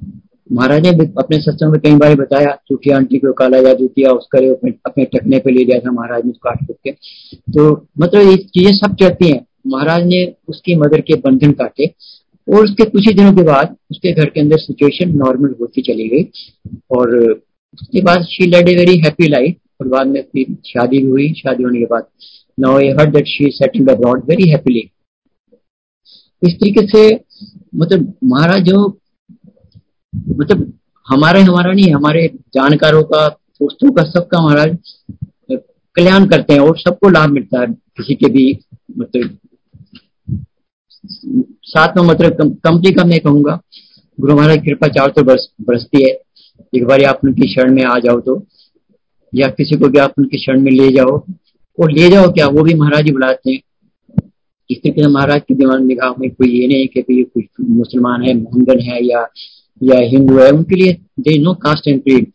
महाराज 0.50 0.82
ने 0.82 0.90
अपने 1.18 1.38
सत्संग 1.38 1.72
में 1.72 1.80
कई 1.80 1.94
बार 1.96 2.14
बताया 2.14 2.50
चूठी 2.68 2.90
आंटी 2.90 3.18
को 3.18 3.32
काला 3.32 3.60
जादू 3.62 3.86
किया, 3.88 4.10
उसका 4.10 4.38
अपने 4.86 5.04
टकने 5.04 5.38
पे 5.38 5.50
ले 5.50 5.78
था 5.80 5.90
महाराज 5.90 6.24
ने 6.26 6.32
काट 6.42 6.66
के। 6.70 6.90
तो 6.90 7.70
मतलब 8.00 8.28
ये 8.30 8.36
चीज़ें 8.36 8.72
सब 8.72 8.94
चलती 8.94 9.30
हैं। 9.30 9.44
महाराज 9.66 10.04
ने 10.06 10.24
उसकी 10.48 10.74
मदर 10.74 11.00
के 11.00 11.14
बंधन 11.20 11.52
काटे 11.52 11.86
और 12.48 12.64
उसके 12.64 12.84
कुछ 12.84 13.06
ही 13.08 13.14
दिनों 13.14 13.32
के 13.32 13.42
बाद 13.42 13.76
उसके 13.90 14.12
घर 14.12 14.24
के 14.24 14.40
अंदर 14.40 14.58
सिचुएशन 14.58 15.16
नॉर्मल 15.16 15.54
होती 15.60 15.82
चली 15.82 16.08
गई। 16.08 16.24
और 16.90 17.16
उसके 17.74 18.02
बाद 18.02 18.24
she 18.26 18.46
led 18.46 18.68
a 18.68 18.74
very 18.76 18.98
happy 18.98 19.28
life 19.28 19.56
और 19.80 19.88
बाद 19.88 20.06
में 20.06 20.22
फिर 20.22 20.54
शादी 20.66 21.00
हुई। 21.02 21.32
शादी 21.34 21.62
होने 21.62 21.78
के 21.78 21.86
बाद 21.86 22.06
now 22.58 22.76
I 22.78 22.88
heard 22.98 23.12
that 23.14 23.26
she 23.26 23.50
settled 23.52 23.90
abroad 23.90 24.24
very 24.24 24.48
happily 24.50 24.90
इस 26.42 26.54
तरीके 26.54 26.86
से 26.88 27.08
मतलब 27.74 28.12
महाराज 28.24 28.62
जो 28.62 28.86
मतलब 30.12 30.72
हमारे 31.06 31.40
हमारा 31.42 31.72
नहीं, 31.72 31.92
हमारे 31.92 32.26
जानकारों 32.54 33.02
का, 33.02 33.28
दोस्तों 33.28 33.90
का 33.92 34.02
सबका 34.10 34.40
महाराज, 34.40 34.76
कल्याण 35.96 36.26
करते 36.28 36.52
हैं 36.52 36.60
और 36.60 36.78
सबको 36.78 37.08
लाभ 37.08 37.30
मिलता 37.30 37.60
है 37.60 37.66
किसी 37.96 38.14
के 38.14 38.28
भी 38.30 38.46
मतलब 38.98 39.38
साथ 41.64 41.96
में 41.96 42.02
मतलब 42.04 42.58
कंपनी 42.64 42.92
का 42.92 43.04
मैं 43.04 43.20
कहूँगा, 43.20 43.60
गुरु 44.18 44.36
महाराज 44.36 44.64
कृपा 44.64 44.88
चाहो 44.88 45.08
तो 45.08 45.22
बरस, 45.22 45.48
बरसती 45.60 46.02
है। 46.02 46.10
एक 46.74 46.84
बार 46.86 47.04
आप 47.04 47.20
उनकी 47.24 47.52
शरण 47.54 47.74
में 47.74 47.84
आ 47.84 47.98
जाओ 47.98 48.20
तो 48.20 48.44
या 49.32 49.48
किसी 49.50 49.76
को 49.78 49.88
भी 49.88 49.98
आप 49.98 50.14
उनकी 50.18 50.38
शरण 50.38 50.60
में 50.60 50.70
ले 50.72 50.90
जाओ 50.92 51.18
और 51.78 51.90
ले 51.92 52.08
जाओ 52.10 52.32
क्या? 52.32 52.46
वो 52.46 52.62
भी 52.62 52.74
महाराज 52.74 53.04
ही 53.04 53.12
बुलाते 53.12 53.50
हैं। 53.50 53.60
तरीके 54.70 55.02
से 55.02 55.08
महाराज 55.08 55.40
की 55.48 55.54
दीवान 55.54 55.86
निगाह 55.86 56.14
में 56.20 56.30
कोई 56.30 56.48
ये 56.50 56.66
नहीं 56.68 56.86
कि 56.88 57.02
कोई 57.02 57.22
कुछ 57.24 57.66
मुसलमान 57.68 58.22
है 58.22 58.34
मोहम्मदन 58.34 58.80
है 58.80 59.04
या 59.04 59.26
या 59.80 59.98
हिंदू 60.00 60.38
है, 60.38 60.50
उनके 60.50 60.76
लिए 60.76 60.92
they 61.20 61.38
no 61.38 61.54
caste 61.54 61.88
and 61.88 62.02
creed 62.02 62.30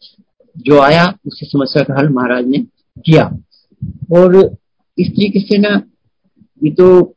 जो 0.58 0.80
आया 0.80 1.06
उसकी 1.28 1.46
समस्या 1.46 1.84
का 1.84 2.00
हल 2.00 2.10
महाराज 2.10 2.48
ने 2.48 2.58
किया। 3.06 3.24
और 4.12 4.36
इस 4.98 5.08
तरीके 5.08 5.40
से 5.40 5.58
ना, 5.58 5.82
ये 6.62 6.72
तो 6.72 7.16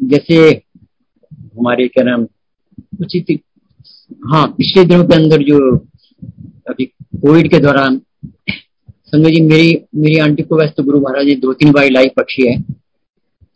जैसे 0.00 0.36
हमारे, 1.34 1.88
क्या 1.88 2.04
नाम 2.04 2.24
कुछ 2.24 3.16
हाँ 4.32 4.46
पिछले 4.48 4.84
दिनों 4.84 5.04
के 5.04 5.14
अंदर 5.14 5.42
जो 5.42 5.58
अभी 6.68 6.84
कोविड 6.84 7.50
के 7.50 7.58
दौरान 7.58 8.00
संजय 9.12 9.30
जी, 9.30 9.40
मेरी 9.40 9.84
मेरी 9.94 10.18
आंटी 10.18 10.42
को 10.42 10.56
वैसे 10.56 10.72
तो 10.76 10.82
गुरु 10.82 11.00
महाराज 11.00 11.26
जी 11.26 11.34
दो 11.36 11.52
तीन 11.52 11.72
बार 11.72 11.90
लाइव 11.90 12.10
पक्षी 12.16 12.46
है 12.46 12.60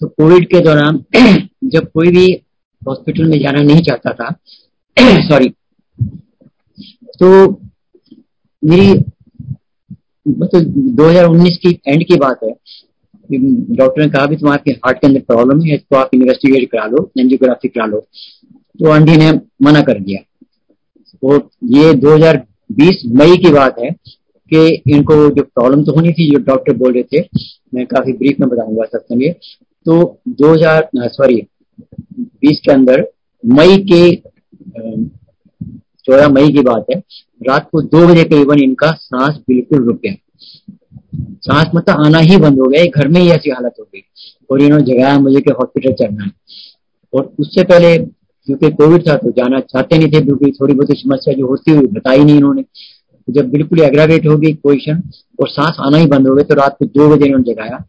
तो 0.01 0.07
कोविड 0.07 0.47
के 0.47 0.61
दौरान 0.61 0.99
जब 1.65 1.87
कोई 1.91 2.09
भी 2.09 2.25
हॉस्पिटल 2.83 3.25
में 3.25 3.39
जाना 3.41 3.63
नहीं 3.63 3.83
चाहता 3.83 4.13
था, 4.13 4.31
सॉरी 5.29 5.49
तो 7.19 7.61
मेरी 8.63 8.93
मतलब 10.27 10.75
2019 10.97 11.57
की 11.57 11.81
एंड 11.89 12.05
की 12.05 12.17
बात 12.17 12.41
है। 12.45 12.51
डॉक्टर 13.77 14.03
ने 14.03 14.09
कहा 14.11 14.27
भी 14.27 14.37
तुम्हारे 14.37 14.73
हार्ट 14.73 14.99
के 14.99 15.07
अंदर 15.07 15.21
प्रॉब्लम 15.21 15.65
है, 15.65 15.75
इसको 15.75 15.97
आप 15.97 16.11
इन्वेस्टिगेट 16.15 16.71
करा 16.71 16.87
लो, 16.87 17.11
एंजियोग्राफी 17.19 17.69
करा 17.69 17.87
लो। 17.87 18.01
तो 18.79 18.91
आंटी 18.91 19.17
ने 19.17 19.33
मना 19.63 19.81
कर 19.81 20.01
दिया। 20.01 20.21
तो 21.15 21.51
ये 21.65 21.93
2020 21.95 23.03
मई 23.07 23.37
की 23.37 23.53
बात 23.53 23.79
है 23.79 23.91
कि 24.51 24.93
इनको 24.95 25.15
जो 25.31 25.43
प्रॉब्लम 25.43 25.85
तो 25.85 25.93
होनी 25.93 26.13
थी, 26.13 26.31
जो 26.33 26.39
डॉक्टर 26.45 26.77
बोल 26.77 26.93
रहे 26.95 27.03
थे, 27.05 27.21
मैं 27.75 27.87
काफ़ी 27.87 28.13
ब्रीफ 28.13 28.41
में 28.41 28.49
बताऊँगा 28.49 28.85
सत्संग 28.87 29.33
तो 29.87 30.21
2000 30.31 30.89
सॉरी 31.09 31.41
बीस 32.19 32.61
के 32.65 32.73
अंदर, 32.73 33.07
मई 33.45 33.77
के 33.91 34.15
चौदह 36.07 36.29
मई 36.29 36.53
की 36.53 36.63
बात 36.63 36.87
है, 36.91 36.99
रात 37.41 37.69
को 37.73 37.81
दो 37.83 38.07
बजे 38.07 38.25
करीबन 38.25 38.63
इनका 38.63 38.91
सांस 38.93 39.37
बिल्कुल 39.49 39.85
रुक 39.85 40.01
गया। 40.03 40.15
सांस 41.43 41.71
मतलब 41.75 42.05
आना 42.05 42.19
ही 42.21 42.37
बंद 42.37 42.59
हो 42.61 42.67
गया 42.67 42.85
घर 42.87 43.09
में 43.09 43.21
ही 43.21 43.29
ऐसी 43.31 43.51
हालत 43.51 43.75
हो 43.81 43.85
गई, 43.85 44.03
और 44.51 44.63
इन्होंने 44.63 44.85
जगाया 44.85 45.19
मुझे 45.21 45.41
कि 45.41 45.51
हॉस्पिटल 45.53 45.93
चलना 45.95 46.25
है। 46.25 46.31
और 47.13 47.33
उससे 47.41 47.65
पहले, 47.65 47.97
क्योंकि 47.99 48.71
कोविड 48.73 49.07
था 49.09 49.17
तो 49.17 49.31
जाना 49.33 49.61
चाहते 49.63 49.99
नहीं 49.99 50.09
थे, 50.09 50.25
क्योंकि 50.25 50.51
थोड़ी 50.61 50.75
बहुत 50.75 50.99
समस्या 50.99 51.35
जो 51.35 51.47
होती 51.47 51.71
हुई 51.71 51.87
बताई 51.89 52.25
नहीं 52.25 52.37
इन्होंने। 52.37 52.63
जब 53.29 53.51
बिल्कुल 53.51 53.81
एग्रावेट 53.81 54.27
हो 54.27 54.37
गई 54.39 54.53
पोजिशन 54.55 55.03
और 55.41 55.49
सांस 55.49 55.77
आना 55.81 55.99
ही 55.99 56.07
बंद 56.07 56.29
हो 56.29 56.35
गए 56.35 56.43
तो 56.43 56.55
रात 56.55 56.77
को 56.79 56.87
दो 56.87 57.09
बजे 57.11 57.27
इन्होंने 57.27 57.53
जगाया। 57.53 57.85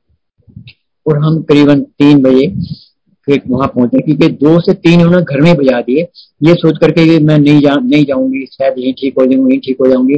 और 1.05 1.17
हम 1.17 1.41
करीबन 1.41 1.81
तीन 1.81 2.21
बजे 2.21 2.47
फिर 3.27 3.41
वहाँ 3.47 3.67
पहुँचे, 3.67 4.01
क्योंकि 4.01 4.27
दो 4.35 4.59
से 4.61 4.73
तीन 4.73 5.01
उन्होंने 5.01 5.23
घर 5.23 5.41
में 5.41 5.55
बजा 5.55 5.79
दिए। 5.81 6.01
ये 6.41 6.53
सोच 6.53 6.77
करके 6.77 7.05
कि 7.07 7.23
मैं 7.25 7.37
नहीं 7.39 7.61
जा, 7.61 7.73
नहीं 7.75 8.05
जाऊँगी, 8.05 8.45
शायद 8.45 8.73
यही 8.77 8.91
ठीक 8.91 9.15
हो 9.19 9.25
जाऊँगी, 9.25 9.51
यही 9.51 9.59
ठीक 9.59 9.77
हो 9.81 9.87
जाऊँगी। 9.87 10.15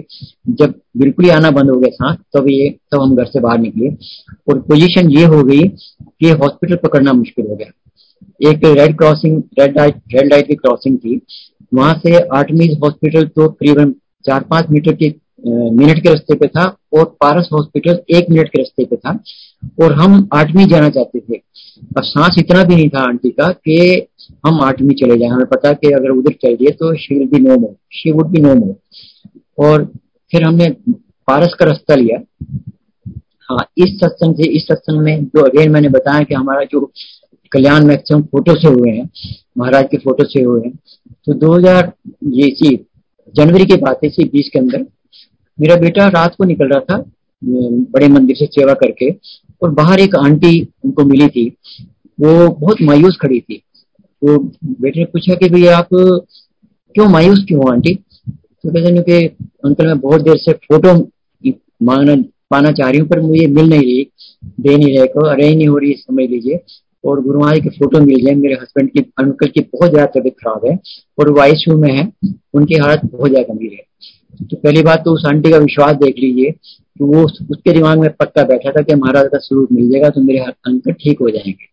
जब 0.53 0.74
बिल्कुल 0.97 1.26
ही 1.26 1.32
आना 1.32 1.51
बंद 1.51 1.70
हो 1.70 1.80
गया 1.80 1.89
सांस, 1.91 2.17
तब 2.36 2.49
ये, 2.49 2.70
तब 2.91 3.01
हम 3.01 3.15
घर 3.15 3.26
से 3.26 3.39
बाहर 3.39 3.59
निकले। 3.59 3.89
और 4.49 4.59
पोजीशन 4.59 5.09
ये 5.11 5.26
हो 5.26 5.43
गई 5.43 5.61
कि 5.61 6.30
हॉस्पिटल 6.32 6.76
पकड़ना 6.84 7.13
मुश्किल 7.13 7.47
हो 7.47 7.55
गया। 7.55 8.49
एक 8.49 8.65
red 8.78 8.97
crossing 8.97 9.41
red 9.59 9.78
light 9.78 10.01
red 10.13 10.30
light 10.32 10.47
की 10.47 10.55
क्रॉसिंग 10.55 10.97
थी। 10.97 11.22
वहाँ 11.74 11.93
से 12.03 12.17
आर्टमीज 12.36 12.78
हॉस्पिटल 12.84 13.26
तो 13.26 13.47
करीबन 13.49 13.93
चार 14.26 14.43
पाँच 14.49 14.70
मीटर 14.72 14.95
के 14.95 15.13
मिनट 15.45 16.01
के 16.03 16.09
रास्ते 16.09 16.36
पे 16.36 16.47
था 16.47 16.63
और 16.93 17.03
पारस 17.22 17.49
हॉस्पिटल 17.53 17.99
एक 18.15 18.30
मिनट 18.30 18.47
के 18.47 18.59
रास्ते 18.59 18.86
पे 18.86 18.95
था 18.95 19.11
और 19.82 19.93
हम 19.93 20.28
आठवीं 20.34 20.65
जाना 20.70 20.89
चाहते 20.89 21.20
थे। 21.20 21.36
अब 21.97 22.03
सांस 22.03 22.36
इतना 22.39 22.63
भी 22.63 22.76
नहीं 22.76 22.89
था 22.89 23.01
आंटी 23.01 23.30
का 23.32 23.47
कि 23.49 24.07
हम 24.45 24.59
आठवीं 24.61 24.95
चले 24.95 25.17
जाए। 25.20 25.30
हमें 25.30 25.45
पता 25.47 25.72
कि 25.74 25.91
अगर 25.93 26.09
उधर 26.09 26.34
चल 26.41 26.55
गए 26.55 26.72
तो 26.72 26.93
she 26.95 27.17
will 27.17 27.28
be 27.30 27.39
no 27.39 27.57
more 27.59 27.76
she 27.93 28.11
would 28.11 28.28
be 28.32 28.41
no 28.41 28.53
more 28.55 29.65
और 29.65 29.86
फिर 30.32 30.43
हमने 30.43 30.70
पारस 31.28 31.53
का 31.59 31.65
रास्ता 31.65 31.95
लिया। 31.95 32.20
हाँ 33.49 33.65
इस 33.78 33.97
सत्संग 33.99 34.36
से, 34.36 34.47
इस 34.47 34.63
सत्संग 34.63 35.01
में 35.01 35.24
जो 35.26 35.45
अगेन 35.45 35.72
मैंने 35.72 35.89
बताया 35.89 36.24
कि 36.24 36.34
हमारा 36.34 36.63
जो 36.72 36.91
कल्याण 37.51 37.86
मैक्सिमम 37.86 38.22
फ़ोटो 38.24 38.55
से 38.55 38.67
हुए 38.70 38.89
हैं, 38.89 39.09
महाराज 39.57 39.88
के 39.91 39.97
फ़ोटो 39.97 40.24
से 40.26 40.43
हुए 40.43 40.61
हैं 40.65 40.76
तो 41.26 41.34
2000 41.38 41.91
ये 42.34 42.49
सी 42.51 42.76
जनवरी 43.36 43.66
की 43.66 43.76
बात 43.78 44.00
है 44.04 44.10
बीस 44.26 44.50
के 44.54 44.60
अंदर 44.60 44.86
मेरा 45.58 45.76
बेटा 45.76 46.08
रात 46.10 46.36
को 46.36 46.44
निकल 46.46 46.68
रहा 46.68 46.80
था 46.90 47.04
बड़े 47.42 48.08
मंदिर 48.08 48.36
से 48.36 48.46
सेवा 48.46 48.74
करके, 48.74 49.10
और 49.62 49.70
बाहर 49.72 50.00
एक 50.00 50.16
आंटी 50.16 50.62
उनको 50.86 51.04
मिली 51.06 51.28
थी। 51.28 51.48
वो 52.20 52.48
बहुत 52.50 52.82
मायूस 52.82 53.18
खड़ी 53.22 53.40
थी। 53.40 53.62
वो 54.22 54.38
बेटे 54.38 55.00
ने 55.00 55.06
पूछा 55.06 55.36
कि 55.36 55.50
भैया 55.50 55.78
आप 55.78 55.88
क्यों 55.94 57.08
मायूस 57.10 57.44
क्यों 57.48 57.72
आंटी? 57.72 57.94
तो 57.94 58.70
कहते 58.70 59.02
कि 59.02 59.26
अंकल 59.66 59.86
मैं 59.86 60.00
बहुत 60.00 60.22
देर 60.22 60.38
से 60.38 60.54
फ़ोटो 60.54 60.94
मांगना, 61.82 62.16
पाना 62.52 62.72
चाह 62.72 62.90
रही 62.90 63.00
हूँ, 63.00 63.08
पर 63.10 63.20
मुझे 63.22 63.46
मिल 63.48 63.70
नहीं 63.70 63.82
रही, 63.82 64.04
दे 64.60 64.78
नहीं 64.78 64.98
रहे 64.98 65.08
को 65.08 65.26
अरे, 65.26 65.56
नहीं 65.56 65.68
हो 65.68 65.78
रही 65.78 65.94
समझ 65.94 66.30
लीजिए। 66.30 66.60
और 67.04 67.22
गुरु 67.22 67.39
महाराज 67.39 67.60
की 67.60 67.70
फ़ोटो 67.70 68.00
मिल 68.00 68.26
जाए 68.26 68.36
मेरे 68.36 68.54
हस्बैंड 68.54 68.89
की 68.91 69.00
अंकल 69.20 69.47
की 69.47 69.62
बहुत 69.64 69.91
ज़्यादा 69.91 70.20
तबीयत 70.20 70.36
खराब 70.39 70.66
है 70.66 70.78
और 71.18 71.30
वो 71.30 71.39
आईसीयू 71.41 71.78
में 71.78 71.91
है 71.91 72.12
उनकी 72.54 72.76
हालत 72.76 73.06
बहुत 73.06 73.30
ज़्यादा 73.30 73.54
गंभीर 73.54 73.72
है। 73.72 74.45
तो 74.45 74.58
पहली 74.58 74.82
बात 74.84 75.04
तो 75.06 75.14
उस 75.14 75.24
आंटी 75.28 75.52
का 75.52 75.58
विश्वास 75.58 75.95
देख 75.95 76.20
लीजिए 76.20 76.52
कि 76.52 77.04
वो 77.04 77.24
उसके 77.24 77.74
दिमाग 77.74 78.00
में 78.00 78.10
पक्का 78.14 78.43
बैठा 78.43 78.72
था 78.72 78.82
कि 78.82 78.95
महाराज 78.95 79.28
का 79.28 79.38
स्वरूप 79.38 79.72
मिल 79.72 79.89
जाएगा 79.91 80.10
तो 80.10 80.22
मेरे 80.22 80.39
अंकल 80.39 80.91
ठीक 80.93 81.20
हो 81.22 81.30
जाएँगे। 81.30 81.68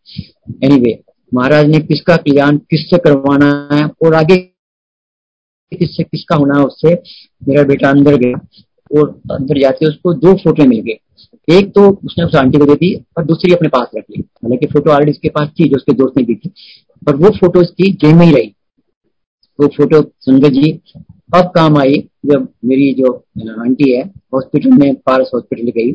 Anyway, 0.67 0.95
महाराज 1.33 1.67
ने 1.67 1.79
किसका 1.81 2.17
कल्याण 2.17 2.57
किससे 2.71 2.99
करवाना 2.99 3.49
है 3.73 3.85
और 4.05 4.15
आगे 4.15 4.37
किससे 5.73 6.03
किसका 6.03 6.37
होना 6.37 6.59
है 6.59 6.65
उससे 6.65 6.95
मेरा 7.43 7.63
बेटा 7.65 7.91
अंदर 7.91 8.17
गया 8.17 8.39
और 8.91 9.09
अंदर 9.33 9.61
जाते 9.61 9.87
उसको 9.87 10.13
दो 10.15 10.35
फ़ोटो 10.35 10.65
मिल 10.65 10.81
गए। 10.81 10.99
एक 11.49 11.69
तो 11.75 11.89
उसने 12.07 12.25
उस 12.25 12.35
आंटी 12.37 12.59
को 12.59 12.65
दे 12.67 12.75
दी 12.75 12.95
और 13.19 13.25
दूसरी 13.25 13.53
अपने 13.55 13.69
पास 13.69 13.87
रख 13.97 14.05
ली। 14.11 14.21
हालाँकि 14.21 14.67
फ़ोटो 14.67 14.91
ऑलरेडी 14.91 15.11
उसके 15.13 15.29
पास 15.29 15.49
थी 15.61 15.69
जो 15.69 15.77
उसके 15.77 15.93
दोस्त 15.95 16.17
ने 16.19 16.23
दी 16.25 16.35
थी, 16.35 16.49
पर 17.03 17.17
वो 17.17 17.31
फ़ोटो 17.39 17.61
उसकी 17.61 17.91
जेब 17.95 18.17
में 18.17 18.27
ही 18.27 18.33
रही। 18.33 18.53
वो 19.59 19.67
फ़ोटो 19.77 20.01
संगत 20.21 20.53
जी, 20.53 20.71
अब 21.35 21.51
काम 21.55 21.77
आई 21.79 21.99
जब 22.27 22.49
मेरी 22.65 22.93
जो 22.95 23.13
आंटी 23.61 23.91
है 23.93 24.03
हॉस्पिटल 24.35 24.73
में 24.73 24.95
पारस 24.97 25.31
हॉस्पिटल 25.35 25.71
गई। 25.71 25.93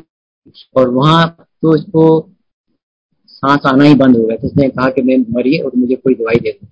और 0.78 0.90
वहाँ 0.90 1.28
तो 1.62 1.76
इसको 1.76 2.06
सांस 3.30 3.66
आना 3.66 3.84
ही 3.84 3.96
बंद 3.96 4.18
हो 4.18 4.24
गया 4.24 4.38
तो 4.38 4.48
उसने 4.48 4.68
कहा 4.70 4.90
कि 4.90 5.02
मैं 5.02 5.18
मरी 5.34 5.58
और 5.58 5.72
मुझे 5.76 5.96
कोई 5.96 6.14
दवाई 6.14 6.40
दे 6.40 6.52
दो। 6.52 6.68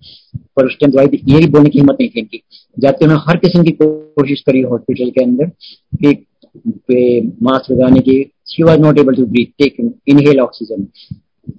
पर 0.55 0.65
उस 0.65 0.77
टाइम 0.79 0.91
दवाई 0.91 1.05
ये 1.05 1.39
भी 1.39 1.47
बोलने 1.47 1.69
की 1.69 1.79
हिम्मत 1.79 1.97
नहीं 2.01 2.09
थी 2.09 2.19
इनकी। 2.19 2.41
जाते 2.77 3.05
उन्होंने 3.05 3.23
हर 3.27 3.37
किस्म 3.37 3.63
की 3.63 3.71
कोशिश 3.81 4.41
करी 4.41 4.61
हॉस्पिटल 4.63 5.09
के 5.09 5.23
अंदर 5.23 5.51
कि 5.95 7.35
मास्क 7.43 7.71
लगाने 7.71 7.99
की 7.99 8.19
she 8.49 8.63
was 8.63 8.79
not 8.79 8.99
able 8.99 9.15
to 9.15 9.25
breathe 9.25 9.51
take 9.57 9.75
inhale 10.07 10.39
oxygen 10.39 10.83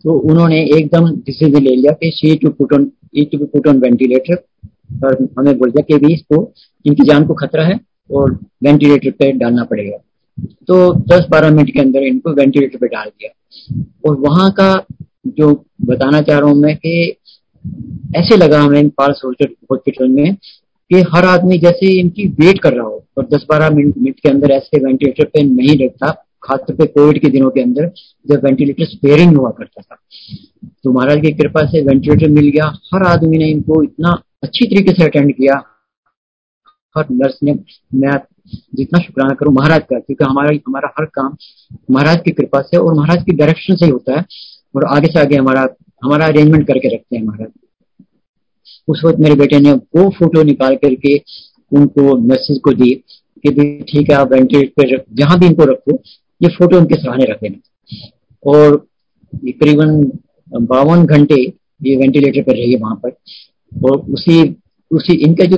तो 0.04 0.18
उन्होंने 0.30 0.60
एकदम 0.76 1.10
डिसीज़न 1.16 1.62
ले 1.62 1.74
लिया 1.76 1.92
कि 1.92 2.10
she 2.16 2.34
to 2.36 2.50
put 2.50 2.72
on 2.72 2.84
to 3.32 3.44
put 3.44 3.68
on 3.68 3.78
ventilator 3.80 4.34
और 5.04 5.16
हमें 5.38 5.56
बोल 5.58 5.70
दिया 5.70 5.82
कि 5.88 6.04
भी 6.04 6.12
इसको, 6.14 6.52
इनकी 6.84 7.04
जान 7.04 7.26
को 7.26 7.34
खतरा 7.34 7.64
है 7.64 7.78
और 8.10 8.32
वेंटिलेटर 8.64 9.10
पे 9.10 9.30
डालना 9.32 9.64
पड़ेगा। 9.64 9.96
तो 10.68 10.92
10-12 11.08 11.50
मिनट 11.50 11.70
के 11.70 11.80
अंदर 11.80 12.02
इनको 12.02 12.32
वेंटिलेटर 12.34 12.78
पे 12.78 12.86
डाल 12.86 13.08
दिया। 13.08 13.30
और 14.08 14.16
वहाँ 14.20 14.50
का 14.50 14.72
जो 15.28 15.52
बताना 15.86 16.20
चाह 16.20 16.38
रहा 16.38 16.48
हूँ 16.48 16.60
मैं 16.60 16.76
कि 16.76 17.16
ऐसे 18.16 18.36
लगा 18.36 18.60
हमें 18.60 18.88
पार्स 18.90 19.20
हॉस्पिटल 19.24 20.08
में 20.08 20.34
कि 20.34 21.00
हर 21.12 21.24
आदमी 21.26 21.58
जैसे 21.58 21.92
इनकी 22.00 22.26
वेट 22.40 22.58
कर 22.58 22.72
रहा 22.72 22.86
हो, 22.86 23.04
और 23.18 23.26
10-12 23.34 23.70
मिनट 23.70 24.18
के 24.20 24.28
अंदर 24.28 24.50
ऐसे 24.52 24.84
वेंटिलेटर 24.84 25.24
पे 25.24 25.42
नहीं 25.44 25.76
रहता 25.78 26.10
खासतौर 26.42 26.76
पे 26.76 26.86
कोविड 26.88 27.20
के 27.22 27.28
दिनों 27.28 27.50
के 27.50 27.60
अंदर 27.60 27.90
जब 28.26 28.44
वेंटिलेटर 28.44 28.84
स्पेयरिंग 28.86 29.36
हुआ 29.36 29.50
करता 29.50 29.82
था। 29.82 29.96
तो 30.84 30.92
महाराज 30.92 31.20
की 31.22 31.32
कृपा 31.32 31.64
से 31.66 31.82
वेंटिलेटर 31.86 32.30
मिल 32.30 32.48
गया। 32.48 32.66
हर 32.94 33.02
आदमी 33.06 33.38
ने 33.38 33.48
इनको 33.50 33.82
इतना 33.82 34.10
अच्छी 34.42 34.66
तरीके 34.66 34.92
से 34.92 35.04
अटेंड 35.04 35.32
किया। 35.32 35.62
हर 36.96 37.10
नर्स 37.12 37.38
ने, 37.42 37.52
मैं 37.94 38.18
जितना 38.74 38.98
शुक्राना 39.00 39.34
करूँ 39.34 39.52
महाराज 39.54 39.80
का, 39.82 39.98
क्योंकि 39.98 40.24
हमारा 40.24 40.50
हमारा 40.68 40.92
हर 40.98 41.04
काम 41.08 41.36
महाराज 41.90 42.20
की 42.24 42.30
कृपा 42.32 42.60
से 42.62 42.76
और 42.76 42.94
महाराज 42.94 43.22
की 43.24 43.32
डायरेक्शन 43.32 43.76
से 43.76 43.84
ही 43.84 43.90
होता 43.90 44.18
है 44.18 44.24
और 44.74 44.84
आगे 44.86 45.12
से 45.12 45.20
आगे 45.20 45.36
हमारा 45.36 45.66
हमारा 46.04 46.26
अरेंजमेंट 46.26 46.66
करके 46.66 46.94
रखते 46.94 47.16
हैं 47.16 47.22
महाराज। 47.24 47.48
उस 48.88 49.02
वक्त 49.04 49.18
मेरे 49.18 49.34
बेटे 49.34 49.58
ने 49.60 49.72
वो 49.72 50.08
फ़ोटो 50.10 50.42
निकाल 50.42 50.76
करके 50.76 51.16
उनको 51.72 52.16
मैसेज 52.18 52.58
को 52.64 52.72
दी 52.72 52.90
कि 53.44 53.50
ठीक 53.82 54.10
है, 54.10 54.16
आप 54.16 54.32
वेंटिलेटर 54.32 54.96
पे 54.96 55.04
जहाँ 55.14 55.38
भी 55.38 55.46
इनको 55.46 55.64
रखो 55.64 55.96
ये 56.40 56.48
फ़ोटो 56.48 56.78
उनके 56.78 56.94
सराहने 56.94 57.24
रख 57.24 57.40
देना। 57.42 57.58
और 58.42 58.76
करीबन 59.32 60.00
बावन 60.66 61.04
घंटे 61.06 61.40
ये 61.80 61.96
वेंटिलेटर 61.96 62.42
पर 62.42 62.52
रही 62.52 62.72
है 62.72 62.78
वहाँ 62.80 63.00
पर। 63.04 63.10
और 63.72 63.98
उसी 64.12 64.42
उसी 64.90 65.14
इनके 65.24 65.46
जो 65.46 65.56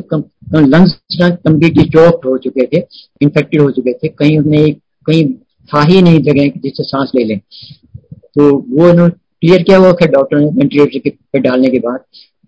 लंग्स 0.57 0.93
कम्प्लीटली 1.20 1.85
चौक 1.85 2.24
हो 2.26 2.37
चुके 2.39 2.66
थे 2.66 2.78
इन्फेक्टेड 3.22 3.61
हो 3.61 3.70
चुके 3.70 3.93
थे, 3.93 4.09
कहीं 4.09 4.39
उन्हें 4.39 4.74
कहीं 5.07 5.24
था 5.68 5.83
ही 5.83 6.03
नहीं 6.03 6.18
जगह 6.22 6.61
जिससे 6.62 6.83
सांस 6.85 7.12
ले 7.14 7.24
लें। 7.24 7.39
तो 7.39 8.51
वो 8.68 8.89
इन्होंने 8.89 9.11
क्लियर 9.11 9.62
किया 9.62 9.78
हुआ 9.78 9.93
था 9.93 10.07
डॉक्टर 10.09 10.39
ने 10.39 10.47
वेंटिलेटर 10.49 10.99
के, 10.99 11.11
पे 11.11 11.39
डालने 11.39 11.68
के 11.68 11.78
बाद, 11.78 12.01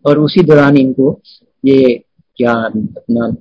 और 0.05 0.19
उसी 0.19 0.43
दौरान 0.43 0.77
इनको 0.77 1.21
ये 1.65 2.03
क्या, 2.39 2.53
अपना 2.53 3.35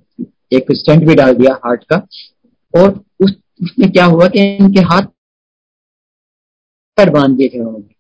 एक 0.54 0.72
स्टेंट 0.72 1.04
भी 1.08 1.16
डाल 1.16 1.34
दिया 1.36 1.54
हार्ट 1.66 1.84
का, 1.84 1.96
और 2.74 3.04
उस 3.20 3.36
उसमें 3.64 3.92
क्या 3.92 4.06
हुआ 4.06 4.28
कि 4.28 4.44
इनके 4.46 4.80
हाथ 4.84 5.08
पैर 6.98 7.10
बाँध 7.10 7.36
दिए 7.38 7.48
थे 7.48 7.60
उन्होंने। 7.60 7.92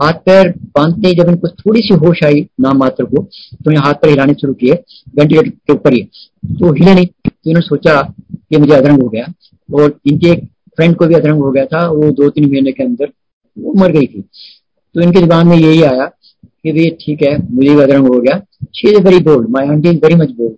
हाथ 0.00 0.14
पैर 0.26 0.48
बांधते 0.76 1.12
जब 1.14 1.28
इनको 1.28 1.48
थोड़ी 1.50 1.80
सी 1.80 1.94
होश 1.96 2.22
आई 2.24 2.46
नाम 2.60 2.78
मात्र 2.78 3.04
को 3.04 3.22
तो 3.64 3.70
ये 3.70 3.78
हाथ 3.78 3.94
पैर 3.94 4.10
हिलाने 4.10 4.34
शुरू 4.34 4.52
किए, 4.54 4.74
वेंटिलेटर 5.16 5.48
के 5.48 5.72
ऊपर 5.72 5.92
ही। 5.92 6.02
तो 6.02 6.72
हिले 6.72 6.94
नहीं 6.94 7.06
तो 7.06 7.30
इन्होंने 7.46 7.66
सोचा 7.66 8.00
कि 8.02 8.56
मुझे 8.56 8.72
अदरंग 8.74 9.02
हो 9.02 9.08
गया। 9.08 9.32
और 9.68 9.98
इनके 10.06 10.30
एक 10.30 10.44
फ्रेंड 10.76 10.94
को 10.96 11.06
भी 11.06 11.14
अधरंग 11.14 11.42
हो 11.42 11.50
गया 11.50 11.64
था, 11.66 11.86
वो 11.88 12.10
दो 12.12 12.28
तीन 12.30 12.50
महीने 12.50 12.72
के 12.72 12.84
अंदर 12.84 13.12
वो 13.56 13.72
मर 13.76 13.92
गई 13.92 14.06
थी। 14.06 14.20
तो 14.20 15.00
इनके 15.00 15.20
जबान 15.20 15.48
में 15.48 15.56
यही 15.56 15.82
आया 15.82 16.04
कि 16.04 16.72
भाई 16.72 16.90
ठीक 17.00 17.22
है, 17.22 17.36
मुझे 17.50 17.74
भी 17.74 17.82
अदरंग 17.82 18.08
हो 18.08 18.20
गया। 18.20 18.38
She 18.74 18.88
is 18.88 19.02
very 19.02 19.18
bold 19.24 19.48
my 19.50 19.68
aunty 19.68 19.88
is 19.88 19.96
very 19.96 20.14
much 20.14 20.30
bold 20.32 20.56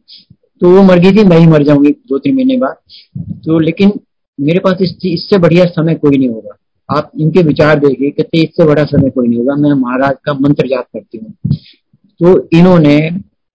तो 0.60 0.70
वो 0.70 0.82
मर 0.82 0.98
गई 0.98 1.12
थी, 1.12 1.24
मैं 1.24 1.38
ही 1.38 1.46
मर 1.46 1.62
जाऊँगी 1.62 1.90
दो 2.08 2.18
तीन 2.18 2.34
महीने 2.34 2.56
बाद। 2.58 2.76
तो 3.44 3.58
लेकिन 3.58 3.90
मेरे 4.40 4.58
पास 4.58 4.78
इस 4.82 4.96
इससे 5.04 5.38
बढ़िया 5.38 5.64
समय 5.64 5.94
कोई 5.94 6.16
नहीं 6.18 6.28
होगा। 6.28 6.56
आप 6.88 7.10
इनके 7.20 7.42
विचार 7.42 7.78
देखिए 7.78 8.10
कहते 8.10 8.38
इससे 8.38 8.64
बड़ा 8.64 8.84
समय 8.84 9.10
कोई 9.10 9.28
नहीं 9.28 9.38
होगा। 9.38 9.54
मैं 9.54 9.72
महाराज 9.72 10.16
का 10.24 10.32
मंत्र 10.32 10.66
जाप 10.66 10.86
करती 10.92 11.18
हूँ। 11.18 11.54
तो 12.20 12.48
इन्होंने 12.58 12.98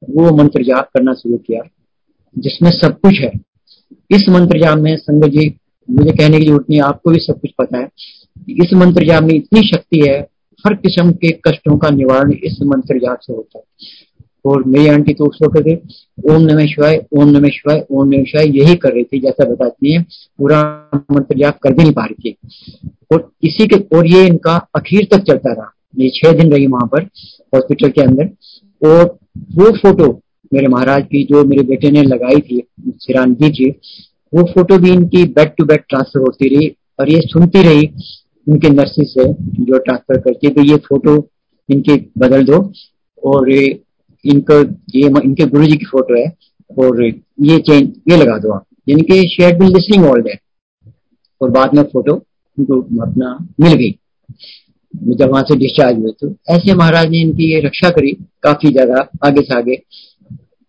वो 0.10 0.36
मंत्र 0.38 0.64
जाप 0.64 0.90
करना 0.94 1.14
शुरू 1.14 1.38
किया, 1.38 1.62
जिसमें 2.36 2.72
सब 2.72 3.00
कुछ 3.00 3.20
है। 3.20 3.32
इस 4.12 4.26
मंत्र 4.30 4.60
जाप 4.60 4.78
में 4.78 4.96
संगत 4.98 5.28
जी, 5.28 5.56
मुझे 5.90 6.12
कहने 6.12 6.40
की 6.40 6.46
ज़रूरत 6.46 6.66
नहीं, 6.70 6.82
आपको 6.82 7.12
भी 7.12 7.20
सब 7.20 7.40
कुछ 7.42 7.52
पता 7.58 7.78
है। 7.78 7.90
इस 8.50 8.74
मंत्र 8.74 9.06
जाप 9.06 9.24
में 9.24 9.34
इतनी 9.36 9.68
शक्ति 9.68 10.00
है, 10.08 10.20
हर 10.66 10.74
किस्म 10.74 11.12
के 11.12 11.32
कष्टों 11.48 11.78
का 11.78 11.90
निवारण 11.90 12.32
इस 12.34 12.60
मंत्र 12.64 13.00
जाप 13.00 13.20
से 13.22 13.34
होता 13.34 13.60
है। 13.60 13.64
और 14.46 14.64
मेरी 14.64 14.88
आंटी 14.88 15.14
तो 15.14 15.26
उस 15.26 15.40
वक्त 15.44 15.68
ओम 16.32 16.42
नमः 16.42 16.66
शिवाय, 16.66 17.06
ओम 17.14 17.30
नमः 17.30 17.50
शिवाय, 17.50 17.86
ओम 17.92 18.08
नमः 18.08 18.24
शिवाय, 18.24 18.46
यही 18.48 18.76
कर 18.76 18.94
रही 18.94 19.04
थी, 19.04 19.20
जैसा 19.20 19.46
बताती 19.46 19.94
है। 19.94 20.02
पूरा 20.38 20.90
मंत्र 21.12 21.38
जाप 21.38 21.60
कर 21.64 21.74
भी 21.74 21.84
नहीं 21.84 21.94
पा 21.94 22.06
रही 22.06 22.32
थी। 22.32 22.38
और 23.14 23.32
इसी 23.44 23.68
के, 23.68 23.98
और 23.98 24.08
ये 24.08 24.26
इनका 24.28 24.68
अखीर 24.76 25.08
तक 25.12 25.18
चलता 25.18 25.54
रहा। 25.54 25.72
ये 26.00 26.10
छह 26.10 26.32
दिन 26.32 26.52
रही 26.52 26.68
वहाँ 26.68 26.88
पर 26.88 27.04
हॉस्पिटल 27.56 27.90
के 27.90 28.02
अंदर। 28.02 28.30
और 28.88 29.18
वो 29.56 29.78
फ़ोटो 29.78 30.22
मेरे 30.54 30.68
महाराज 30.68 31.04
की, 31.04 31.24
जो 31.24 31.44
मेरे 31.44 31.64
बेटे 31.64 31.92
ने 31.92 32.04
लगाई 32.04 32.40
थी 32.40 32.68
सिरानगी 32.90 33.50
जी, 33.50 33.70
वो 34.34 34.44
फ़ोटो 34.44 34.78
भी 34.78 34.92
इनकी 34.92 35.24
बेड 35.24 35.56
टू 35.58 35.66
बेड 35.66 35.82
ट्रांसफ़र 35.90 36.22
होती 36.22 36.56
रही 36.56 36.68
और 37.00 37.10
ये 37.10 37.22
सुनती 37.22 37.62
रही 37.62 37.90
उनके 38.48 38.70
नर्सिस 38.70 39.14
से, 39.14 39.34
जो 39.34 39.78
ट्रांसफ़र 39.78 40.20
करती 40.20 40.48
है। 40.48 40.54
तो 40.54 40.62
ये 40.62 40.76
फ़ोटो 40.78 41.30
इनकी 41.70 42.12
बदल 42.18 42.44
दो 42.44 42.72
और 43.24 43.52
इनको, 44.26 44.60
ये 44.96 45.08
इनके 45.24 45.46
गुरु 45.46 45.66
जी 45.66 45.78
की 45.78 45.86
फ़ोटो 45.86 46.16
है, 46.16 46.28
और 46.78 47.04
ये 47.04 47.58
चेंज, 47.60 47.94
ये 48.12 48.18
लगा 48.18 48.38
दो 48.38 48.52
आप। 48.54 48.66
यानी 48.90 49.02
कि 49.04 49.52
बिल 49.54 49.68
लिसनिंग 49.68 50.06
ऑल 50.06 50.24
है। 50.28 50.40
और 51.42 51.50
बाद 51.52 51.74
में 51.76 51.84
फ़ोटो 51.84 52.14
उनको 52.58 52.82
अपना 53.02 53.38
मिल 53.62 53.74
गई। 53.74 53.96
जब 54.94 55.30
वहाँ 55.32 55.44
से 55.44 55.56
डिस्चार्ज 55.56 55.98
हुए 55.98 56.12
तो 56.22 56.34
ऐसे 56.50 56.74
महाराज 56.74 57.10
ने 57.10 57.22
इनकी 57.22 57.52
ये 57.54 57.60
रक्षा 57.62 57.90
करी, 57.90 58.12
काफ़ी 58.44 58.70
ज़्यादा 58.72 59.08
आगे 59.26 59.42
से 59.42 59.56
आगे 59.56 59.76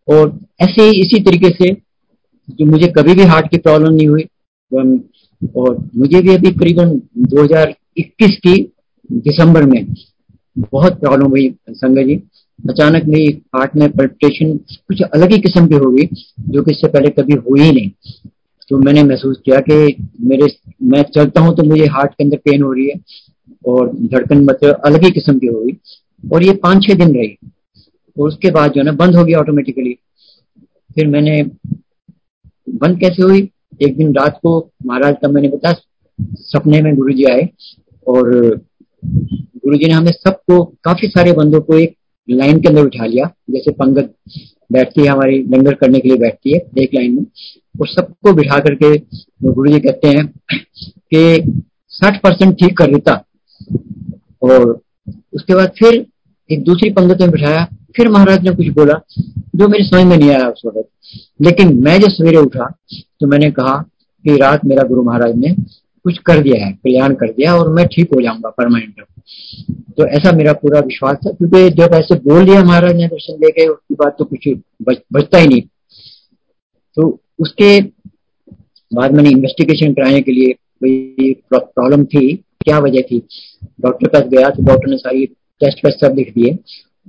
और 0.08 0.38
ऐसे 0.60 0.82
ही 0.82 1.00
इसी 1.00 1.20
तरीके 1.24 1.50
से 1.50 1.70
जो 2.48 2.66
मुझे 2.66 2.88
कभी 2.88 3.14
भी 3.14 3.24
हार्ट 3.24 3.50
की 3.50 3.58
प्रॉब्लम 3.58 3.94
नहीं 3.94 4.08
हुई 4.08 4.24
और 5.56 5.76
मुझे 5.96 6.20
भी 6.22 6.34
अभी 6.34 6.50
करीबन 6.52 6.90
2021 7.28 8.36
की 8.38 8.54
दिसंबर 9.10 9.64
में 9.64 9.94
बहुत 10.56 11.00
प्रॉब्लम 11.00 11.26
हुई, 11.26 11.48
संगत 11.70 12.06
जी। 12.06 12.16
अचानक 12.58 13.04
मेरी 13.04 13.32
हार्ट 13.56 13.76
में 13.76 13.90
पल्पिटेशन 13.90 14.56
कुछ 14.56 15.02
अलग 15.02 15.32
ही 15.32 15.38
किस्म 15.38 15.66
की 15.68 15.74
हो 15.74 15.90
गई 15.92 16.06
जो 16.48 16.62
कि 16.62 16.70
इससे 16.70 16.88
पहले 16.88 17.08
कभी 17.10 17.34
हुई 17.40 17.60
ही 17.60 17.72
नहीं। 17.72 17.90
तो 18.70 18.78
मैंने 18.78 19.02
महसूस 19.02 19.40
किया 19.44 19.60
कि 19.60 19.74
मेरे, 20.20 20.46
मैं 20.82 21.02
चलता 21.04 21.40
हूँ 21.40 21.54
तो 21.56 21.62
मुझे 21.62 21.86
हार्ट 21.86 22.12
के 22.12 22.24
अंदर 22.24 22.36
पेन 22.44 22.62
हो 22.62 22.72
रही 22.72 22.86
है 22.86 22.94
और 23.66 23.92
धड़कन 24.04 24.44
मतलब 24.44 24.80
अलग 24.84 25.04
ही 25.04 25.10
किस्म 25.10 25.38
की 25.38 25.46
हो 25.46 25.60
गई 25.60 25.76
और 26.24 26.42
ये 26.42 26.52
पाँच 26.62 26.82
छह 26.84 26.94
दिन 26.94 27.14
रही। 27.16 27.36
और 28.16 28.28
उसके 28.28 28.50
बाद 28.50 28.72
जो 28.72 28.80
है 28.80 28.84
ना, 28.86 28.92
बंद 28.92 29.16
हो 29.16 29.24
गया 29.24 29.38
ऑटोमेटिकली 29.38 29.92
फिर 30.90 31.06
मैंने, 31.06 31.42
बंद 32.68 32.98
कैसे 33.00 33.22
हुई? 33.22 33.48
एक 33.82 33.96
दिन 33.96 34.12
रात 34.14 34.38
को 34.42 34.58
महाराज 34.86 35.16
का 35.22 35.28
मैंने 35.28 35.48
बताया 35.48 35.74
सपने 36.40 36.80
में 36.82 36.94
गुरु 36.96 37.12
जी 37.12 37.24
आए 37.24 37.48
और 38.06 38.30
गुरु 39.04 39.76
जी 39.76 39.86
ने 39.86 39.94
हमें 39.94 40.12
सबको, 40.12 40.64
काफ़ी 40.84 41.08
सारे 41.08 41.32
बंदों 41.32 41.60
को 41.60 41.78
एक 41.78 41.95
लाइन 42.28 42.60
के 42.60 42.68
अंदर 42.68 42.84
उठा 42.84 43.06
लिया। 43.06 43.30
जैसे 43.50 43.70
पंगत 43.72 44.14
बैठती 44.72 45.02
है, 45.02 45.08
हमारी 45.08 45.38
लंगर 45.44 45.74
करने 45.74 45.98
के 45.98 46.08
लिए 46.08 46.18
बैठती 46.18 46.52
है, 46.52 46.60
एक 46.78 46.94
लाइन 46.94 47.14
में। 47.14 47.24
और 47.80 47.88
सबको 47.88 48.32
बिठा 48.32 48.58
करके 48.58 48.96
गुरु 49.44 49.72
जी 49.72 49.80
कहते 49.80 50.08
हैं 50.08 50.26
कि 51.14 51.62
साठ 51.92 52.20
परसेंट 52.22 52.54
ठीक 52.54 52.76
कर 52.78 52.92
देता 52.92 53.12
और 54.42 54.80
उसके 55.34 55.54
बाद 55.54 55.72
फिर 55.78 56.04
एक 56.50 56.62
दूसरी 56.64 56.90
पंगत 56.90 57.20
में 57.20 57.30
बिठाया। 57.30 57.66
फिर 57.96 58.08
महाराज 58.08 58.44
ने 58.44 58.54
कुछ 58.54 58.68
बोला 58.68 59.00
जो 59.56 59.68
मेरे 59.68 59.84
समझ 59.84 60.04
में 60.04 60.16
नहीं 60.16 60.30
आया 60.30 60.48
उस 60.48 60.62
वक्त। 60.66 60.88
लेकिन 61.42 61.72
मैं 61.84 61.98
जब 62.00 62.08
सवेरे 62.08 62.36
उठा 62.36 62.66
तो 63.20 63.26
मैंने 63.26 63.50
कहा 63.50 63.76
कि 64.24 64.36
रात 64.36 64.64
मेरा 64.64 64.82
गुरु 64.82 65.02
महाराज 65.02 65.36
ने 65.36 65.54
कुछ 66.06 66.18
कर 66.26 66.42
दिया 66.42 66.64
है 66.64 66.72
कल्याण 66.74 67.14
कर 67.14 67.32
दिया 67.32 67.54
और 67.56 67.68
मैं 67.74 67.86
ठीक 67.86 68.12
हो 68.14 68.20
जाऊँगा 68.22 68.50
परमानेंट 68.58 69.04
तो 69.96 70.06
ऐसा 70.08 70.32
मेरा 70.32 70.52
पूरा 70.52 70.80
विश्वास 70.80 71.16
था 71.16 71.30
क्योंकि 71.32 71.70
जब 71.76 71.94
ऐसे 71.94 72.14
बोल 72.20 72.44
दिया 72.44 72.62
महाराज 72.64 72.96
ने 72.96 73.06
दर्शन 73.06 73.38
ले 73.44 73.50
गए 73.50 73.66
उसके 73.66 73.94
बाद 73.94 74.12
तो 74.18 74.24
कुछ 74.24 74.48
बच, 74.82 74.98
बचता 75.12 75.38
ही 75.38 75.48
नहीं। 75.48 75.62
तो 76.96 77.08
उसके 77.38 77.80
बाद 78.90 79.14
मैंने 79.14 79.30
इन्वेस्टिगेशन 79.30 79.92
कराने 79.94 80.20
के 80.22 80.32
लिए 80.32 81.32
प्रॉब्लम 81.50 82.04
थी 82.04 82.34
क्या 82.64 82.78
वजह 82.78 83.02
थी? 83.02 83.18
डॉक्टर 83.80 84.08
पास 84.08 84.22
गया 84.28 84.50
तो 84.50 84.62
डॉक्टर 84.62 84.90
ने 84.90 84.96
सारी 84.98 85.26
टेस्ट 85.60 85.84
वेस्ट 85.84 86.04
सब 86.04 86.14
लिख 86.16 86.32
दिए। 86.34 86.56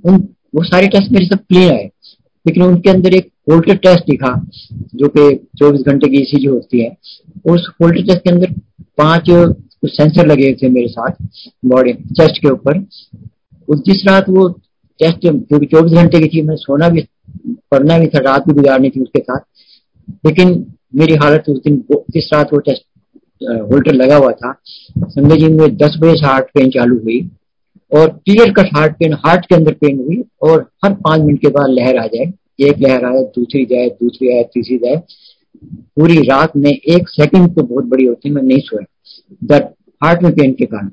उन 0.04 0.28
वो 0.54 0.64
सारे 0.64 0.88
टेस्ट 0.88 1.12
मेरे 1.12 1.26
सब 1.26 1.38
क्लियर 1.38 1.72
आए। 1.72 1.90
लेकिन 2.48 2.62
उनके 2.62 2.90
अंदर 2.90 3.14
एक 3.14 3.30
होल्टर 3.50 3.76
टेस्ट 3.76 4.10
दिखा, 4.10 4.32
जो 4.94 5.08
कि 5.08 5.34
24 5.58 5.80
घंटे 5.82 6.08
की 6.08 6.20
ईसीजी 6.22 6.46
होती 6.46 6.80
है। 6.80 6.90
उस 7.46 7.68
होल्टर 7.82 8.02
टेस्ट 8.02 8.20
के 8.20 8.30
अंदर 8.30 8.52
पाँच 8.98 9.24
कुछ 9.30 9.90
सेंसर 9.92 10.26
लगे 10.26 10.52
थे 10.52 10.68
मेरे 10.68 10.88
साथ 10.88 11.10
बॉडी 11.64 11.92
चेस्ट 11.92 12.38
के 12.42 12.48
ऊपर। 12.50 12.78
उस 13.68 13.82
जिस 13.86 14.02
रात 14.08 14.28
वो 14.28 14.48
टेस्ट 15.00 15.26
जो 15.26 15.64
चौबीस 15.64 15.92
घंटे 15.92 16.20
की 16.20 16.28
थी, 16.28 16.42
मैं 16.42 16.56
सोना 16.56 16.88
भी, 16.88 17.02
पढ़ना 17.70 17.98
भी 17.98 18.06
था, 18.06 18.18
रात 18.20 18.46
भी 18.48 18.54
गुजारनी 18.54 18.90
थी 18.90 19.00
उसके 19.00 19.20
साथ। 19.20 19.40
लेकिन 20.26 20.64
मेरी 20.96 21.14
हालत 21.14 21.44
उस 21.48 21.62
दिन 21.64 21.82
जिस 22.10 22.30
रात 22.34 22.52
वो 22.52 22.58
टेस्ट 22.60 22.82
होल्डर 23.42 23.94
लगा 23.94 24.16
हुआ 24.16 24.30
था, 24.32 24.52
संजय 24.98 25.36
जी 25.36 25.48
में 25.48 25.76
दस 25.76 25.96
बजे 26.00 26.14
से 26.14 26.26
हार्ट 26.26 26.46
पेन 26.54 26.70
चालू 26.70 26.98
हुई 26.98 27.20
और 27.92 28.08
clear 28.08 28.52
cut 28.52 28.76
heart 28.76 28.92
pain 28.92 29.12
heart 29.26 29.46
के 29.46 29.54
अंदर 29.54 29.72
पेन 29.72 29.98
हुई 29.98 30.22
और 30.42 30.60
हर 30.84 30.94
पाँच 30.94 31.20
मिनट 31.20 31.40
के 31.40 31.48
बाद 31.48 31.70
लहर 31.70 31.98
आ 31.98 32.06
जाए। 32.06 32.32
एक 32.60 32.78
लहर 32.78 33.04
आए 33.04 33.22
दूसरी 33.36 33.64
जाए 33.64 33.88
दूसरी 34.02 34.36
आए 34.36 34.42
तीसरी 34.42 34.76
जाए 34.78 35.02
पूरी 35.64 36.16
रात 36.18 36.56
में 36.56 36.70
एक 36.70 37.08
सेकंड 37.08 37.54
तो 37.56 37.62
बहुत 37.62 37.84
बड़ी 37.84 38.04
होती 38.04 38.28
है, 38.28 38.34
मैं 38.34 38.42
नहीं 38.42 38.58
सोया। 38.58 38.84
दर्द 39.44 39.68
हार्ट 40.02 40.22
में 40.22 40.32
पेन 40.32 40.52
के 40.52 40.64
कारण। 40.64 40.90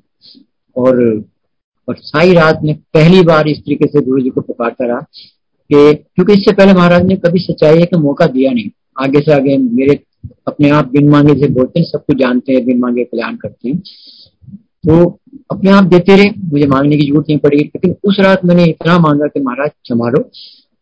और 0.76 1.26
और 1.88 1.96
सारी 1.98 2.34
रात 2.34 2.60
में 2.64 2.76
पहली 2.94 3.22
बार 3.22 3.48
इस 3.48 3.58
तरीके 3.58 3.88
से 3.88 4.02
गुरु 4.02 4.22
जी 4.22 4.30
को 4.30 4.42
पुकारता 4.42 4.86
रहा 4.86 5.00
कि, 5.00 5.94
क्योंकि 5.94 6.34
इससे 6.34 6.54
पहले 6.54 6.74
महाराज 6.74 7.06
ने 7.06 7.16
कभी 7.16 7.40
सच्चाई 7.40 7.86
का 7.86 8.00
मौका 8.00 8.26
दिया 8.26 8.52
नहीं। 8.52 8.70
आगे 9.04 9.20
से 9.20 9.34
आगे 9.34 9.58
मेरे 9.58 10.00
अपने 10.48 10.70
आप 10.70 10.92
बिन 10.92 11.10
मांगे 11.10 11.34
से 11.34 11.48
बोलते 11.48 11.80
हैं 11.80 11.88
सब 11.88 12.06
कुछ 12.06 12.18
जानते 12.18 12.54
हैं, 12.54 12.66
बिन 12.66 12.80
मांगे 12.80 13.04
कल्याण 13.04 13.36
करते 13.36 13.70
हैं। 13.70 13.78
तो 14.88 15.20
अपने 15.52 15.72
आप 15.72 15.84
देते 15.84 16.16
रहे, 16.16 16.30
मुझे 16.40 16.68
मांगने 16.68 16.98
की 16.98 17.08
ज़रूरत 17.08 17.26
नहीं 17.30 17.40
पड़ी। 17.40 17.58
लेकिन 17.58 17.96
उस 18.04 18.18
रात 18.20 18.46
मैंने 18.46 18.66
इतना 18.66 18.98
मांगा 19.00 19.28
कि 19.28 19.40
महाराज 19.40 19.72
संभालो 19.84 20.30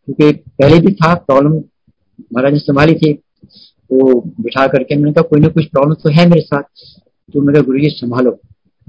क्योंकि 0.08 0.32
पहले 0.32 0.80
भी 0.80 0.94
था 0.94 1.14
प्रॉब्लम 1.16 1.54
महाराज 1.54 2.54
ने 2.54 2.60
संभाली 2.60 2.96
थी। 2.96 3.12
वो 3.90 4.20
बिठा 4.42 4.66
करके 4.68 4.96
मैंने 4.96 5.12
कहा, 5.14 5.22
कोई 5.22 5.40
ना 5.40 5.48
कुछ 5.50 5.66
प्रॉब्लम 5.68 5.94
तो 5.96 6.10
है 6.10 6.28
मेरे 6.30 6.42
साथ 6.42 6.64
तो 7.34 7.42
मेरे 7.42 7.62
गुरु 7.62 7.80
जी 7.80 7.90
संभालो। 7.92 8.32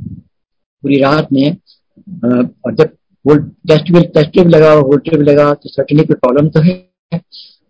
पूरी 0.03 1.01
रात 1.01 1.33
में 1.33 1.51
और 1.51 2.75
जब 2.75 2.97
टेस्ट 3.25 3.93
भी 3.93 4.01
टेस्ट 4.15 4.39
भी 4.39 4.49
लगा 4.49 4.75
वोल्टेज 4.77 5.19
भी 5.19 5.25
लगा 5.25 5.53
तो 5.55 5.69
सर्टनली 5.69 6.05
कोई 6.05 6.17
प्रॉब्लम 6.17 6.49
तो 6.49 6.61
है। 6.61 6.73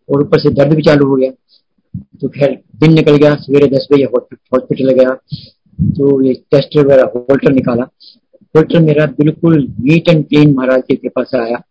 और 0.08 0.22
ऊपर 0.22 0.40
से 0.40 0.50
दर्द 0.52 0.74
भी 0.74 0.82
चालू 0.82 1.06
हो 1.08 1.16
गया। 1.16 1.30
तो 2.20 2.28
खैर, 2.28 2.58
दिन 2.76 2.92
निकल 2.94 3.16
गया, 3.16 3.34
सवेरे 3.36 3.66
दस 3.68 3.86
बजे 3.92 4.04
हॉस्पिटल 4.04 4.90
गया। 4.92 5.10
तो 5.78 6.22
ये 6.22 6.32
टेस्ट 6.50 6.76
वगैरह 6.76 7.10
होल्टर 7.14 7.52
निकाला। 7.52 7.84
होल्टर 8.54 8.80
मेरा 8.80 9.06
बिल्कुल 9.18 9.56
नीट 9.80 10.08
एंड 10.08 10.26
क्लीन 10.28 10.54
महाराज 10.54 10.82
की 10.88 10.96
कृपा 10.96 11.22
से 11.22 11.38
आया। 11.38 11.62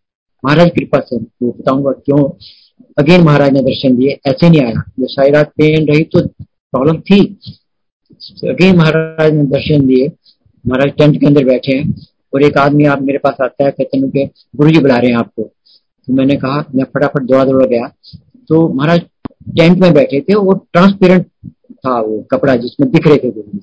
महाराज 0.43 0.69
कृपा 0.69 0.99
से 0.99 1.17
वो 1.17 1.51
बताऊँगा 1.51 1.91
क्यों? 2.05 2.23
अगेन 2.97 3.21
महाराज 3.21 3.51
ने 3.53 3.61
दर्शन 3.61 3.95
दिए, 3.97 4.17
ऐसे 4.27 4.49
नहीं 4.49 4.61
आया। 4.61 4.83
जो 4.99 5.31
रात 5.33 5.51
पेन 5.57 5.87
रही 5.87 6.03
तो 6.05 6.25
प्रॉब्लम 6.27 6.99
थी। 7.01 7.19
अगेन 8.49 8.75
महाराज 8.77 9.33
ने 9.33 9.43
दर्शन 9.47 9.85
दिए। 9.87 10.11
महाराज 10.65 10.91
टेंट 10.97 11.19
के 11.19 11.25
अंदर 11.25 11.45
बैठे 11.45 11.77
हैं 11.77 11.93
और 12.33 12.43
एक 12.43 12.57
आदमी 12.57 12.85
आप 12.85 13.01
मेरे 13.01 13.17
पास 13.17 13.35
आता 13.41 13.63
है, 13.65 13.71
कहते 13.71 13.97
हैं 13.97 14.29
गुरु 14.55 14.69
जी 14.71 14.79
बुला 14.79 14.97
रहे 14.97 15.11
हैं 15.11 15.17
आपको। 15.17 15.43
तो 15.43 16.13
मैंने 16.13 16.35
कहा, 16.35 16.63
मैं 16.75 16.83
फटाफट 16.85 17.23
दौड़ा 17.23 17.43
दौड़ा 17.45 17.65
गया। 17.65 17.87
तो 18.49 18.67
महाराज 18.69 19.01
टेंट 19.49 19.77
में 19.79 19.93
बैठे 19.93 20.19
थे 20.21 20.35
वो 20.35 20.53
ट्रांसपेरेंट 20.73 21.25
था 21.85 21.99
वो 22.01 22.21
कपड़ा 22.31 22.55
जिसमें 22.55 22.89
दिख 22.91 23.07
रहे 23.07 23.17
थे 23.17 23.31
गुरु 23.31 23.51
जी 23.53 23.59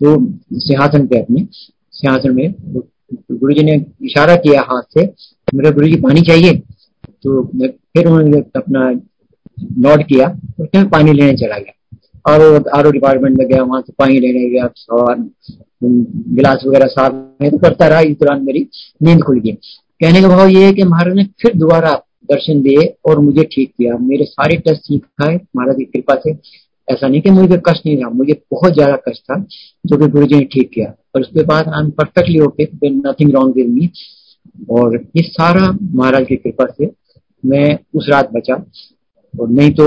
तो 0.00 0.58
सिंहासन 0.58 1.06
पे 1.06 1.18
अपने, 1.18 1.46
सिंहासन 1.92 2.34
में 2.34 2.54
गुरु 3.32 3.54
जी 3.54 3.62
ने 3.62 3.74
इशारा 4.02 4.36
किया 4.36 4.60
हाथ 4.62 4.82
से 4.94 5.06
मेरे 5.54 5.70
गुरु 5.72 5.88
जी, 5.88 5.96
पानी 5.98 6.20
चाहिए। 6.22 6.52
तो 6.52 7.42
मैं 7.54 7.68
फिर 7.68 8.06
उन्होंने 8.06 8.38
अपना 8.56 8.90
नोट 9.80 10.02
किया 10.04 10.28
तो 10.28 10.64
फिर 10.64 10.86
पानी 10.88 11.12
लेने 11.12 11.36
चला 11.36 11.58
गया। 11.58 11.72
और 12.26 12.68
आर 12.74 12.90
डिपार्टमेंट 12.92 13.38
में 13.38 13.46
गया, 13.46 13.62
वहाँ 13.62 13.80
से 13.82 13.92
पानी 13.98 14.18
लेने 14.20 14.48
गया, 14.50 14.68
और 14.92 15.16
गिलास 15.82 16.62
वगैरह 16.66 16.86
साफ़ 16.88 17.12
तो 17.44 17.58
करता 17.58 17.88
रहा। 17.88 18.00
इस 18.00 18.16
दौरान 18.18 18.44
मेरी 18.44 18.66
नींद 19.02 19.22
खुल 19.22 19.40
गई। 19.40 19.52
कहने 19.52 20.20
का 20.22 20.28
भाव 20.28 20.48
ये 20.48 20.64
है 20.64 20.72
कि 20.72 20.82
महाराज 20.84 21.16
ने 21.16 21.24
फिर 21.42 21.54
दोबारा 21.56 21.92
दर्शन 22.30 22.62
दिए, 22.62 22.94
और 23.06 23.18
मुझे 23.20 23.42
ठीक 23.44 23.70
किया। 23.70 23.96
मेरे 24.00 24.24
सारे 24.24 24.56
टेस्ट 24.58 24.82
ठीक 24.82 25.04
है 25.22 25.34
महाराज 25.56 25.76
की 25.76 25.84
कृपा 25.86 26.14
से 26.24 26.36
ऐसा 26.88 27.08
नहीं 27.08 27.20
कि 27.22 27.30
मुझे 27.30 27.56
कष्ट 27.66 27.86
नहीं 27.86 27.96
था 27.98 28.08
मुझे 28.10 28.40
बहुत 28.52 28.72
ज़्यादा 28.74 28.96
कष्ट 29.08 29.22
था, 29.22 29.38
जो 29.84 29.96
कि 29.96 30.06
गुरु 30.08 30.26
जी 30.26 30.34
ने 30.34 30.44
ठीक 30.52 30.70
किया। 30.74 30.92
और 31.14 31.20
उसके 31.20 31.42
बाद 31.44 31.68
I 31.68 31.80
am 31.80 31.90
perfectly 31.92 32.40
okay 32.40 32.64
nothing 32.86 33.32
wrong 33.34 33.54
with 33.56 33.68
me 33.68 33.90
और 34.70 34.96
ये 35.16 35.22
सारा 35.22 35.70
महाराज 35.94 36.26
की 36.28 36.36
कृपा 36.36 36.64
से 36.72 36.90
मैं 37.42 37.78
उस 37.94 38.08
रात 38.10 38.30
बचा। 38.32 38.54
और 39.34 39.48
नहीं 39.50 39.70
तो 39.70 39.86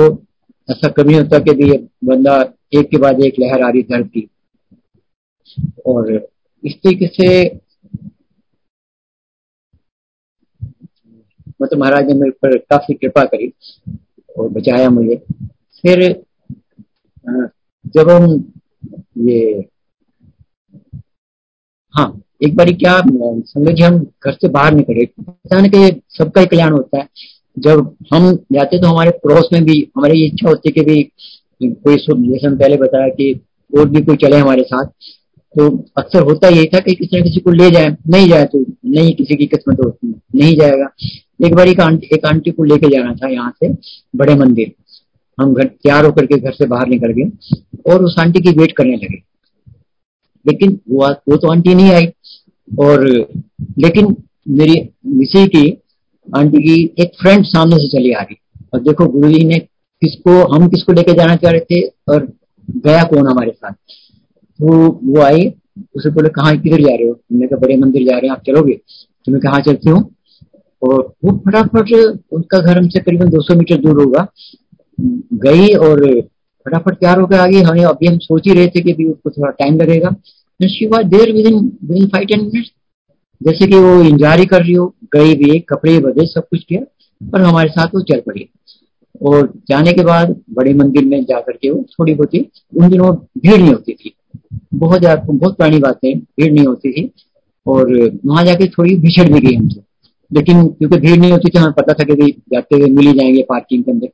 ऐसा 0.69 0.89
कभी 0.91 1.15
होता 1.17 1.39
कि 1.39 1.53
भी 1.53 1.71
बंदा 2.05 2.35
एक 2.75 2.89
के 2.91 2.97
बाद 2.97 3.21
एक 3.21 3.35
लहर 3.39 3.61
आ 3.63 3.69
रही 3.69 3.81
दर्द 3.83 4.07
की 4.07 4.27
और 5.87 6.13
इस 6.63 6.75
तरीके 6.75 7.07
से 7.07 7.27
मतलब 11.61 11.79
महाराज 11.79 12.07
ने 12.07 12.13
मेरे 12.13 12.31
पर 12.41 12.57
काफ़ी 12.69 12.93
कृपा 12.93 13.23
करी 13.25 13.51
और 14.39 14.49
बचाया 14.49 14.89
मुझे। 14.89 15.15
फिर 15.83 16.01
जब 17.95 18.09
हम 18.09 18.25
ये 19.29 19.39
हाँ 21.93 22.07
एक 22.41 22.55
बार 22.55 22.71
क्या, 22.73 22.99
समझ 23.07 23.73
जी 23.75 23.83
हम 23.83 23.97
घर 23.99 24.31
से 24.31 24.47
बाहर 24.47 24.73
निकले, 24.73 25.05
पता 25.05 25.59
नहीं 25.59 25.71
कि 25.71 26.01
सबका 26.09 26.41
ही 26.41 26.47
कल्याण 26.47 26.71
होता 26.71 26.97
है। 26.97 27.07
जब 27.59 27.95
हम 28.13 28.33
जाते 28.53 28.79
तो 28.79 28.87
हमारे 28.87 29.11
पड़ोस 29.23 29.49
में 29.53 29.63
भी, 29.63 29.79
हमारी 29.97 30.25
इच्छा 30.25 30.49
होती 30.49 30.69
है 30.69 30.73
कि 30.73 30.81
भी 30.81 31.71
कोई 31.73 31.95
जैसे 31.95 32.47
हम 32.47 32.57
पहले 32.57 32.75
बताया 32.77 33.07
कि 33.09 33.33
और 33.71 33.89
भी 33.89 34.01
कोई 34.01 34.15
चले 34.15 34.37
हमारे 34.37 34.63
साथ 34.63 34.85
तो 35.55 35.67
अक्सर 35.97 36.21
होता 36.21 36.47
यही 36.47 36.65
था 36.65 36.79
कि 36.79 36.93
किसी 36.95 37.19
न 37.19 37.23
किसी 37.23 37.39
को 37.39 37.51
ले 37.51 37.69
जाए, 37.71 37.95
नहीं 38.07 38.27
जाए 38.29 38.45
तो 38.45 38.59
नहीं, 38.59 39.13
किसी 39.13 39.35
की 39.35 39.45
किस्मत 39.45 39.79
होती 39.85 40.07
नहीं 40.35 40.55
जाएगा। 40.57 40.87
एक 41.45 41.55
बार 41.55 41.67
एक 41.67 41.79
आंटी 41.79 42.09
एक 42.13 42.25
आंटी 42.25 42.51
को 42.51 42.63
लेके 42.63 42.89
जाना 42.89 43.13
था 43.13 43.27
यहाँ 43.27 43.53
से, 43.63 43.73
बड़े 44.15 44.35
मंदिर। 44.35 44.71
हम 45.37 45.53
घर, 45.53 45.65
तैयार 45.65 46.05
होकर 46.05 46.25
के 46.25 46.37
घर 46.37 46.51
से 46.51 46.65
बाहर 46.65 46.87
निकल 46.87 47.11
गए 47.11 47.91
और 47.91 48.03
उस 48.03 48.15
आंटी 48.19 48.41
की 48.41 48.51
वेट 48.51 48.71
करने 48.71 48.95
लगे। 48.95 49.21
लेकिन 50.45 50.79
वो 50.89 51.07
वो 51.29 51.37
तो 51.37 51.51
आंटी 51.51 51.73
नहीं 51.75 51.91
आई। 51.91 52.05
और, 52.79 53.07
लेकिन 53.79 54.15
मेरी 54.47 54.89
मिसी 55.05 55.47
की 55.47 55.81
आंटी 56.35 56.57
की 56.57 56.95
एक 56.99 57.11
फ्रेंड 57.21 57.43
सामने 57.45 57.75
से 57.75 57.87
चली 57.87 58.11
आ 58.11 58.21
रही 58.21 58.35
और 58.73 58.79
देखो 58.79 59.05
गुरु 59.05 59.33
जी 59.33 59.43
ने 59.43 59.59
किसको, 60.01 60.53
हम 60.53 60.67
किसको 60.67 60.93
लेके 60.93 61.13
जाना 61.13 61.35
चाह 61.35 61.51
रहे 61.51 61.61
थे 61.61 61.81
और 61.81 62.33
गया 62.69 63.03
कौन 63.03 63.27
हमारे 63.27 63.51
साथ? 63.51 63.73
तो 64.59 64.87
वो 65.03 65.21
आई, 65.21 65.53
उसे 65.95 66.09
बोले, 66.09 66.29
कहा, 66.29 66.55
किधर 66.55 66.81
जा 66.81 66.95
रहे 66.95 67.07
हो? 67.07 67.13
हमने 67.13 67.47
कहा 67.47 67.59
बड़े 67.59 67.77
मंदिर 67.77 68.03
जा 68.03 68.11
रहे 68.11 68.25
हैं, 68.25 68.31
आप 68.31 68.41
चलोगे? 68.47 68.73
तो 69.25 69.31
मैं 69.31 69.41
कहा 69.41 69.59
चलती 69.59 69.89
हूँ। 69.89 70.15
और 70.81 71.13
वो 71.25 71.43
फटाफट 71.47 72.17
उनका 72.31 72.59
घर 72.59 72.77
हमसे 72.77 72.99
करीबन 72.99 73.29
200 73.29 73.55
मीटर 73.55 73.77
दूर 73.77 74.03
होगा। 74.03 74.27
गई 75.33 75.67
और 75.67 76.21
फटाफट 76.65 76.93
तैयार 76.93 77.19
होकर 77.19 77.35
आ 77.35 77.47
गई। 77.47 77.61
हमें 77.61 77.83
अभी 77.83 78.07
हम 78.07 78.17
सोच 78.17 78.47
ही 78.47 78.53
रहे 78.53 78.67
थे 78.67 78.81
कि 78.81 78.93
भी 78.93 79.05
उसको 79.05 79.29
थोड़ा 79.29 79.51
टाइम 79.51 79.77
लगेगा। 79.77 80.15
फाइव 80.61 82.25
टेन 82.25 82.49
जैसे 83.41 83.67
कि 83.67 83.75
वो 83.75 84.01
इंतज़ार 84.01 84.39
ही 84.39 84.45
कर 84.45 84.61
रही 84.61 84.73
हो 84.73 84.93
गई 85.13 85.33
भी 85.35 85.59
कपड़े 85.59 85.99
बदे, 85.99 86.25
सब 86.25 86.47
कुछ 86.49 86.63
किया, 86.63 86.81
पर 87.21 87.41
हमारे 87.41 87.69
साथ 87.69 87.87
वो 87.87 88.01
चल 88.01 88.19
पड़ी। 88.19 88.49
और 89.25 89.53
जाने 89.69 89.93
के 89.93 90.03
बाद 90.03 90.35
बड़े 90.51 90.73
मंदिर 90.73 91.05
में 91.05 91.23
जाकर 91.25 91.51
के 91.51 91.69
वो 91.69 91.85
थोड़ी 91.99 92.13
बहुत 92.13 92.35
उन 92.35 92.89
दिनों 92.89 93.15
भीड़ 93.15 93.61
नहीं 93.61 93.73
होती 93.73 93.93
थी। 93.93 94.13
बहुत 94.73 94.99
ज़्यादा, 94.99 95.23
बहुत 95.33 95.57
पुरानी 95.57 95.79
बातें, 95.79 96.19
भीड़ 96.19 96.53
नहीं 96.53 96.65
होती 96.65 96.91
थी। 96.91 97.11
और 97.67 98.19
वहाँ 98.25 98.45
जाके 98.45 98.67
थोड़ी 98.67 98.95
बिछड़ 98.95 99.33
भी 99.33 99.39
गई 99.39 99.55
हमसे। 99.55 99.81
लेकिन 100.33 100.67
क्योंकि 100.67 100.97
भीड़ 100.97 101.19
नहीं 101.19 101.31
होती 101.31 101.49
थी, 101.49 101.57
हमें 101.59 101.73
पता 101.73 101.93
था 101.93 102.03
कि 102.03 102.13
भाई 102.13 102.31
जाते 102.31 102.75
हुए 102.75 102.89
मिल 102.89 103.07
ही 103.07 103.13
जाएँगे 103.13 103.43
पार्किंग 103.43 103.83
के 103.83 103.91
अंदर। 103.91 104.07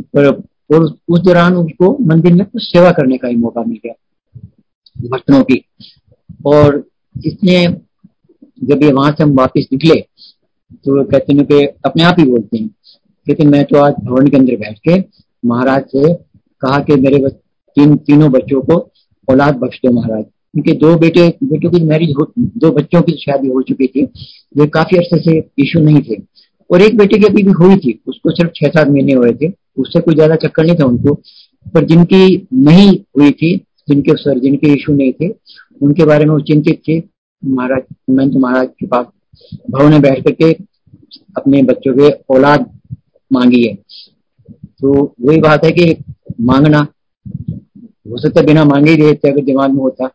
पर, 0.00 0.26
और 0.74 0.96
उस 1.08 1.20
दौरान 1.20 1.54
उसको 1.56 1.98
मंदिर 2.00 2.32
में 2.32 2.46
कुछ 2.46 2.62
सेवा 2.62 2.90
करने 2.90 3.16
का 3.16 3.28
ही 3.28 3.36
मौका 3.36 3.62
मिल 3.62 3.78
गया। 3.84 3.94
बर्तनों 4.96 5.42
की। 5.42 5.64
और 6.46 6.82
इसने 7.16 7.66
जब 8.62 8.82
ये 8.82 8.92
वहाँ 8.92 9.10
से 9.12 9.22
हम 9.22 9.34
वापस 9.34 9.68
निकले 9.72 10.00
तो 10.76 11.02
कहते 11.04 11.32
हैं 11.32 11.44
कि 11.46 11.64
अपने 11.86 12.02
आप 12.02 12.16
ही 12.18 12.24
बोलते 12.26 12.58
हैं, 12.58 12.68
कहते 13.26 13.44
मैं 13.46 13.64
तो 13.64 13.78
आज 13.78 13.94
भवन 14.00 14.26
के 14.26 14.36
अंदर 14.36 14.56
बैठ 14.56 14.78
के 14.88 14.98
महाराज 15.42 15.82
से 15.86 16.12
कहा 16.62 16.78
कि 16.80 16.96
मेरे 16.96 17.18
बस 17.18 17.32
तीन, 17.76 17.96
तीनों 17.96 18.30
बच्चों 18.32 18.60
को 18.62 18.76
औलाद 19.28 19.56
बख्श 19.58 19.78
दो 19.84 19.92
महाराज। 19.92 20.24
उनके 20.54 20.72
दो 20.74 20.94
बेटे, 20.98 21.28
बेटों 21.44 21.70
की 21.70 21.82
मैरिज 21.84 22.14
हो, 22.18 22.32
दो 22.38 22.70
बच्चों 22.72 23.00
की 23.02 23.12
शादी 23.18 23.48
हो 23.48 23.62
चुकी 23.62 23.86
थी 23.86 24.04
वे 24.54 24.66
काफ़ी 24.68 24.96
अरसे 24.96 25.18
से 25.22 25.38
इशू 25.58 25.80
नहीं 25.80 26.00
थे। 26.02 26.16
और 26.70 26.82
एक 26.82 26.96
बेटे 26.98 27.18
की 27.18 27.26
अभी 27.26 27.42
भी 27.42 27.52
हुई 27.52 27.76
थी, 27.76 28.00
उसको 28.06 28.30
सिर्फ़ 28.30 28.50
छह 28.56 28.68
सात 28.68 28.88
महीने 28.88 29.12
हुए 29.12 29.32
थे, 29.32 29.52
उससे 29.78 30.00
कोई 30.00 30.14
ज़्यादा 30.14 30.36
चक्कर 30.38 30.64
नहीं 30.64 30.76
था 30.76 30.84
उनको। 30.84 31.14
पर 31.66 31.84
जिनकी 31.84 32.48
नहीं 32.54 32.90
हुई 33.18 33.30
थी 33.32 33.56
जिनके 33.88 34.14
सर, 34.14 34.38
जिनके 34.38 34.72
इशू 34.72 34.92
नहीं 34.92 35.12
थे, 35.12 35.28
उनके 35.82 36.04
बारे 36.04 36.24
में 36.24 36.32
वो 36.32 36.40
चिंतित 36.40 36.82
थे। 36.88 37.02
महाराज 37.44 37.82
मैं 38.10 38.30
तो 38.30 38.38
महाराज 38.38 38.68
के 38.80 38.86
पास 38.86 39.06
भवन 39.70 39.90
में 39.90 40.02
बैठ 40.02 40.24
करके 40.24 40.52
अपने 41.36 41.62
बच्चों 41.62 41.94
के 41.94 42.10
औलाद 42.34 42.80
मांगी 43.32 43.62
है। 43.62 43.74
तो 44.80 45.14
वही 45.20 45.40
बात 45.40 45.64
है 45.64 45.70
कि 45.72 45.96
मांगना, 46.40 46.86
हो 48.10 48.18
सकता 48.18 48.42
बिना 48.42 48.64
मांगे 48.64 48.90
ही 48.90 48.96
देते, 48.96 49.30
अगर 49.30 49.44
दिमाग 49.44 49.70
में 49.70 49.82
होता। 49.82 50.10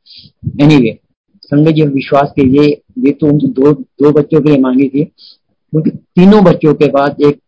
एनी 0.61 0.77
वे 0.77 0.99
संगत 1.43 1.71
जी, 1.71 1.83
विश्वास 1.83 2.31
के 2.31 2.47
ये 2.57 2.81
ये 2.97 3.11
तो 3.11 3.27
उनसे 3.27 3.47
दो 3.47 3.71
दो 3.73 4.11
बच्चों 4.11 4.41
के 4.41 4.49
लिए 4.49 4.59
मांगी 4.59 4.89
थी। 4.89 5.03
क्योंकि 5.03 5.89
तीनों 5.89 6.43
बच्चों 6.43 6.73
के 6.73 6.87
बाद 6.87 7.21
एक 7.21 7.39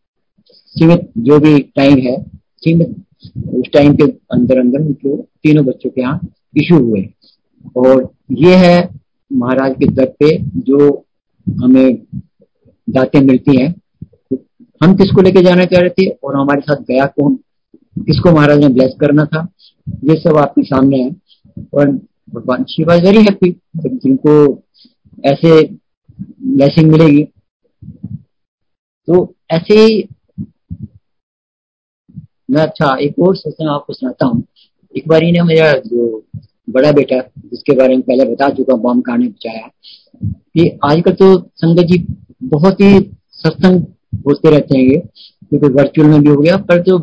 सीमित, 0.52 1.12
जो 1.18 1.40
भी 1.40 1.60
टाइम 1.60 1.98
है, 1.98 2.24
सीमित 2.58 3.04
उस 3.48 3.72
टाइम 3.74 3.94
के 3.94 4.04
अंदर 4.04 4.60
अंदर 4.60 4.80
उनको 4.80 5.18
तीनों 5.18 5.66
बच्चों 5.66 5.90
के 5.90 6.02
यहाँ 6.02 6.20
इशू 6.58 6.78
हुए 6.78 7.10
और 7.76 8.14
ये 8.32 8.56
है 8.56 8.90
महाराज 9.34 9.74
के 9.74 9.86
दर 9.86 10.06
पे 10.06 10.38
जो 10.38 11.06
हमें 11.64 11.96
दातें 12.90 13.22
मिलती 13.22 13.62
हैं। 13.62 13.82
हम 14.84 14.96
किसको 14.96 15.22
लेके 15.22 15.42
जाना 15.42 15.66
चाह 15.66 15.82
रहे 15.82 15.90
थे? 15.90 16.10
और 16.10 16.36
हमारे 16.36 16.62
साथ 16.62 16.76
गया 16.76 17.06
कौन? 17.06 17.36
किसको 18.00 18.32
महाराज 18.32 18.60
ने 18.60 18.70
ब्लेस 18.70 18.94
करना 19.00 19.26
था? 19.26 19.48
ये 19.90 20.16
सब 20.22 20.38
आपके 20.38 20.64
सामने 20.64 20.98
है। 20.98 21.16
और 21.74 21.92
भगवान 22.30 22.64
शी 22.64 22.84
वॉज़ 22.84 23.04
वेरी 23.04 23.18
हैप्पी 23.18 23.56
जिनको 23.78 24.64
ऐसे 25.26 25.64
ब्लेसिंग 26.42 26.92
मिलेगी। 26.92 27.24
तो 29.08 29.36
ऐसे 29.52 29.74
ही 29.74 30.08
मैं 32.52 32.62
अच्छा 32.62 32.96
एक 33.02 33.20
और 33.20 33.36
सत्संग 33.36 33.70
आपको 33.70 33.94
सुनाता 33.94 34.26
हूँ। 34.26 34.44
एक 34.94 35.08
बार 35.08 35.22
ने 35.24 35.42
मेरा 35.44 35.72
जो 35.86 36.24
बड़ा 36.70 36.92
बेटा, 36.92 37.20
जिसके 37.42 37.76
बारे 37.76 37.96
में 37.96 38.02
पहले 38.02 38.26
बता 38.26 38.50
चुका 38.50 38.76
बॉम्ब 38.78 39.04
कहानी 39.04 39.28
बचाया 39.28 39.70
कि 40.22 40.68
आजकल 40.86 41.14
तो 41.14 41.38
संगत 41.56 41.86
जी 41.86 41.98
बहुत 42.46 42.82
ही 42.82 43.00
सत्संग 43.44 43.86
होते 44.28 44.50
रहते 44.52 44.78
हैं 44.78 44.84
ये 44.84 44.98
क्योंकि 44.98 45.68
वर्चुअल 45.70 46.08
में 46.08 46.22
भी 46.22 46.30
हो 46.30 46.36
गया, 46.38 46.58
पर 46.58 46.82
जो 46.84 47.00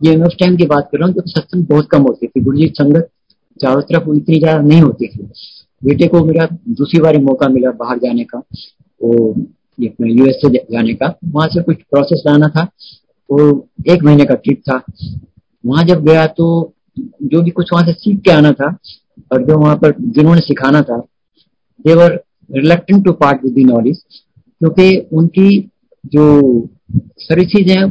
ये 0.00 0.16
मैं 0.16 0.26
उस 0.26 0.36
टाइम 0.38 0.56
की 0.56 0.66
बात 0.66 0.88
कर 0.92 0.98
रहा 0.98 1.06
हूँ 1.06 1.14
तो 1.14 1.30
सत्संग 1.30 1.66
बहुत 1.66 1.88
कम 1.90 2.02
होती 2.02 2.26
थी। 2.26 2.40
गुरु 2.40 2.56
जी, 2.58 2.66
संगत 2.70 3.08
चारों 3.60 3.82
तरफ़ 3.82 4.08
इतनी 4.10 4.38
ज़्यादा 4.38 4.60
नहीं 4.60 4.80
होती 4.82 5.08
थी। 5.08 5.22
बेटे 5.82 6.06
को 6.08 6.24
मेरा 6.24 6.46
दूसरी 6.70 7.00
बार 7.00 7.18
मौका 7.20 7.48
मिला 7.48 7.70
बाहर 7.76 7.98
जाने 7.98 8.24
का, 8.24 8.38
वो 9.00 9.34
यूएसए 9.78 10.48
जाने 10.48 10.94
का। 10.94 11.14
वहाँ 11.26 11.48
से 11.48 11.62
कुछ 11.62 11.76
प्रोसेस 11.90 12.22
लाना 12.26 12.48
था 12.48 12.68
वो 13.32 13.68
एक 13.90 14.02
महीने 14.04 14.24
का 14.24 14.34
ट्रिप 14.34 14.60
था। 14.68 14.82
वहाँ 15.64 15.84
जब 15.84 16.04
गया 16.04 16.26
तो 16.26 16.46
जो 16.98 17.42
भी 17.42 17.50
कुछ 17.50 17.72
वहाँ 17.72 17.84
से 17.86 17.92
सीख 17.92 18.20
के 18.20 18.30
आना 18.30 18.52
था 18.52 18.66
और 19.32 19.42
जो 19.42 19.58
वहाँ 19.58 19.76
पर 19.76 19.94
जिन्होंने 20.00 20.40
सिखाना 20.40 20.80
था 20.82 20.98
they were 21.84 22.20
reluctant 22.50 23.04
to 23.04 23.12
part 23.12 23.44
with 23.44 23.58
knowledge 23.66 24.02
क्योंकि 24.60 24.96
उनकी 25.12 25.58
जो 26.04 26.68
सारी 27.18 27.44
चीज़ें 27.46 27.84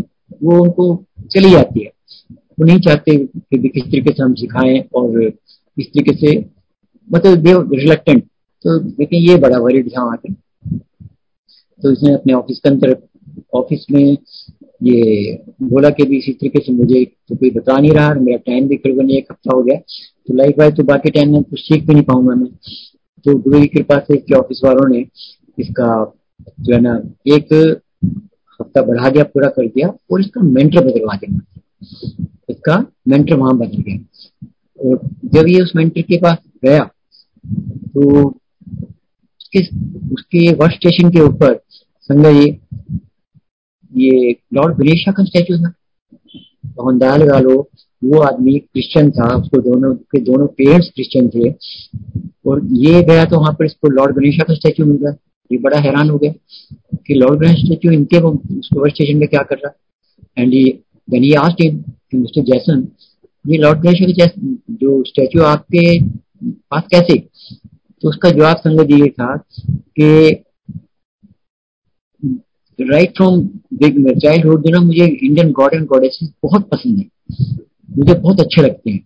वो 0.44 0.60
उनको 0.64 0.94
चली 1.32 1.52
जाती 1.52 1.84
है। 1.84 1.92
वो 2.30 2.66
नहीं 2.66 2.80
चाहते 2.80 3.18
कि 3.18 3.70
किस 3.70 3.84
तरीके 3.84 4.14
से 4.14 4.24
हम 4.24 4.34
सिखाएँ 4.34 4.80
और 4.96 5.22
इस 5.24 5.88
तरीके 5.88 6.14
से 6.16 6.38
मतलब 7.10 7.38
देव 7.38 7.70
रिलेक्टेंट 7.74 8.24
तो 8.24 8.80
देखिए, 8.80 9.20
ये 9.20 9.36
बड़ा 9.38 9.58
वरिड 9.58 9.90
था 9.90 10.04
वहाँ 10.04 10.18
पे। 10.18 10.34
तो 11.84 11.92
इसने 11.92 12.14
अपने 12.14 12.34
ऑफ़िस 12.34 12.60
के 12.60 12.70
अंदर 12.70 12.96
ऑफ़िस 13.56 13.86
में 13.92 14.18
ये 14.82 15.34
बोला 15.64 15.90
कि 15.90 16.04
इसी 16.18 16.32
तरीके 16.34 16.60
से 16.60 16.72
मुझे 16.74 17.04
तो 17.06 17.36
कोई 17.36 17.50
बता 17.52 17.78
नहीं 17.78 17.92
रहा, 17.92 18.14
मेरा 18.14 18.38
टाइम 18.38 18.68
भी 18.68 18.78
करीबन 18.78 19.10
एक 19.12 19.28
हफ़्ता 19.32 19.56
हो 19.56 19.64
गया। 19.64 19.76
तो 19.76 20.34
लाइक 20.36 20.60
वाइज 20.60 20.76
तो 20.78 20.84
बाकी 20.84 21.10
टाइम 21.10 21.32
में 21.34 21.44
कुछ 21.44 21.60
सीख 21.60 21.86
भी 21.88 21.94
नहीं 21.94 22.04
पाऊँगा 22.04 22.36
मैं। 22.36 22.50
तो 23.26 23.38
गुरु 23.40 23.60
की 23.62 23.68
कृपा 23.68 23.98
से 24.00 24.16
इसके 24.16 24.36
ऑफ़िस 24.36 24.62
वालों 24.66 24.88
ने 24.90 25.06
इसका 25.58 25.90
जो 26.60 26.74
है 26.74 26.80
ना, 26.82 26.96
एक 27.28 27.54
हफ़्ता 28.60 28.82
बढ़ा 28.82 29.10
दिया, 29.10 29.24
पूरा 29.24 29.50
कर 29.50 29.68
दिया 29.68 29.88
और 30.12 30.22
इसका 30.22 30.42
मेंटर 30.44 30.86
बदलवा 30.86 31.16
दिया। 31.16 31.40
इसका 32.50 32.78
मेंटर 33.08 33.36
वहाँ 33.36 33.58
बदल 33.58 33.82
गया। 33.82 34.50
और 34.80 35.00
जब 35.34 35.48
ये 35.48 35.62
उस 35.62 35.72
मेंटर 35.76 36.02
के 36.02 36.18
पास 36.18 36.38
गया 36.66 36.84
तो 37.94 38.28
उसके 39.42 39.60
उसके 40.14 40.54
वर्क 40.54 40.74
स्टेशन 40.74 41.10
के 41.10 41.22
ऊपर 41.22 41.60
संजय 42.10 42.50
ये 43.92 44.36
लॉर्ड 44.54 44.76
गणेशा 44.78 45.12
का 45.12 45.24
स्टैचू 45.24 45.58
था। 45.58 45.74
मोहनदाल 46.68 47.24
गालो 47.24 47.56
वो 48.02 48.20
आदमी 48.20 48.58
क्रिश्चियन 48.60 49.10
था, 49.12 49.28
उसको 49.36 49.58
दोनों 49.62 49.94
के 49.94 50.20
दोनों 50.22 50.48
पेरेंट्स 50.48 50.90
क्रिश्चियन 50.90 51.28
थे। 51.30 51.50
और 52.46 52.62
ये 52.78 53.02
गया 53.04 53.26
तो 53.26 53.40
वहाँ 53.40 53.54
पर 53.54 53.66
इसको 53.66 53.90
लॉर्ड 53.90 54.16
गणेशा 54.16 54.44
का 54.44 54.54
स्टैचू 54.54 54.86
मिल 54.86 54.98
गया। 54.98 55.12
ये 55.52 55.58
बड़ा 55.58 55.80
हैरान 55.80 56.10
हो 56.10 56.18
गया 56.18 56.32
कि 56.98 57.14
लॉर्ड 57.14 57.40
गणेश 57.40 57.60
स्टैचू 57.60 57.92
इनके 57.92 58.20
उसको 58.20 58.90
स्टेशन 58.90 59.18
में 59.18 59.28
क्या 59.28 59.42
कर 59.44 59.56
रहा? 59.56 59.74
And 60.38 60.52
then 61.08 61.24
he 61.24 61.34
asked 61.36 61.62
him 61.64 62.22
Mister 62.22 62.42
Jason 62.44 62.88
ये 63.46 63.58
लॉर्ड 63.58 63.80
गणेश 63.82 64.00
के 64.02 64.28
जो 64.76 65.04
स्टैचू 65.08 65.42
आपके 65.44 66.00
पास 66.44 66.84
कैसे? 66.92 67.18
तो 67.18 68.10
उसका 68.10 68.30
जवाब 68.30 68.58
संगत 68.58 68.92
ये 68.92 69.10
था 69.10 69.36
कि 69.36 70.32
right 72.82 73.16
from 73.18 73.40
big 73.80 74.08
child 74.20 74.46
hood 74.46 74.64
जो 74.64 74.72
ना 74.72 74.80
मुझे 74.82 75.06
इंडियन 75.06 75.52
गॉड 75.52 75.74
एंड 75.74 75.86
गॉडेसेस 75.88 76.30
बहुत 76.44 76.68
पसंद 76.70 76.98
है। 76.98 77.06
मुझे 77.90 78.14
बहुत 78.14 78.40
अच्छे 78.40 78.62
लगते 78.62 78.92
हैं। 78.92 79.02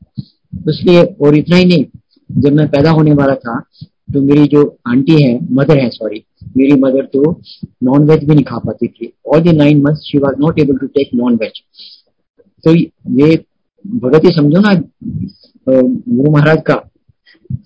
इसलिए 0.70 1.04
और 1.04 1.36
इतना 1.36 1.56
ही 1.56 1.66
नहीं, 1.66 1.86
जब 2.30 2.54
मैं 2.54 2.68
पैदा 2.70 2.92
होने 2.92 3.14
वाला 3.14 3.36
था 3.38 3.60
तो 4.14 4.22
मेरी 4.22 4.46
जो 4.48 4.64
आंटी 4.88 5.22
है 5.22 5.38
मदर 5.52 5.78
है 5.78 5.90
सॉरी 5.90 6.24
मेरी 6.58 6.74
मदर 6.82 7.06
तो 7.14 7.32
नॉन 7.84 8.10
वेज 8.10 8.24
भी 8.24 8.34
नहीं 8.34 8.44
खा 8.46 8.58
पाती 8.58 8.88
थी। 8.88 9.12
All 9.28 9.42
the 9.42 9.52
nine 9.54 9.82
month 9.82 9.96
she 10.04 10.18
was 10.18 10.40
not 10.40 10.60
able 10.60 10.78
to 10.78 10.88
take 10.90 11.10
non 11.16 11.36
veg 11.36 11.62
तो 12.64 12.76
ये 12.76 13.36
भगत 13.86 14.26
ही 14.26 14.32
समझो 14.32 14.60
ना 14.60 14.74
गुरु 15.68 16.32
महाराज 16.32 16.62
का, 16.68 16.76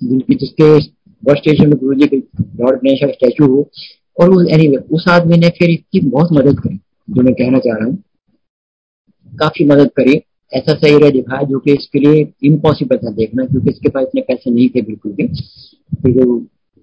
जिनकी 0.03 0.35
जिसके 0.35 0.77
बस 1.23 1.37
स्टेशन 1.37 1.67
में 1.67 1.77
गुरु 1.79 1.95
जी 1.95 2.17
लॉर्ड 2.17 2.79
गणेश 2.79 2.99
का 3.01 3.11
स्टैचू 3.11 3.45
हो 3.45 3.61
और 4.19 4.29
उस 4.31 4.47
एनी 4.51 4.67
उस 4.77 5.05
आदमी 5.09 5.37
ने 5.37 5.49
फिर 5.49 5.69
इसकी 5.69 5.99
बहुत 6.01 6.31
मदद 6.33 6.59
करी, 6.59 6.79
जो 7.09 7.21
मैं 7.21 7.33
कहना 7.33 7.59
चाह 7.59 7.75
रहा 7.75 7.85
हूँ। 7.85 7.97
काफ़ी 9.33 9.65
मदद 9.65 9.89
करी। 9.97 10.21
ऐसा 10.51 10.73
सही 10.73 10.93
एरिया 10.93 11.09
दिखाया 11.11 11.43
जो 11.43 11.59
कि 11.59 11.73
इसके 11.73 11.99
लिए 11.99 12.21
इम्पॉसिबल 12.43 12.97
था 12.97 13.11
देखना, 13.11 13.45
क्योंकि 13.45 13.69
इसके 13.69 13.89
पास 13.89 14.03
इतने 14.03 14.21
पैसे 14.21 14.51
नहीं 14.51 14.69
थे 14.69 14.81
बिल्कुल 14.81 15.11
भी। 15.11 15.27
फिर 15.95 16.21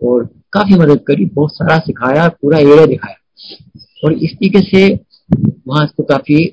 और 0.00 0.24
काफ़ी 0.52 0.74
मदद 0.74 1.00
करी, 1.06 1.24
बहुत 1.26 1.52
सारा 1.52 1.78
सिखाया, 1.78 2.28
पूरा 2.30 2.58
एरिया 2.58 2.86
दिखाया। 2.86 3.16
और 4.04 4.12
इस 4.14 4.32
तरीके 4.32 4.60
से 4.62 4.88
वहाँ 5.68 5.84
इसको 5.84 6.02
काफ़ी 6.04 6.44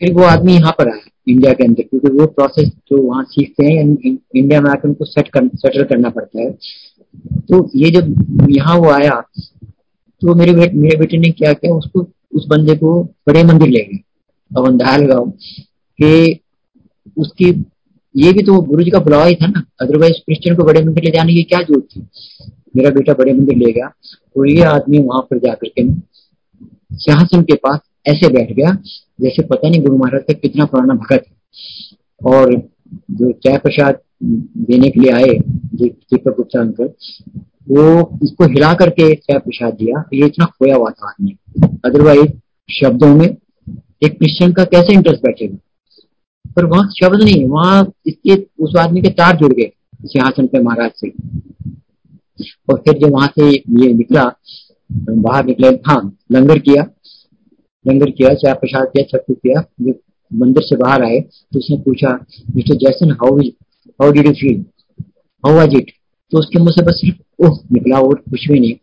फिर 0.00 0.12
वो 0.12 0.22
आदमी 0.24 0.52
यहाँ 0.54 0.72
पर 0.78 0.88
आया 0.88 1.00
इंडिया 1.28 1.52
के 1.52 1.64
अंदर, 1.64 1.82
क्योंकि 1.82 2.08
वो 2.10 2.26
प्रोसेस 2.28 2.68
जो 2.88 3.02
वहाँ 3.02 3.24
सीखते 3.24 3.64
हैं 3.66 3.82
इंडिया 3.82 4.60
में 4.60 4.70
आकर 4.70 4.88
उनको 4.88 5.04
सेट 5.04 5.28
कर 5.28 5.48
सेटल 5.56 5.84
करना 5.84 6.10
पड़ता 6.10 6.40
है। 6.40 6.50
तो 7.48 7.70
ये 7.76 7.90
जब 7.90 8.46
यहाँ 8.50 8.76
वो 8.76 8.90
आया 8.90 9.20
तो 10.22 10.34
मेरे 10.34 10.52
बेटे 10.52 10.78
मेरे 10.78 10.96
बेटे 10.96 11.18
ने 11.18 11.30
क्या 11.30 11.52
किया, 11.52 11.74
उसको, 11.74 12.06
उस 12.32 12.46
बंदे 12.48 12.74
को 12.76 13.02
बड़े 13.28 13.42
मंदिर 13.44 13.68
ले 13.68 13.80
गए 13.82 13.98
दयाल 14.50 15.04
गाँव, 15.06 15.30
कि 15.98 16.40
उसकी, 17.16 17.48
ये 18.14 18.32
भी 18.32 18.42
तो 18.42 18.60
गुरु 18.62 18.82
जी 18.82 18.90
का 18.90 18.98
बुलावा 18.98 19.24
ही 19.24 19.34
था 19.34 19.46
ना 19.46 19.62
अदरवाइज़ 19.80 20.14
क्रिश्चियन 20.16 20.56
को 20.56 20.64
बड़े 20.64 20.84
मंदिर 20.84 21.04
ले 21.04 21.10
जाने 21.10 21.34
की 21.34 21.42
क्या 21.42 21.60
ज़रूरत 21.60 21.86
थी? 21.86 22.00
मेरा 22.76 22.90
बेटा 22.90 23.12
बड़े 23.14 23.32
मंदिर 23.32 23.56
ले 23.56 23.72
गया, 23.72 23.86
और 24.36 24.48
ये 24.48 24.62
आदमी 24.64 24.98
वहाँ 24.98 25.22
पर 25.22 25.38
जाकर 25.38 25.68
के 25.68 25.88
सिंहासन 26.94 27.42
के 27.42 27.54
पास 27.56 27.78
ऐसे 28.06 28.28
बैठ 28.28 28.52
गया, 28.52 28.72
जैसे 29.20 29.42
पता 29.42 29.68
नहीं 29.68 29.82
गुरु 29.82 29.96
महाराज 29.98 30.22
का 30.22 30.32
कितना 30.34 30.64
पुराना 30.64 30.94
भगत 30.94 31.24
है। 31.26 32.30
और 32.32 32.54
जो 33.10 33.30
चाय 33.34 33.58
प्रसाद 33.58 33.98
देने 34.22 34.88
के 34.90 35.00
लिए 35.00 35.10
आए 35.12 35.38
दीपक 35.74 36.36
गुप्ता 36.36 36.60
अंकल, 36.60 36.90
वो 37.70 38.18
इसको 38.22 38.44
हिला 38.44 38.72
करके 38.74 39.14
चाय 39.14 39.38
प्रसाद 39.38 39.74
दिया? 39.74 40.04
ये 40.14 40.26
इतना 40.26 40.44
खोया 40.46 40.76
हुआ 40.76 40.90
था 40.90 41.08
आदमी। 41.08 41.36
अदरवाइज़ 41.84 42.30
शब्दों 42.68 43.14
में 43.14 43.26
एक 43.26 44.18
क्रिश्चियन 44.18 44.52
का 44.52 44.64
कैसे 44.64 44.92
इंटरेस्ट 44.92 45.22
बैठेगा? 45.22 45.56
पर 46.56 46.64
वहाँ 46.64 46.88
शब्द 46.92 47.22
नहीं 47.22 47.44
वहाँ 47.46 47.92
इसके, 48.06 48.34
उस 48.60 48.76
आदमी 48.78 49.02
के 49.02 49.10
तार 49.10 49.36
जुड़ 49.36 49.52
गए, 49.52 49.70
सिंहासन 50.04 50.46
पे 50.46 50.60
महाराज 50.60 50.90
से। 50.96 51.10
और 52.70 52.78
फिर 52.78 52.98
जब 52.98 53.12
वहाँ 53.12 53.28
से 53.28 53.50
ये 53.50 53.92
निकला, 53.94 54.24
बाहर 54.90 55.44
निकले 55.46 55.68
हाँ 55.88 56.00
लंगर 56.32 56.58
किया 56.58 56.86
लंगर 57.84 58.10
किया, 58.10 58.34
चाय 58.34 58.52
प्रसाद 58.54 58.86
किया 58.86 59.04
छत्तू 59.10 59.34
किया। 59.34 59.62
जब 59.82 59.94
मंदिर 60.30 60.62
से 60.62 60.76
बाहर 60.76 61.02
आए 61.02 61.18
तो 61.20 61.58
उसने 61.58 61.76
पूछा, 61.76 62.12
Mister 62.56 62.74
Jason 62.76 63.10
how 63.12 63.38
how 64.02 64.12
did 64.12 64.26
you 64.26 64.32
feel 64.34 64.64
how 65.44 65.56
was 65.56 65.74
it 65.76 65.90
तो 66.32 66.38
उसके 66.38 66.58
मुँह 66.58 66.70
से 66.70 66.82
बस 66.84 67.00
ओह 67.40 67.58
निकला 67.72 67.98
और 68.00 68.14
कुछ 68.20 68.48
भी 68.48 68.58
नहीं। 68.60 68.74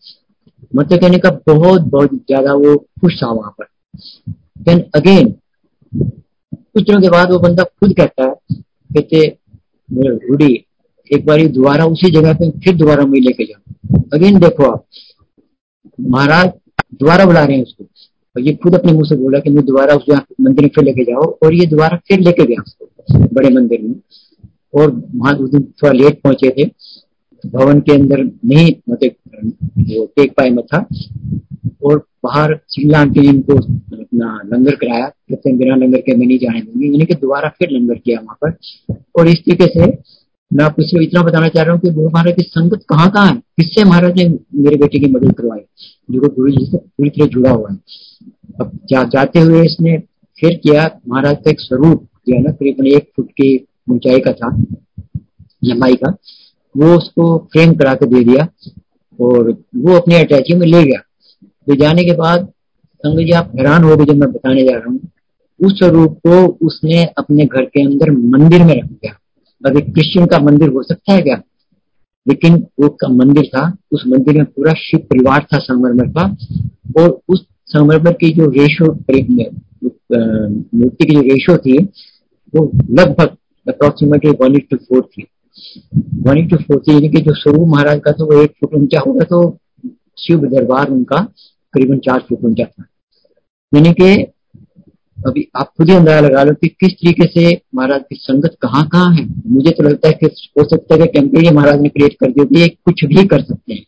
मतलब 0.73 0.99
कहने 0.99 1.17
का 1.19 1.29
बहुत 1.47 1.81
बहुत 1.91 2.13
ज़्यादा 2.13 2.53
वो 2.55 2.75
खुश 3.01 3.21
था 3.21 3.31
वहाँ 3.31 3.51
पर। 3.51 3.65
देन 4.59 4.83
अगेन 4.95 5.31
कुछ 5.93 6.83
दिनों 6.83 7.01
के 7.01 7.09
बाद 7.09 7.31
वो 7.31 7.39
बंदा 7.39 7.63
खुद 7.63 7.93
कहता 7.97 8.23
है, 8.23 8.33
कहते 8.89 9.27
रूडी 9.89 10.53
एक 11.11 11.25
बार 11.25 11.45
दोबारा 11.49 11.85
उसी 11.87 12.11
जगह 12.11 12.33
पे 12.33 12.49
फिर 12.59 12.75
दोबारा 12.77 13.05
मुझे 13.05 13.21
लेके 13.21 13.45
जाओ। 13.45 14.01
अगेन 14.13 14.39
देखो 14.39 14.63
आप, 14.65 14.85
महाराज 15.99 16.49
दोबारा 16.93 17.25
बुला 17.25 17.43
रहे 17.43 17.57
हैं 17.57 17.63
उसको। 17.63 17.83
और 18.35 18.41
ये 18.41 18.53
खुद 18.53 18.75
अपने 18.75 18.91
मुँह 18.93 19.07
से 19.09 19.15
बोला 19.17 19.39
कि 19.39 19.49
मैं 19.49 19.65
दोबारा 19.65 19.95
उस 19.95 20.09
मंदिर 20.09 20.63
में 20.63 20.69
फिर 20.75 20.83
लेके 20.83 21.03
जाओ 21.03 21.23
और 21.43 21.53
ये 21.53 21.65
दोबारा 21.67 21.97
फिर 22.07 22.19
लेके 22.19 22.45
गया 22.45 22.61
उसको, 22.61 23.25
बड़े 23.27 23.49
मंदिर 23.49 23.81
में। 23.81 23.93
और 24.73 24.91
वहाँ 25.15 25.33
उस 25.33 25.49
दिन 25.51 25.63
थोड़ा 25.81 25.91
लेट 25.93 26.21
पहुँचे 26.21 26.49
थे 26.49 26.65
भवन 27.43 27.79
के 27.79 27.93
अंदर 27.93 28.23
नहीं 28.23 28.73
मतलब 28.89 29.11
वो 29.89 30.05
टेक 30.15 30.31
पाए 30.37 30.49
में 30.49 30.65
था। 30.65 30.85
और 31.83 31.97
बाहर 32.23 32.59
सिंगला 32.67 32.99
आंटी 32.99 33.19
ने 33.19 33.27
इनको 33.29 33.55
अपना 33.55 34.39
लंगर 34.45 34.75
कराया 34.75 35.07
कहते 35.07 35.53
बिना 35.57 35.75
लंगर 35.75 35.99
के 35.99 36.15
मैं 36.15 36.27
नहीं 36.27 36.37
जाने 36.39 36.61
दूँगी 36.61 36.87
यानी 36.87 37.05
कि 37.05 37.15
दोबारा 37.15 37.49
फिर 37.49 37.69
लंगर 37.71 37.97
किया 37.97 38.19
वहाँ 38.19 38.37
पर। 38.43 38.95
और 39.19 39.27
इस 39.27 39.39
तरीके 39.39 39.67
से 39.67 39.85
मैं 40.51 40.65
आपको 40.65 40.81
इसलिए 40.81 41.07
इतना 41.07 41.21
बताना 41.23 41.47
चाह 41.47 41.63
रहा 41.63 41.73
हूँ 41.73 41.81
कि 41.81 41.89
गुरु 41.89 42.09
महाराज 42.09 42.35
की 42.35 42.41
संगत 42.41 42.83
कहाँ 42.89 43.09
कहाँ 43.11 43.27
है? 43.27 43.35
किससे 43.57 43.83
महाराज 43.83 44.17
ने 44.17 44.27
मेरे 44.55 44.75
बेटे 44.75 44.99
की 44.99 45.11
मदद 45.11 45.33
करवाई? 45.37 45.59
जो 46.11 46.29
गुरु 46.29 46.51
जी 46.51 46.65
से 46.65 46.77
पूरी 46.77 47.09
तरह 47.09 47.27
जुड़ा 47.27 47.51
हुआ 47.51 47.71
है। 47.71 47.77
अब 48.61 48.71
जा, 48.89 49.03
जाते 49.03 49.39
हुए 49.39 49.65
इसने 49.65 49.97
फिर 50.37 50.55
किया 50.63 50.89
महाराज 51.07 51.35
का 51.35 51.49
एक 51.51 51.59
स्वरूप 51.59 52.07
किया 52.25 52.39
ना 52.39 52.51
करीबन 52.51 52.87
एक 52.87 53.09
फुट 53.15 53.29
की 53.31 53.55
ऊंचाई 53.91 54.19
का 54.19 54.31
था, 54.33 54.49
लंबाई 55.63 55.95
का, 55.95 56.15
वो 56.75 56.95
उसको 56.97 57.37
फ्रेम 57.51 57.73
करा 57.73 57.93
के 57.93 58.05
दे 58.05 58.23
दिया 58.23 58.47
और 59.19 59.51
वो 59.75 59.95
अपने 59.95 60.19
अटैची 60.19 60.55
में 60.55 60.65
ले 60.67 60.83
गया। 60.83 60.99
तो 61.67 61.75
जाने 61.75 62.03
के 62.03 62.13
बाद 62.13 62.47
संग 63.03 63.19
जी, 63.19 63.31
आप 63.31 63.51
हैरान 63.57 63.83
हो 63.83 63.95
गए 63.97 64.05
जब 64.05 64.15
मैं 64.15 64.31
बताने 64.31 64.63
जा 64.63 64.71
रहा 64.71 64.89
हूँ। 64.89 64.99
उस 65.59 65.77
स्वरूप 65.77 66.17
को 66.27 66.45
उसने 66.67 67.03
अपने 67.17 67.45
घर 67.45 67.65
के 67.65 67.83
अंदर 67.83 68.11
मंदिर 68.11 68.63
में 68.63 68.73
रख 68.75 68.85
दिया। 68.85 69.13
अब 69.63 69.77
एक 69.77 69.93
क्रिश्चियन 69.93 70.25
का 70.25 70.39
मंदिर 70.39 70.69
हो 70.69 70.83
सकता 70.83 71.13
है 71.13 71.21
क्या? 71.21 71.41
लेकिन 72.25 72.55
वो 72.79 72.89
का 73.01 73.07
मंदिर 73.09 73.45
था, 73.45 73.61
उस 73.91 74.03
मंदिर 74.07 74.37
में 74.37 74.45
पूरा 74.45 74.73
शिव 74.77 74.99
परिवार 75.01 75.45
था 75.53 75.57
संगमरमर 75.57 76.07
का 76.09 77.01
और 77.01 77.19
उस 77.29 77.45
संगमरमर 77.67 78.13
की 78.13 78.29
जो 78.33 78.49
रेशो 78.51 78.91
मूर्ति 80.73 81.05
की 81.05 81.13
जो 81.13 81.21
रेशो 81.21 81.57
थी, 81.57 81.77
वो 82.53 82.71
लगभग 82.91 83.35
अप्रोक्सीमेटली 83.69 84.31
वन 84.41 84.57
टू 84.71 84.77
फोर 84.77 85.01
थी 85.07 85.25
वन 86.25 86.47
टू 86.47 86.57
फोर 86.57 86.79
थी 86.79 86.93
यानी 86.93 87.09
कि 87.09 87.21
जो 87.21 87.33
स्वरूप 87.35 87.67
महाराज 87.67 87.99
का 88.05 88.11
था 88.11 88.23
वो 88.23 88.41
एक 88.43 88.51
फुट 88.59 88.73
ऊँचा 88.75 88.99
होगा 88.99 89.25
तो 89.25 89.39
शिव 90.19 90.45
दरबार 90.47 90.89
उनका 90.91 91.21
करीबन 91.73 91.97
चार 92.05 92.19
फुट 92.29 92.45
ऊँचा 92.45 92.63
था। 92.65 92.85
यानी 93.73 93.93
कि 93.93 94.11
अभी 95.17 95.47
आप 95.57 95.71
खुद 95.77 95.89
ही 95.89 95.95
अंदाज़ा 95.95 96.27
लगा 96.27 96.43
लो 96.43 96.53
कि 96.53 96.67
किस 96.69 96.93
तरीके 96.93 97.25
से 97.25 97.53
महाराज 97.75 98.01
की 98.09 98.15
संगत 98.15 98.55
कहाँ 98.61 98.87
कहाँ 98.89 99.13
है। 99.15 99.25
मुझे 99.47 99.71
तो 99.71 99.83
लगता 99.83 100.07
है 100.07 100.13
कि 100.13 100.25
हो 100.59 100.63
सकता 100.69 100.95
है 100.95 100.99
कि 101.01 101.07
टेम्परेरी 101.13 101.55
महाराज 101.55 101.81
ने 101.81 101.89
क्रिएट 101.89 102.15
कर 102.19 102.31
दिया 102.43 102.67
कुछ 102.85 103.03
भी 103.05 103.25
कर 103.25 103.41
सकते 103.41 103.73
हैं। 103.73 103.83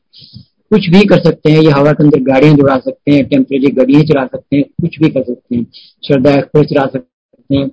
कुछ 0.72 0.90
भी 0.90 1.06
कर 1.06 1.20
सकते 1.20 1.52
हैं, 1.52 1.62
ये 1.62 1.70
हवा 1.72 1.92
के 1.94 2.04
अंदर 2.04 2.20
गाड़ियाँ 2.24 2.56
दौड़ा 2.56 2.78
सकते 2.80 3.12
हैं 3.12 3.26
टेम्परेरी 3.30 3.72
गाड़ियाँ 3.72 4.04
चला 4.04 4.26
सकते 4.26 4.56
हैं, 4.56 4.64
कुछ 4.82 5.00
भी 5.00 5.10
कर 5.10 5.24
सकते 5.24 5.56
हैं। 5.56 5.66
श्रद्धा 6.04 6.32
एक्सप्रेस 6.32 6.66
चला 6.66 6.86
सकते 6.88 7.56
हैं। 7.56 7.70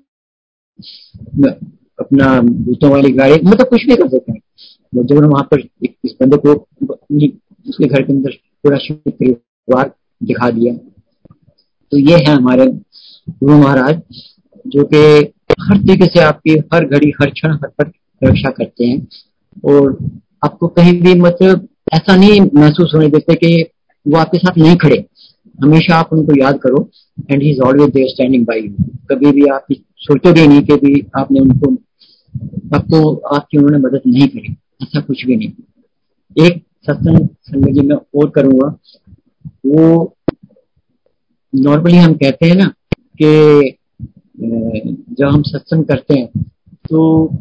अपना 2.01 2.40
भूतों 2.40 2.90
वाली 2.90 3.12
गाड़ी 3.12 3.34
मतलब 3.44 3.66
कुछ 3.66 3.86
भी 3.86 3.96
कर 3.96 4.09
सकते 4.09 4.32
हैं। 4.32 5.05
जब 5.05 5.18
हम 5.18 5.30
वहाँ 5.30 5.49
पर 5.55 5.61
इस 5.84 6.14
बंदे 6.22 6.36
को 6.36 6.53
उसके 7.68 7.84
घर 7.84 8.03
के 8.03 8.12
अंदर 8.12 8.30
पूरा 8.64 8.78
परिवार 9.09 9.92
दिखा 10.22 10.51
दिया। 10.51 10.74
तो 11.92 11.99
ये 11.99 12.16
है 12.18 12.34
हमारे 12.34 12.66
गुरु 13.30 13.57
महाराज, 13.59 14.01
जो 14.66 14.84
कि 14.84 15.32
हर 15.61 15.76
तरीके 15.76 16.07
से 16.07 16.20
आपकी 16.20 16.57
हर 16.74 16.84
घड़ी, 16.84 17.12
हर 17.20 17.30
क्षण, 17.30 17.53
हर 17.53 17.68
पर 17.78 17.90
रक्षा 18.24 18.51
करते 18.51 18.84
हैं। 18.84 19.07
और 19.64 19.96
आपको 20.44 20.68
कहीं 20.68 21.01
भी 21.03 21.14
मतलब 21.14 21.68
ऐसा 21.94 22.16
नहीं 22.16 22.40
महसूस 22.55 22.92
होने 22.94 23.09
देते 23.09 23.34
कि 23.34 23.64
वो 24.07 24.18
आपके 24.18 24.38
साथ 24.38 24.59
नहीं 24.59 24.76
खड़े। 24.76 25.05
हमेशा 25.59 25.96
आप 25.96 26.12
उनको 26.12 26.40
याद 26.40 26.59
करो 26.59 26.88
and 27.30 27.42
he 27.42 27.51
is 27.51 27.61
always 27.61 27.90
there 27.90 28.09
standing 28.09 28.44
by 28.46 28.61
you 28.61 28.84
कभी 29.11 29.30
भी 29.32 29.46
आप 29.46 29.66
सोचोगे 29.99 30.46
नहीं 30.46 30.62
कि 30.62 30.76
भी 30.76 31.01
आपने 31.18 31.40
उनको 31.40 31.70
आपको 32.74 33.14
आपकी 33.36 33.59
उन्होंने 33.59 33.78
मदद 33.78 34.03
नहीं 34.07 34.28
करी 34.28 34.57
ऐसा 34.82 35.01
कुछ 35.01 35.26
भी 35.26 35.36
नहीं 35.36 36.47
एक 36.47 36.62
सत्संग 36.86 37.28
संगत 37.43 37.72
जी 37.72 37.80
मैं 37.80 37.97
और 37.97 38.30
करूँगा 38.30 38.78
वो 39.66 40.14
नॉर्मली 41.55 41.97
हम 41.97 42.14
कहते 42.14 42.47
हैं 42.47 42.57
ना 42.57 42.72
कि 43.22 43.78
जब 45.18 45.26
हम 45.26 45.43
सत्संग 45.43 45.84
करते 45.84 46.18
हैं 46.18 46.43
तो 46.91 47.32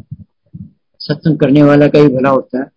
सत्संग 1.00 1.38
करने 1.38 1.62
वाला 1.62 1.88
का 1.88 2.02
भी 2.02 2.08
भला 2.08 2.30
होता 2.30 2.58
है 2.58 2.70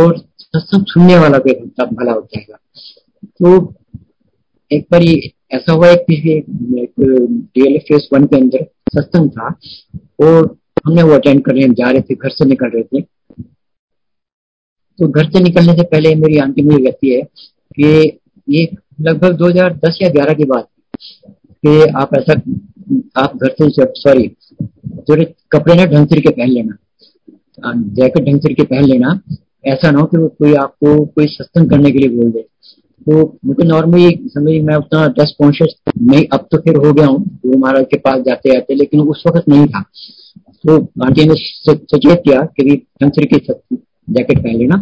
और 0.00 0.18
सत्संग 0.38 0.84
सुनने 0.84 1.18
वाला 1.18 1.38
का 1.38 1.84
भला 1.84 2.12
होता 2.12 2.38
है 2.38 2.46
तो 3.40 3.74
एक 4.70 4.86
बार 4.92 5.02
ऐसा 5.56 5.72
हुआ 5.72 5.88
एक 5.88 6.04
फेस 7.82 8.08
वन 8.12 8.24
के 8.24 8.36
अंदर 8.36 8.64
सत्संग 8.94 9.30
था 9.30 9.48
और 10.20 10.56
हमने 10.86 11.02
वो 11.02 11.14
अटेंड 11.14 11.44
करने 11.44 11.68
जा 11.68 11.90
रहे 11.90 12.00
थे, 12.00 12.14
घर 12.14 12.30
से 12.30 12.44
निकल 12.44 12.70
रहे 12.74 12.82
थे। 12.82 13.00
तो 14.98 15.08
घर 15.08 15.30
से 15.30 15.40
निकलने 15.40 15.72
से 15.72 15.82
पहले 15.82 16.14
मेरी 16.14 16.38
आंटी 16.38 16.62
मुझे 16.62 16.78
कहती 16.84 17.14
है 17.14 17.22
कि 17.22 18.18
ये 18.48 18.68
लगभग 19.00 19.36
2010 19.36 19.98
या 20.02 20.08
11 20.10 20.34
की 20.34 20.44
बात 20.44 20.68
कि 20.96 21.80
आप 21.96 22.14
ऐसा, 22.18 22.32
आप 23.16 23.36
घर 23.36 23.54
से 23.60 23.84
सॉरी 24.00 24.28
थोड़े 25.08 25.24
कपड़े 25.52 25.74
ना 25.74 25.84
ढंग 25.86 26.06
से 26.06 26.20
के 26.20 26.30
पहन 26.30 26.48
लेना। 26.48 26.76
जैकेट 27.74 28.24
ढंग 28.24 28.40
से 28.40 28.54
के 28.54 28.62
पहन 28.64 28.84
लेना, 28.84 29.20
ऐसा 29.66 29.90
ना 29.90 30.00
हो 30.00 30.06
कि 30.06 30.16
वो 30.16 30.28
कोई 30.38 30.54
आपको 30.54 31.04
कोई 31.06 31.26
सत्संग 31.26 31.70
करने 31.70 31.90
के 31.90 31.98
लिए 31.98 32.08
बोल 32.08 32.30
दे। 32.32 32.40
तो 33.06 33.38
मुझे 33.46 33.66
नॉर्मली 33.68 34.10
समझ, 34.26 34.52
मैं 34.62 34.76
उतना 34.76 35.06
ड्रेस 35.08 35.34
कॉन्शियस 35.38 35.74
नहीं, 36.00 36.24
अब 36.32 36.46
तो 36.50 36.58
फिर 36.58 36.76
हो 36.76 36.92
गया 36.92 37.06
हूँ 37.06 37.24
गुरु 37.42 37.58
महाराज 37.58 37.84
के 37.90 37.98
पास 37.98 38.22
जाते 38.26 38.52
जाते 38.52 38.74
लेकिन 38.74 39.00
उस 39.00 39.22
वक्त 39.26 39.48
नहीं 39.48 39.66
था। 39.66 39.84
तो 40.66 40.76
आंटी 41.04 41.24
ने 41.24 41.34
सचेत 41.34 42.22
किया 42.24 42.40
कि 42.56 42.76
ढंग 43.02 43.26
के 43.32 43.38
जैकेट 43.38 44.38
पहन 44.38 44.56
लेना। 44.56 44.76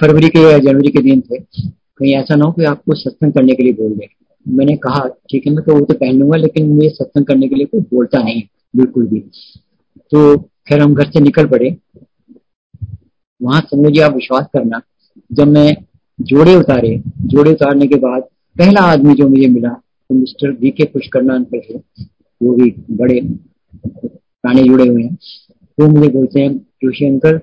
फरवरी 0.00 0.28
के 0.28 0.40
या 0.40 0.58
जनवरी 0.58 0.90
के 0.90 1.02
दिन 1.02 1.20
थे। 1.20 1.38
कहीं 1.38 2.14
ऐसा 2.14 2.34
ना 2.34 2.44
हो 2.44 2.52
कि 2.52 2.64
आपको 2.64 2.94
सत्संग 2.94 3.32
करने 3.32 3.54
के 3.54 3.62
लिए 3.62 3.72
बोल 3.72 3.92
दे। 3.92 4.08
मैंने 4.46 4.76
कहा, 4.76 5.06
ठीक 5.30 5.46
है, 5.46 5.52
मैं 5.52 5.64
तो 5.64 5.74
वो 5.74 5.80
तो 5.80 5.94
पहन 5.94 6.18
लूँगा, 6.18 6.36
लेकिन 6.36 6.68
मुझे 6.68 6.88
सत्संग 6.88 7.24
करने 7.24 7.48
के 7.48 7.54
लिए 7.54 7.66
कोई 7.66 7.80
बोलता 7.92 8.22
नहीं, 8.22 8.42
बिल्कुल 8.76 9.06
भी। 9.06 9.20
तो 10.12 10.36
खैर 10.38 10.80
हम 10.80 10.94
घर 10.94 11.10
से 11.10 11.20
निकल 11.20 11.46
पड़े। 11.46 11.76
वहाँ 13.40 13.60
समझिए 13.60 14.02
आप 14.02 14.14
विश्वास 14.14 14.46
करना, 14.52 14.80
जब 15.30 15.48
मैं 15.48 15.76
जोड़े 16.18 16.54
उतारे। 16.56 16.96
जोड़े 17.20 17.52
उतारने 17.52 17.86
के 17.86 17.96
बाद 17.98 18.22
पहला 18.56 18.80
आदमी 18.82 19.14
जो 19.14 19.28
मुझे 19.28 19.48
मिला 19.48 19.68
तो 19.68 20.14
मिस्टर 20.14 20.50
वी 20.52 20.70
के 20.70 20.84
पुष्करना 20.84 21.34
अंकल 21.34 21.60
थे। 21.60 21.78
वो 22.40 22.54
भी 22.54 22.74
बड़े 22.90 23.20
पुराने 24.42 24.62
जुड़े 24.62 24.88
हुए 24.88 25.02
हैं। 25.02 25.18
वो 25.80 25.86
मुझे 25.88 26.08
बोलते 26.08 26.40
हैं 26.40 26.56
जोशी 26.56 27.06
अंकल 27.06 27.40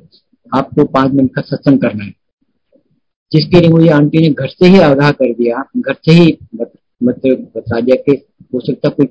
आपको 0.55 0.85
पाँच 0.85 1.11
मिनट 1.11 1.33
का 1.35 1.41
सत्संग 1.41 1.79
करना 1.79 2.03
है। 2.03 2.13
जिसके 3.31 3.59
लिए 3.59 3.69
मुझे 3.69 3.89
आंटी 3.89 4.19
ने 4.19 4.29
घर 4.29 4.47
से 4.47 4.67
ही 4.67 4.79
आगाह 4.79 5.11
कर 5.11 5.33
दिया, 5.33 5.63
घर 5.77 5.93
से 5.93 6.11
ही 6.11 6.37
मतलब 7.03 7.51
बता 7.57 7.81
दिया 7.81 7.95
कि 7.95 8.25
हो 8.53 8.59
सकता 8.59 8.89
कोई 8.89 9.05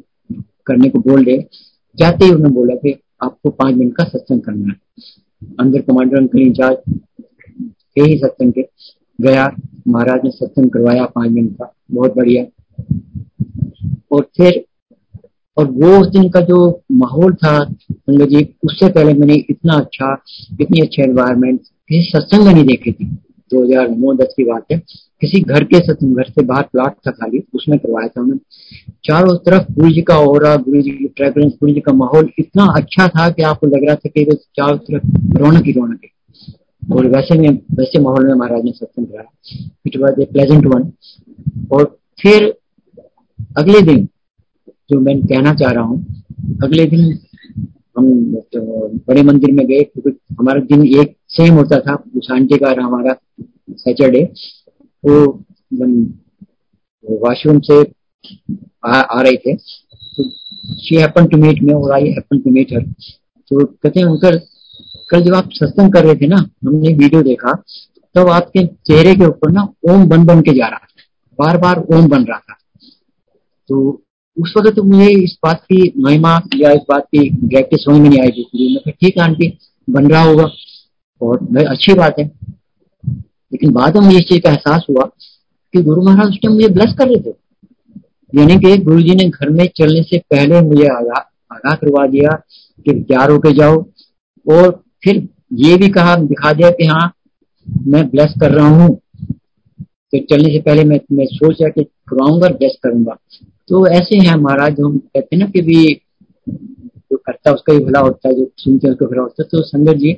करने 0.66 0.88
को 0.88 0.98
बोल 0.98 1.24
रहे 1.24 1.38
जाते 1.98 2.24
ही 2.24 2.30
उन्होंने 2.30 2.54
बोला 2.54 2.74
कि 2.74 3.00
आपको 3.22 3.50
पाँच 3.50 3.74
मिनट 3.74 3.96
का 3.96 4.04
सत्संग 4.04 4.40
करना 4.40 4.68
है। 4.68 4.80
अंदर 5.60 5.80
कमांडर 5.80 6.16
अंकल 6.16 6.38
इंचार्ज 6.38 7.00
के 7.94 8.02
ही 8.02 8.18
सत्संग 8.18 8.52
के, 8.52 8.62
गया। 9.20 9.56
महाराज 9.88 10.20
ने 10.24 10.30
सत्संग 10.30 10.70
करवाया 10.70 11.04
पाँच 11.04 11.30
मिनट 11.30 11.52
का। 11.52 11.74
बहुत 11.90 12.14
बढ़िया। 12.16 12.44
और 14.12 14.22
फिर 14.36 14.64
और 15.56 15.70
वो 15.72 16.00
उस 16.00 16.06
दिन 16.08 16.28
का 16.30 16.40
जो 16.40 16.58
माहौल 16.92 17.34
था 17.34 17.58
संगत 17.64 18.28
जी, 18.28 18.42
उससे 18.64 18.88
पहले 18.88 19.14
मैंने 19.14 19.34
इतना 19.50 19.74
अच्छा 19.74 20.12
इतनी 20.60 20.80
अच्छे 20.80 21.02
एनवायरमेंट 21.02 21.60
किसी 21.60 22.10
सत्संग 22.10 22.48
नहीं 22.48 22.64
देखे 22.64 22.92
थी। 22.92 23.04
दो 23.50 23.62
हज़ार 23.64 23.88
नौ, 23.88 24.12
दस 24.14 24.34
की 24.36 24.44
बात 24.44 24.72
है। 24.72 24.78
किसी 25.20 25.40
घर 25.40 25.64
के 25.64 25.78
सत्संग, 25.78 26.16
घर 26.16 26.24
से 26.24 26.42
बाहर 26.42 26.62
प्लाट 26.62 26.94
था 27.06 27.10
खाली, 27.10 27.42
उसमें 27.54 27.78
करवाया 27.78 28.08
था 28.08 28.20
उन्होंने। 28.20 28.84
चारों 29.04 29.36
तरफ़ 29.36 29.72
गुरु 29.72 29.90
जी 29.90 30.02
का 30.02 30.18
और 30.20 30.44
गुरु 30.62 30.82
जी 30.82 30.90
की 30.90 31.06
फ्रेग्रेंस 31.08 31.52
गुरु 31.52 31.72
जी 31.72 31.80
का 31.80 31.92
माहौल 31.92 32.30
इतना 32.38 32.66
अच्छा 32.76 33.06
था 33.08 33.28
कि 33.30 33.42
आपको 33.42 33.66
लग 33.66 33.86
रहा 33.86 33.94
था 33.94 34.08
कि 34.08 34.24
चारों 34.56 34.76
तरफ़ 34.78 35.38
रौनक 35.38 35.66
ही 35.66 35.72
रौनक 35.72 36.00
है। 36.04 36.10
और 36.82 37.06
वैसे 37.06 37.38
में, 37.38 37.48
वैसे 37.48 37.98
माहौल 37.98 38.26
में 38.26 38.34
महाराज 38.34 38.64
ने 38.64 38.70
सत्संग 38.70 39.06
कराया। 39.06 39.30
It 39.86 39.96
was 39.96 40.20
a 40.20 40.24
pleasant 40.24 40.66
one 40.66 40.90
और 41.72 41.84
फिर 42.22 42.52
अगले 43.58 43.80
दिन 43.82 44.08
जो 44.90 45.00
मैं 45.00 45.20
कहना 45.20 45.54
चाह 45.54 45.70
रहा 45.70 45.84
हूँ 45.84 46.24
अगले 46.62 46.84
दिन 46.84 47.18
हम 47.98 48.34
तो 48.34 48.88
बड़े 48.88 49.22
मंदिर 49.22 49.52
में 49.52 49.66
गए 49.66 49.82
क्योंकि 49.82 50.34
हमारा 50.40 50.60
दिन 50.60 50.86
एक 51.00 51.16
सेम 51.28 51.54
होता 51.54 51.78
था 51.80 51.92
आंटी 52.34 52.58
का 52.58 52.82
हमारा 52.82 53.16
सैटरडे 53.70 54.24
तो 55.06 55.26
वॉशरूम 57.04 57.60
से 57.60 57.80
आ, 58.84 59.00
आ 59.00 59.20
रहे 59.22 59.36
थे 59.36 59.54
तो 59.54 60.28
शी 60.74 60.96
हैपन 60.96 61.26
टू 61.26 61.36
मीट 61.36 61.62
में 61.62 61.74
और 61.74 61.92
I 61.92 62.08
happen 62.08 62.38
to 62.38 62.50
meet 62.50 62.72
her 62.72 62.82
तो 63.50 63.64
कहते 63.64 64.00
हैं 64.00 64.06
उनका 64.06 64.30
कल 65.10 65.22
जब 65.22 65.34
आप 65.34 65.48
सत्संग 65.52 65.92
कर 65.92 66.04
रहे 66.04 66.14
थे 66.14 66.26
ना 66.26 66.36
हमने 66.36 66.94
वीडियो 66.94 67.22
देखा 67.22 67.52
तब 67.52 68.22
तो 68.22 68.26
आपके 68.26 68.66
चेहरे 68.66 69.14
के 69.14 69.26
ऊपर 69.26 69.50
ना 69.50 69.68
ओम 69.90 70.08
बन 70.08 70.26
बन 70.26 70.40
के 70.40 70.52
जा 70.52 70.66
रहा 70.66 70.78
था 70.78 71.02
बार 71.38 71.58
बार 71.58 71.78
ओम 71.78 72.08
बन 72.08 72.24
रहा 72.24 72.38
था। 72.38 72.56
तो 73.68 74.02
उस 74.38 74.54
वक्त 74.56 74.76
तो 74.76 74.82
मुझे 74.82 75.10
इस 75.10 75.38
बात 75.44 75.60
की 75.62 75.92
महिमा 75.98 76.40
या 76.56 76.70
इस 76.70 76.80
बात 76.88 77.04
की 77.04 77.30
प्रैक्टिस 77.48 77.84
समझ 77.84 78.00
में 78.00 78.08
नहीं 78.08 78.20
आई 78.20 78.30
थी 78.30 78.74
मैं 78.74 78.94
ठीक 79.00 79.16
है 79.18 79.24
आंटी 79.24 79.58
बन 79.90 80.10
रहा 80.10 80.22
होगा। 80.22 80.48
और 81.22 81.64
अच्छी 81.66 81.94
बात 81.94 82.18
है। 82.18 82.30
लेकिन 83.52 83.70
बाद 83.70 83.96
में 83.96 84.06
मुझे 84.06 84.18
इस 84.18 84.24
चीज़ 84.24 84.40
का 84.40 84.50
एहसास 84.50 84.86
हुआ 84.90 85.04
कि 85.72 85.82
गुरु 85.82 86.02
महाराज 86.02 86.28
उस 86.28 86.36
टाइम 86.36 86.54
मुझे 86.54 86.68
ब्लेस 86.68 86.94
कर 86.98 87.08
रहे 87.08 87.20
थे। 87.20 87.34
यानी 88.34 88.56
कि 88.56 88.76
गुरु 88.78 89.02
जी 89.02 89.14
ने 89.14 89.24
घर 89.24 89.50
में 89.50 89.66
चलने 89.76 90.02
से 90.02 90.18
पहले 90.18 90.60
मुझे 90.60 90.86
आगाह 90.86 91.74
करवा 91.74 92.06
दिया 92.06 92.30
कि 92.84 92.92
तैयार 92.92 93.30
होके 93.30 93.52
जाओ। 93.52 93.86
और 94.46 94.82
फिर 95.04 95.28
ये 95.52 95.76
भी 95.76 95.88
कहा, 95.88 96.16
दिखा 96.16 96.52
दिया 96.52 96.70
कि 96.70 96.84
हाँ 96.84 97.12
मैं 97.86 98.08
ब्लेस 98.10 98.34
कर 98.40 98.50
रहा 98.50 98.68
हूँ। 98.68 99.00
तो 99.84 100.18
चलने 100.18 100.48
से 100.48 100.60
पहले 100.60 100.84
मैं 100.84 101.00
मैं 101.12 101.26
सोच 101.26 101.56
रहा 101.60 101.70
कि 101.70 101.84
करवाऊँगा 101.84 102.48
ब्लेस 102.48 102.76
करूँगा। 102.82 103.16
तो 103.68 103.86
ऐसे 103.88 104.18
है 104.18 104.36
महाराज 104.40 104.74
जो 104.76 104.86
हम 104.88 104.98
कहते 104.98 105.36
हैं 105.36 105.42
ना 105.42 105.46
कि 105.50 105.60
भी 105.62 105.82
जो 107.12 107.16
करता 107.16 107.52
उसका 107.52 107.72
ही 107.72 107.78
भला 107.78 108.00
होता 108.00 108.28
है, 108.28 108.34
जो 108.34 108.50
सुनते 108.58 108.86
हैं 108.86 108.94
उसका 108.94 109.06
भला 109.06 109.22
होता 109.22 109.42
है 109.42 109.48
तो 109.52 109.62
संगत 109.62 109.96
जी, 109.96 110.16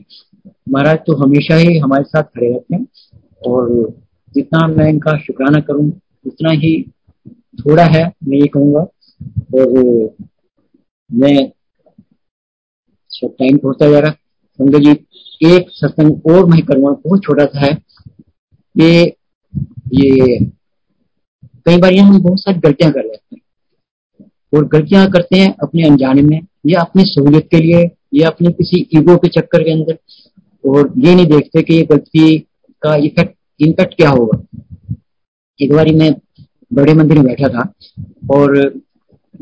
महाराज 0.68 0.98
तो 1.06 1.16
हमेशा 1.16 1.56
ही 1.56 1.78
हमारे 1.78 2.04
साथ 2.04 2.22
खड़े 2.22 2.48
रहते 2.48 2.74
हैं 2.74 2.86
और 3.46 3.70
जितना 4.34 4.66
मैं 4.68 4.88
इनका 4.88 5.16
शुक्राना 5.18 5.60
करूँ, 5.60 5.90
उतना 6.26 6.50
ही 6.50 6.70
थोड़ा 7.60 7.84
है, 7.84 8.04
मैं 8.24 8.38
ये 8.38 8.46
कहूँगा। 8.46 8.80
और 9.54 10.14
मैं 11.10 11.36
सब 13.10 13.34
टाइम 13.38 13.56
पहुँचता 13.58 13.90
जा 13.90 13.98
रहा। 13.98 14.10
संगत 14.10 14.80
जी, 14.80 14.90
एक 15.46 15.70
सत्संग 15.70 16.26
और 16.26 16.46
मैं 16.46 16.62
करूँगा 16.62 16.90
बहुत 17.06 17.22
छोटा 17.24 17.44
सा 17.44 17.64
है। 17.66 17.72
ये 18.74 19.02
ये, 19.94 20.38
कई 21.66 21.76
बार 21.76 21.92
यहाँ 21.92 22.08
हम 22.08 22.22
बहुत 22.22 22.40
सारी 22.40 22.58
गलतियाँ 22.58 22.92
कर 22.92 23.00
रहे 23.00 23.12
हैं। 23.12 23.27
और 24.52 24.66
गलतियाँ 24.68 25.06
करते 25.10 25.38
हैं 25.38 25.54
अपने 25.62 25.86
अनजाने 25.86 26.22
में, 26.22 26.40
या 26.66 26.80
अपनी 26.80 27.04
सहूलियत 27.04 27.48
के 27.50 27.56
लिए, 27.56 27.90
या 28.14 28.28
अपनी 28.28 28.52
किसी 28.52 28.86
ईगो 28.94 29.16
के 29.16 29.28
चक्कर 29.28 29.62
के 29.62 29.72
अंदर। 29.72 29.98
और 30.64 30.92
ये 30.98 31.14
नहीं 31.14 31.26
देखते 31.26 31.62
कि 31.62 31.74
ये 31.74 31.82
गलती 31.82 32.38
का 32.82 32.94
इफ़ेक्ट, 32.96 33.34
इम्पैक्ट 33.60 33.94
क्या 33.94 34.10
होगा। 34.10 34.42
एक 35.60 35.72
बार 35.72 35.92
मैं 35.94 36.14
बड़े 36.70 36.94
मंदिर 36.94 37.18
में 37.18 37.26
बैठा 37.26 37.48
था, 37.48 37.72
और 38.30 38.82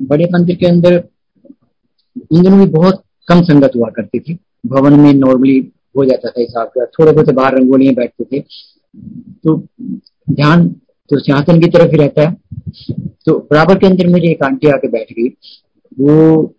बड़े 0.01 0.25
मंदिर 0.25 0.57
के 0.57 0.67
अंदर 0.67 1.03
उन 2.33 2.43
दिनों 2.43 2.59
भी 2.59 2.67
बहुत 2.67 3.03
कम 3.29 3.43
संगत 3.43 3.73
हुआ 3.77 3.89
करती 3.89 4.21
थी। 4.21 4.39
भवन 4.67 5.01
में 5.01 5.13
नॉर्मली 5.15 5.59
हो 5.97 6.05
जाता 6.05 6.29
था 6.29 6.41
हिसाब 6.41 6.69
का, 6.69 6.85
थोड़े 6.87 7.13
बहुत 7.13 7.31
बाहर 7.31 7.57
रंगोलियाँ 7.57 7.95
बैठते 7.95 8.25
थे। 8.25 8.41
तो 9.45 9.57
ध्यान 10.31 10.69
तो 11.11 11.19
सिंहासन 11.19 11.61
की 11.61 11.69
तरफ़ 11.69 11.91
ही 11.91 11.99
रहता 11.99 12.23
है। 12.23 12.37
तो 13.27 13.39
बराबर 13.51 13.79
के 13.79 13.87
अंदर 13.87 14.07
मेरी 14.09 14.29
एक 14.29 14.43
आंटी 14.45 14.69
आके 14.69 14.89
बैठ 14.89 15.13
गई, 15.13 15.29
वो 15.97 16.55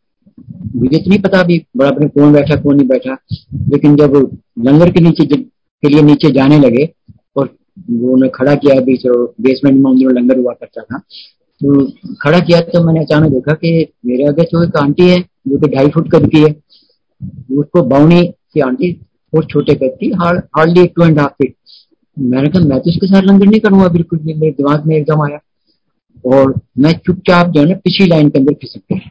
मुझे 0.76 0.98
तो 0.98 1.10
नहीं 1.10 1.20
पता 1.22 1.40
अभी 1.40 1.58
बराबर 1.78 2.00
में 2.00 2.10
कौन 2.10 2.34
बैठा, 2.34 2.56
कौन 2.56 2.76
नहीं 2.76 2.88
बैठा, 2.88 3.18
लेकिन 3.70 3.96
जब 3.96 4.16
लंगर 4.60 4.92
के 4.92 5.00
नीचे 5.00 5.26
के 5.26 5.90
लिए 5.90 6.02
नीचे 6.04 6.32
जाने 6.32 6.60
लगे 6.60 6.90
और 7.36 7.50
वो 7.92 8.14
उन्हें 8.14 8.32
खड़ा 8.32 8.56
किया, 8.56 8.80
बीच 8.82 9.04
बेसमेंट 9.08 9.78
में 9.78 9.92
उन 9.92 9.98
लंगर 10.12 10.40
हुआ 10.40 10.54
करता 10.54 10.82
था 10.84 10.98
तो 11.62 11.86
खड़ा 12.22 12.40
किया 12.40 12.60
तो 12.64 12.84
मैंने 12.84 13.00
अचानक 13.00 13.32
देखा 13.32 13.54
कि 13.56 13.72
मेरे 14.06 14.28
आगे 14.28 14.44
तो 14.44 14.64
एक 14.64 14.76
आंटी 14.78 15.10
है, 15.10 15.20
जो 15.20 15.58
कि 15.58 15.76
ढाई 15.76 15.88
फुट 15.90 16.12
कद 16.12 16.30
की 16.32 16.42
है। 16.42 16.56
उसको 17.58 17.82
बाउनी 17.86 18.22
की 18.24 18.60
आंटी, 18.62 18.92
और 19.34 19.46
छोटे 19.46 19.74
कद 19.76 19.98
की 20.00 20.10
hardly 20.16 20.86
two 20.88 21.04
and 21.04 21.20
half 21.20 21.32
feet 21.34 21.56
मैंने 22.20 22.50
कहा, 22.50 22.66
मैं 22.66 22.80
तो 22.80 22.90
इसके 22.90 23.08
साथ 23.08 23.22
लंगर 23.22 23.46
नहीं 23.46 23.60
करूँगा, 23.60 23.88
बिल्कुल 23.88 24.20
भी। 24.20 24.34
मेरे 24.34 24.52
दिमाग 24.52 24.86
में 24.86 24.96
एकदम 24.96 25.22
आया। 25.22 25.40
और 26.26 26.62
मैं 26.80 26.92
चुपचाप 26.94 27.48
जो 27.48 27.62
है 27.62 27.70
ना, 27.70 27.76
पिछली 27.76 28.08
लाइन 28.08 28.30
के 28.30 28.40
अंदर 28.40 28.54
खिसक 28.54 28.94
गया। 28.94 29.10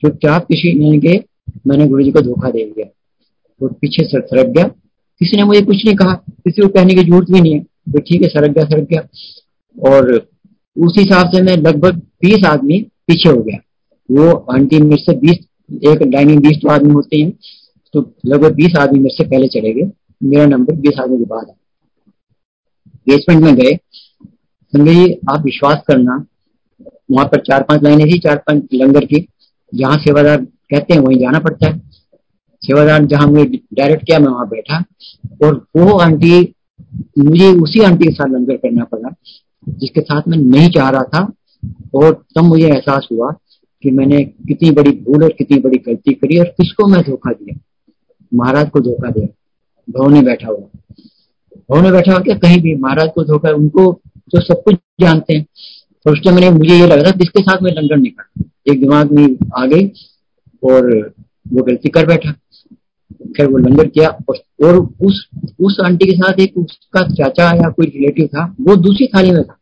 चुपचाप 0.00 0.42
किसी 0.44 0.90
ने 0.90 0.98
के, 0.98 1.24
मैंने 1.66 1.86
गुरु 1.86 2.02
जी 2.04 2.10
को 2.10 2.20
धोखा 2.20 2.50
दे 2.50 2.64
दिया। 2.64 2.86
और 3.62 3.72
पीछे 3.72 4.04
सर 4.04 4.20
सरक 4.20 4.46
गया। 4.46 4.64
किसी 5.18 5.36
ने 5.36 5.44
मुझे 5.44 5.60
कुछ 5.60 5.84
नहीं 5.86 5.94
कहा। 5.94 6.14
किसी 6.14 6.62
को 6.62 6.68
कहने 6.68 6.94
की 6.94 7.02
ज़रूरत 7.02 7.30
भी 7.30 7.40
नहीं 7.40 7.52
है। 7.52 7.60
तो 7.60 7.98
ठीक 7.98 8.22
है, 8.22 8.28
सरक 8.28 8.50
गया 8.50 8.64
सरक 8.64 8.88
गया। 8.88 9.00
और 9.90 10.28
उस 10.76 10.94
हिसाब 10.98 11.28
से 11.28 11.42
मैं 11.42 11.56
लगभग 11.56 11.96
बीस 11.96 12.44
आदमी 12.46 12.80
पीछे 12.80 13.28
हो 13.28 13.42
गया। 13.42 13.58
वो 14.10 14.32
आंटी 14.52 14.78
मेरे 14.78 15.02
से 15.02 15.16
बीस, 15.16 15.38
एक 15.72 16.02
डाइनिंग 16.02 16.40
बीस 16.40 16.58
तो 16.62 16.68
आदमी 16.68 16.92
होते 16.92 17.18
हैं 17.18 17.32
तो 17.94 18.14
लगभग 18.26 18.54
बीस 18.54 18.76
आदमी 18.78 18.98
मेरे 18.98 19.24
से 19.24 19.30
पहले 19.30 19.48
चले 19.48 19.72
गए। 19.72 19.90
मेरा 20.22 20.46
नंबर 20.46 20.74
बीस 20.74 20.98
आदमी 21.00 21.18
के 21.18 21.24
बाद 21.24 21.46
बेसमेंट 23.08 23.44
में 23.44 23.54
गए। 23.54 23.78
संजय 24.72 24.94
जी, 24.94 25.20
आप 25.30 25.42
विश्वास 25.44 25.82
करना, 25.86 26.26
वहाँ 27.10 27.26
पर 27.26 27.40
चार 27.40 27.62
पाँच 27.62 27.82
लाइनें 27.82 28.06
थी, 28.06 28.18
चार 28.18 28.36
पाँच 28.36 28.68
लंगर 28.74 29.04
की। 29.04 29.28
जहाँ 29.74 29.96
सेवादार 29.96 30.36
कहते 30.44 30.94
हैं, 30.94 31.00
वहीं 31.00 31.18
जाना 31.18 31.38
पड़ता 31.38 31.66
है। 31.66 31.82
सेवादार 32.62 33.04
जहाँ 33.04 33.26
मुझे 33.26 33.60
डायरेक्ट 33.74 34.06
किया, 34.06 34.18
मैं 34.18 34.28
वहाँ 34.28 34.48
बैठा। 34.48 34.84
और 35.44 35.66
वो 35.76 35.98
आंटी, 35.98 36.54
मुझे 37.18 37.52
उसी 37.52 37.80
आंटी 37.80 38.04
के 38.04 38.10
साथ 38.10 38.26
लंगर 38.26 38.56
करना 38.56 38.84
पड़ा, 38.84 39.14
जिसके 39.68 40.00
साथ 40.00 40.22
मैं 40.28 40.38
नहीं 40.38 40.70
चाह 40.70 40.90
रहा 40.90 41.02
था। 41.02 41.32
और 41.94 42.24
तब 42.36 42.42
मुझे 42.42 42.66
एहसास 42.68 43.08
हुआ 43.12 43.30
कि 43.82 43.90
मैंने 43.90 44.24
कितनी 44.24 44.70
बड़ी 44.70 44.90
भूल 44.90 45.24
और 45.24 45.32
कितनी 45.38 45.58
बड़ी 45.58 45.78
गलती 45.78 46.12
करी 46.12 46.38
और 46.38 46.44
किसको 46.44 46.86
मैं 46.86 47.02
धोखा 47.02 47.32
दिया। 47.32 47.58
महाराज 48.34 48.70
को 48.70 48.80
धोखा 48.80 49.10
दिया। 49.10 49.26
भवन 49.90 50.12
में 50.12 50.24
बैठा 50.24 50.48
हुआ। 50.48 50.94
में 51.76 51.92
बैठा 51.92 52.12
हुआ 52.12 52.20
क्या 52.20 52.36
कहीं 52.36 52.60
भी, 52.62 52.74
महाराज 52.74 53.10
को 53.14 53.24
धोखा, 53.24 53.50
उनको 53.50 54.00
जो 54.28 54.40
सब 54.40 54.62
कुछ 54.62 54.74
जानते 55.00 55.34
हैं। 55.34 55.46
तो 56.06 56.12
उस 56.12 56.20
टाइम 56.24 56.34
मैंने, 56.36 56.50
मुझे 56.50 56.74
ये 56.74 56.86
लग 56.86 56.98
रहा 56.98 57.10
जिसके 57.10 57.42
साथ 57.42 57.62
मैं 57.62 57.72
नहीं 57.72 58.10
कर 58.10 58.72
एक 58.72 58.80
दिमाग 58.80 59.12
में 59.12 59.36
आ 59.56 59.66
गई 59.66 59.86
और 60.62 61.14
वो 61.52 61.62
गलती 61.62 61.88
कर 61.88 62.06
बैठा। 62.06 62.32
फिर 63.36 63.46
वो 63.46 63.58
लंगर 63.58 63.88
किया 63.88 64.08
और 64.64 64.76
उस 65.00 65.28
उस 65.60 65.78
आंटी 65.84 66.06
के 66.06 66.12
साथ 66.12 66.40
एक 66.40 66.58
उसका 66.58 67.00
चाचा 67.08 67.50
या 67.54 67.68
कोई 67.70 67.86
रिलेटिव 67.86 68.26
था, 68.26 68.54
वो 68.60 68.76
दूसरी 68.76 69.06
थाली 69.06 69.30
में 69.30 69.42
था। 69.44 69.56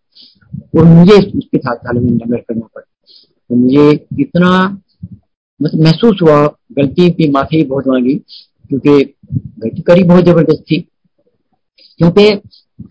और 0.79 0.85
मुझे 0.85 1.17
उसके 1.39 1.59
साथ 1.59 1.77
थाली 1.77 2.01
में 2.01 2.13
लंगर 2.13 2.37
करना 2.37 2.67
पड़ा। 2.75 2.85
तो 3.51 3.57
मुझे 3.57 4.07
इतना 4.21 4.83
मतलब 5.63 5.85
महसूस 5.85 6.19
हुआ, 6.23 6.47
गलती 6.73 7.11
की 7.11 7.29
माफ़ी 7.29 7.63
बहुत 7.65 7.87
मांगी, 7.87 8.15
क्योंकि 8.69 9.15
गलती 9.35 9.83
करी 9.83 10.03
बहुत 10.03 10.25
ज़बरदस्त 10.25 10.63
थी। 10.63 10.89
क्योंकि 12.01 12.31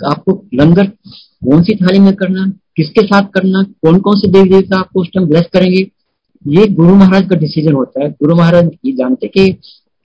आपको 0.05 0.41
लंगर 0.55 0.85
कौन 0.85 1.61
सी 1.63 1.75
थाली 1.75 1.99
में 1.99 2.13
करना, 2.15 2.45
किसके 2.77 3.01
साथ 3.03 3.27
करना 3.33 3.61
कौन 3.83 3.99
कौन 3.99 4.19
से 4.19 4.31
देवी 4.31 4.49
देवता 4.49 4.79
आपको 4.79 5.01
उस 5.01 5.07
टाइम 5.13 5.27
ब्लेस 5.27 5.45
करेंगे, 5.53 5.85
ये 6.45 6.65
गुरु 6.69 6.95
महाराज 6.95 7.27
का 7.29 7.35
डिसीज़न 7.37 7.73
होता 7.73 8.03
है। 8.03 8.09
गुरु 8.11 8.35
महाराज 8.35 8.69
ये 8.85 8.91
जानते 8.93 9.27
कि 9.27 9.51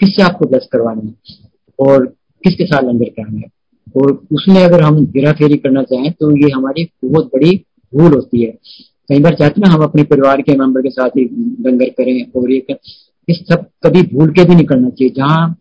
किससे 0.00 0.22
आपको 0.22 0.46
ब्लेस 0.48 0.68
करवाना 0.72 1.02
है 1.02 1.14
और 1.78 2.06
किसके 2.44 2.66
साथ 2.66 2.82
लंगर 2.82 3.08
करना 3.10 3.38
है। 3.38 3.50
और 3.96 4.12
उसमें 4.32 4.62
अगर 4.64 4.82
हम 4.82 5.02
हेरा 5.16 5.32
फेरी 5.32 5.56
करना 5.56 5.82
चाहें 5.82 6.10
तो 6.12 6.30
ये 6.36 6.50
हमारी 6.50 6.88
बहुत 7.04 7.26
बड़ी 7.34 7.50
भूल 7.92 8.14
होती 8.14 8.42
है। 8.42 8.50
कई 9.08 9.18
बार 9.20 9.34
चाहते 9.34 9.60
हैं 9.60 9.68
हम 9.68 9.82
अपने 9.82 10.02
परिवार 10.04 10.42
के 10.42 10.56
मेंबर 10.58 10.82
के 10.82 10.90
साथ 10.90 11.16
ही 11.16 11.24
लंगर 11.66 11.88
करें 11.98 12.40
और 12.40 12.52
ये 12.52 12.76
इस 13.28 13.38
सब 13.48 13.66
कभी 13.84 14.02
भूल 14.12 14.30
के 14.32 14.44
भी 14.44 14.54
नहीं 14.54 14.64
करना 14.66 14.88
चाहिए। 14.90 15.12
जहाँ 15.16 15.56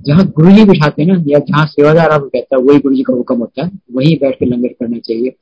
जहाँ 0.00 0.26
गुरु 0.28 0.50
जी 0.52 0.64
बिठाते 0.64 1.02
हैं 1.02 1.08
ना, 1.08 1.22
या 1.26 1.38
जहाँ 1.40 1.64
सेवादार 1.66 2.10
आपको 2.10 2.28
कहता 2.28 2.56
है, 2.56 2.62
वही 2.62 2.78
गुरु 2.78 2.94
जी 2.94 3.02
का 3.02 3.12
हुक्म 3.12 3.36
होता 3.38 3.64
है, 3.64 3.70
वहीं 3.92 4.16
बैठ 4.18 4.38
के 4.38 4.46
लंगर 4.46 4.68
करना 4.70 4.98
चाहिए। 4.98 5.34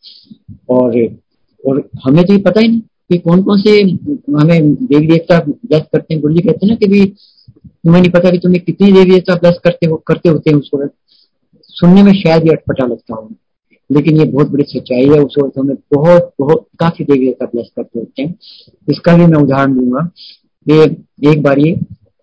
और 0.71 0.97
और 1.65 1.83
हमें 2.05 2.25
तो 2.25 2.33
ये 2.33 2.39
पता 2.41 2.61
ही 2.61 2.69
नहीं 2.69 2.81
कि 2.81 3.19
कौन 3.19 3.43
कौन 3.43 3.61
से 3.61 3.81
हमें 3.81 4.75
देवी 4.75 5.07
देवता 5.07 5.39
ब्लस 5.41 5.83
करते 5.93 6.15
हैं। 6.15 6.21
गुरु 6.23 6.35
जी 6.35 6.41
कहते 6.41 6.67
हैं 6.67 6.69
ना 6.69 6.77
कि 6.77 6.87
भी, 6.87 7.05
तुम्हें 7.05 8.01
नहीं 8.01 8.11
पता 8.13 8.31
कि 8.31 8.39
तुम्हें 8.39 8.63
कितनी 8.65 8.93
देवी 8.93 9.11
देवता 9.11 9.35
ब्लस 9.37 9.59
करते 9.65 9.87
हो, 9.87 9.97
करते 9.99 10.29
होते 10.29 10.51
हैं 10.51 10.57
उस 10.59 10.71
वक्त 10.75 10.95
सुनने 11.71 12.03
में 12.03 12.13
शायद 12.15 12.43
ही 12.43 12.51
अटपटा 12.51 12.87
लगता 12.87 13.15
हो, 13.15 13.29
लेकिन 13.91 14.17
ये 14.17 14.25
बहुत 14.27 14.51
बड़ी 14.51 14.65
सच्चाई 14.65 15.09
है। 15.09 15.21
उस 15.21 15.35
वक्त 15.39 15.59
हमें 15.59 15.77
बहुत 15.95 16.33
बहुत, 16.41 16.67
काफ़ी 16.81 17.05
देवी 17.05 17.25
देवता 17.27 17.47
ब्लस 17.47 17.71
करते 17.77 17.99
होते 17.99 18.23
हैं। 18.23 18.35
इसका 18.89 19.17
भी 19.17 19.27
मैं 19.27 19.39
उदाहरण 19.39 19.75
दूँगा 19.75 20.11
एक 21.31 21.43
बार 21.43 21.59
ये 21.59 21.77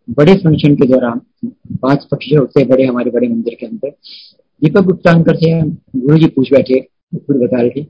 बड़े 0.07 0.35
फ़ंक्शन 0.35 0.75
के 0.75 0.87
दौरान 0.87 1.21
पाँच 1.43 2.03
पक्षी 2.11 2.35
होते 2.35 2.63
बड़े 2.65 2.85
हमारे 2.85 3.11
बड़े 3.11 3.27
मंदिर 3.27 3.55
के 3.59 3.65
अंदर। 3.65 3.89
दीपक 4.61 4.81
गुप्ता 4.83 5.11
अंकल 5.11 5.35
से 5.35 5.61
गुरु 5.97 6.17
जी 6.17 6.27
पूछ 6.27 6.51
बैठे 6.53 6.79
खुद 6.79 7.35
बता 7.37 7.61
रहे 7.61 7.69
थे। 7.71 7.81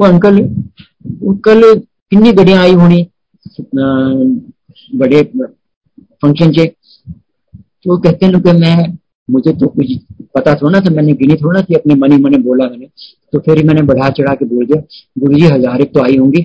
वो 0.00 0.06
अंकल 0.06 0.38
कल 1.44 1.62
कितनी 1.72 2.32
गड्डियाँ 2.32 2.62
आई 2.62 2.72
होनी 2.74 3.06
बड़े 4.94 5.22
फ़ंक्शन 5.22 6.52
से 6.52 6.66
तो 6.66 7.96
कहते 7.98 8.26
हैं 8.26 8.40
कि 8.42 8.52
मैं, 8.52 8.98
मुझे 9.28 9.52
तो 9.52 9.66
कुछ 9.68 9.92
पता 10.34 10.54
थोड़ा 10.54 10.80
था, 10.80 10.90
मैंने 10.90 11.12
गिनी 11.14 11.34
थोड़ा 11.36 11.62
थी, 11.62 11.74
अपने 11.74 11.94
मनी 11.94 12.16
मने 12.16 12.38
बोला 12.40 12.68
मैंने। 12.68 12.86
तो 13.32 13.38
फिर 13.40 13.64
मैंने 13.66 13.82
बढ़ा 13.84 14.08
चढ़ा 14.10 14.34
के 14.34 14.44
बोल 14.44 14.66
दिया 14.66 14.82
गुरु 15.18 15.34
जी 15.34 15.46
हज़ार 15.46 15.82
तो 15.84 16.02
आई 16.02 16.16
होंगी। 16.16 16.42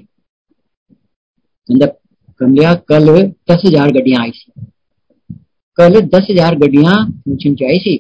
कमलिया 1.69 2.73
कल 2.89 3.05
दस 3.51 3.61
हज़ार 3.65 3.91
गड्डियाँ 3.91 4.21
आई 4.21 4.31
थी। 4.31 4.66
कल 5.78 5.99
दस 6.03 6.28
हज़ार 6.32 6.55
गड्डियाँ 6.57 6.93
से 7.34 7.65
आई 7.65 7.80
थी। 7.80 7.95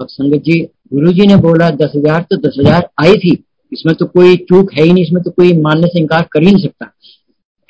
अब 0.00 0.06
संगत 0.08 0.42
जी, 0.42 0.58
गुरु 0.94 1.12
जी 1.12 1.26
ने 1.26 1.36
बोला, 1.38 1.70
दस 1.72 1.92
हज़ार 1.96 2.22
तो 2.22 2.36
दस 2.38 2.56
हज़ार 2.58 2.88
आई 3.00 3.16
थी। 3.18 3.32
इसमें 3.72 3.94
तो 3.96 4.06
कोई 4.06 4.36
चूक 4.38 4.72
है 4.72 4.84
ही 4.84 4.92
नहीं, 4.92 5.04
इसमें 5.04 5.22
तो 5.22 5.30
कोई 5.30 5.52
मानने 5.60 5.86
से 5.86 5.98
इनकार 6.00 6.28
कर 6.32 6.42
ही 6.42 6.52
नहीं 6.52 6.62
सकता। 6.62 6.86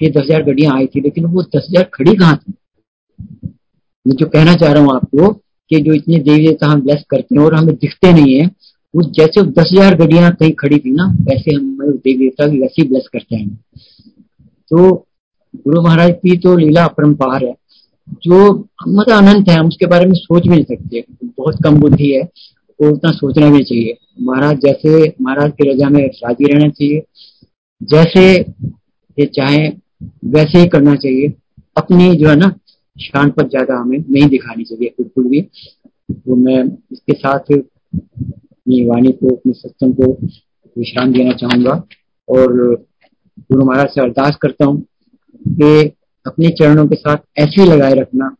कि 0.00 0.08
दस 0.10 0.22
हज़ार 0.24 0.42
गड्डियाँ 0.42 0.74
आई 0.76 0.86
थी, 0.86 1.00
लेकिन 1.00 1.24
वो 1.24 1.42
दस 1.44 1.66
हज़ार 1.68 1.84
खड़ी 1.94 2.14
कहाँ 2.14 2.36
थी? 2.36 2.52
मैं 4.06 4.16
जो 4.16 4.26
कहना 4.26 4.54
चाह 4.54 4.72
रहा 4.72 4.82
हूँ 4.82 4.94
आपको 4.94 5.32
कि 5.70 5.80
जो 5.80 5.92
इतने 5.94 6.18
देवी 6.18 6.46
देवता 6.46 6.66
हम 6.66 6.80
ब्लेस 6.82 7.04
करते 7.10 7.34
हैं 7.34 7.42
और 7.42 7.54
हमें 7.54 7.74
दिखते 7.74 8.12
नहीं 8.12 8.34
है, 8.34 8.46
वो 8.94 9.02
जैसे 9.10 9.42
दस 9.42 9.70
हज़ार 9.72 9.94
गड्डियाँ 9.96 10.32
कहीं 10.32 10.52
खड़ी 10.52 10.78
थी 10.78 10.90
ना, 10.90 11.04
वैसे 11.22 11.54
हम 11.54 11.76
देवी 11.80 12.18
देवता 12.18 12.44
वैसे 12.46 12.82
ही 12.82 12.88
ब्लेस 12.88 13.08
करते 13.12 13.36
हैं। 13.36 13.48
तो 14.70 14.92
गुरु 15.56 15.82
महाराज 15.82 16.12
की 16.12 16.36
तो 16.38 16.56
लीला 16.56 16.84
अपरम्पार 16.84 17.44
है। 17.44 17.54
जो 18.14 18.52
मतलब 18.88 19.16
अनंत 19.16 19.48
है, 19.48 19.56
हम 19.56 19.68
उसके 19.68 19.86
बारे 19.86 20.06
में 20.06 20.14
सोच 20.14 20.42
भी 20.42 20.48
नहीं 20.48 20.64
सकते। 20.64 21.04
बहुत 21.24 21.62
कम 21.64 21.80
बुद्धि 21.80 22.10
है 22.10 22.22
वो 22.80 22.88
उतना 22.90 23.10
सोचना 23.10 23.50
भी 23.50 23.62
चाहिए। 23.62 23.96
महाराज 24.20 24.56
जैसे, 24.56 25.14
महाराज 25.22 25.50
की 25.50 25.70
रजा 25.70 25.88
में 25.88 26.02
राज़ी 26.06 26.52
रहना 26.52 26.68
चाहिए। 26.68 27.02
जैसे 27.80 28.24
ये 29.18 29.26
चाहे, 29.26 29.68
वैसे 30.24 30.58
ही 30.58 30.68
करना 30.68 30.94
चाहिए। 30.94 31.32
अपनी 31.76 32.14
जो 32.16 32.28
है 32.28 32.36
ना, 32.36 32.48
शान 32.96 33.30
पर 33.30 33.48
ज़्यादा 33.48 33.76
हमें 33.76 33.98
नहीं 33.98 34.28
दिखानी 34.28 34.64
चाहिए, 34.64 34.94
बिल्कुल 34.98 35.24
भी। 35.24 35.40
तो 36.12 36.36
मैं 36.36 36.64
इसके 36.92 37.12
साथ 37.12 37.52
अपनी 37.52 38.84
वाणी 38.86 39.12
को, 39.12 39.34
अपने 39.36 39.52
सत्संग 39.52 39.94
को 39.94 40.12
विश्राम 40.76 41.12
देना 41.12 41.32
चाहूँगा। 41.32 41.82
और 42.28 42.52
गुरु 43.38 43.64
महाराज 43.64 43.88
से 43.88 44.00
अरदास 44.00 44.36
करता 44.42 44.64
हूँ 44.64 44.80
कि 45.44 45.92
अपने 46.26 46.48
चरणों 46.50 46.86
के 46.88 46.96
साथ 46.96 47.16
ऐसे 47.38 47.64
लगाए 47.66 47.94
रखना 47.94 48.34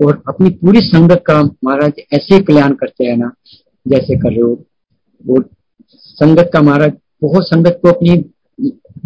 और 0.00 0.22
अपनी 0.28 0.50
पूरी 0.52 0.80
संगत 0.80 1.22
का 1.26 1.40
महाराज 1.42 2.00
ऐसे 2.12 2.40
कल्याण 2.40 2.74
करते 2.74 3.06
रहना, 3.06 3.30
जैसे 3.86 4.16
कर 4.16 4.30
रहे 4.30 4.40
हो। 4.40 4.64
और 5.24 5.48
संगत 5.90 6.50
का 6.52 6.62
महाराज 6.62 6.92
बहुत 7.22 7.48
संगत 7.48 7.78
को 7.82 7.88
अपनी 7.88 8.16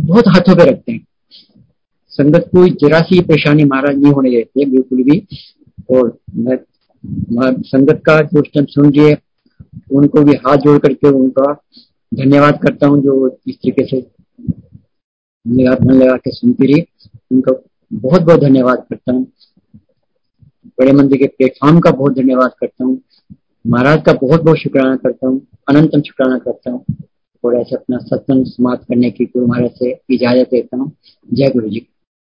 बहुत 0.00 0.28
हाथों 0.28 0.56
पे 0.56 0.70
रखते 0.70 0.92
हैं। 0.92 1.06
संगत 2.12 2.48
को 2.54 2.66
जरा 2.80 3.00
सी 3.00 3.20
परेशानी 3.20 3.64
महाराज 3.64 3.98
नहीं 3.98 4.12
होने 4.12 4.30
देते, 4.30 4.64
बिल्कुल 4.66 5.02
भी। 5.02 5.26
और 5.90 6.18
मैं 6.36 6.56
संगत 7.62 8.02
का 8.06 8.20
जो 8.22 8.40
टाइम 8.40 8.66
सुन 8.66 8.90
रही 8.90 9.08
है 9.08 9.16
उनको 9.92 10.22
भी 10.24 10.34
हाथ 10.46 10.56
जोड़ 10.58 10.78
करके 10.78 11.08
उनका 11.10 11.52
धन्यवाद 12.12 12.58
करता 12.62 12.86
हूँ, 12.86 13.02
जो 13.02 13.38
इस 13.46 13.56
तरीके 13.56 13.86
से 13.86 14.00
मन 15.46 15.94
लगा 15.94 16.16
के 16.16 16.30
सुनती 16.30 16.72
रही 16.72 16.84
उनका 17.32 17.52
बहुत 17.92 18.22
बहुत 18.22 18.40
धन्यवाद 18.40 18.86
करता 18.90 19.12
हूँ। 19.12 19.32
बड़े 20.78 20.92
मंदिर 20.92 21.18
के 21.18 21.26
प्लेटफॉर्म 21.26 21.80
का 21.80 21.90
बहुत 21.90 22.14
धन्यवाद 22.14 22.50
करता 22.60 22.84
हूँ। 22.84 23.00
महाराज 23.66 24.02
का 24.06 24.12
बहुत 24.12 24.42
बहुत 24.42 24.58
शुक्राना 24.58 24.96
करता 24.96 25.26
हूँ। 25.26 25.46
अनंतम 25.68 26.00
शुक्राना 26.00 26.38
करता 26.38 26.70
हूँ। 26.70 26.84
और 27.44 27.56
ऐसे 27.56 27.76
अपना 27.76 27.98
सत्संग 27.98 28.46
समाप्त 28.46 28.84
करने 28.84 29.10
की 29.10 29.24
गुरु 29.24 29.46
महाराज 29.46 29.70
से 29.70 30.00
इजाज़त 30.10 30.48
देता 30.50 30.76
हूँ। 30.76 30.92
जय 31.32 31.48
गुरु 31.48 31.68
जी 31.68 31.86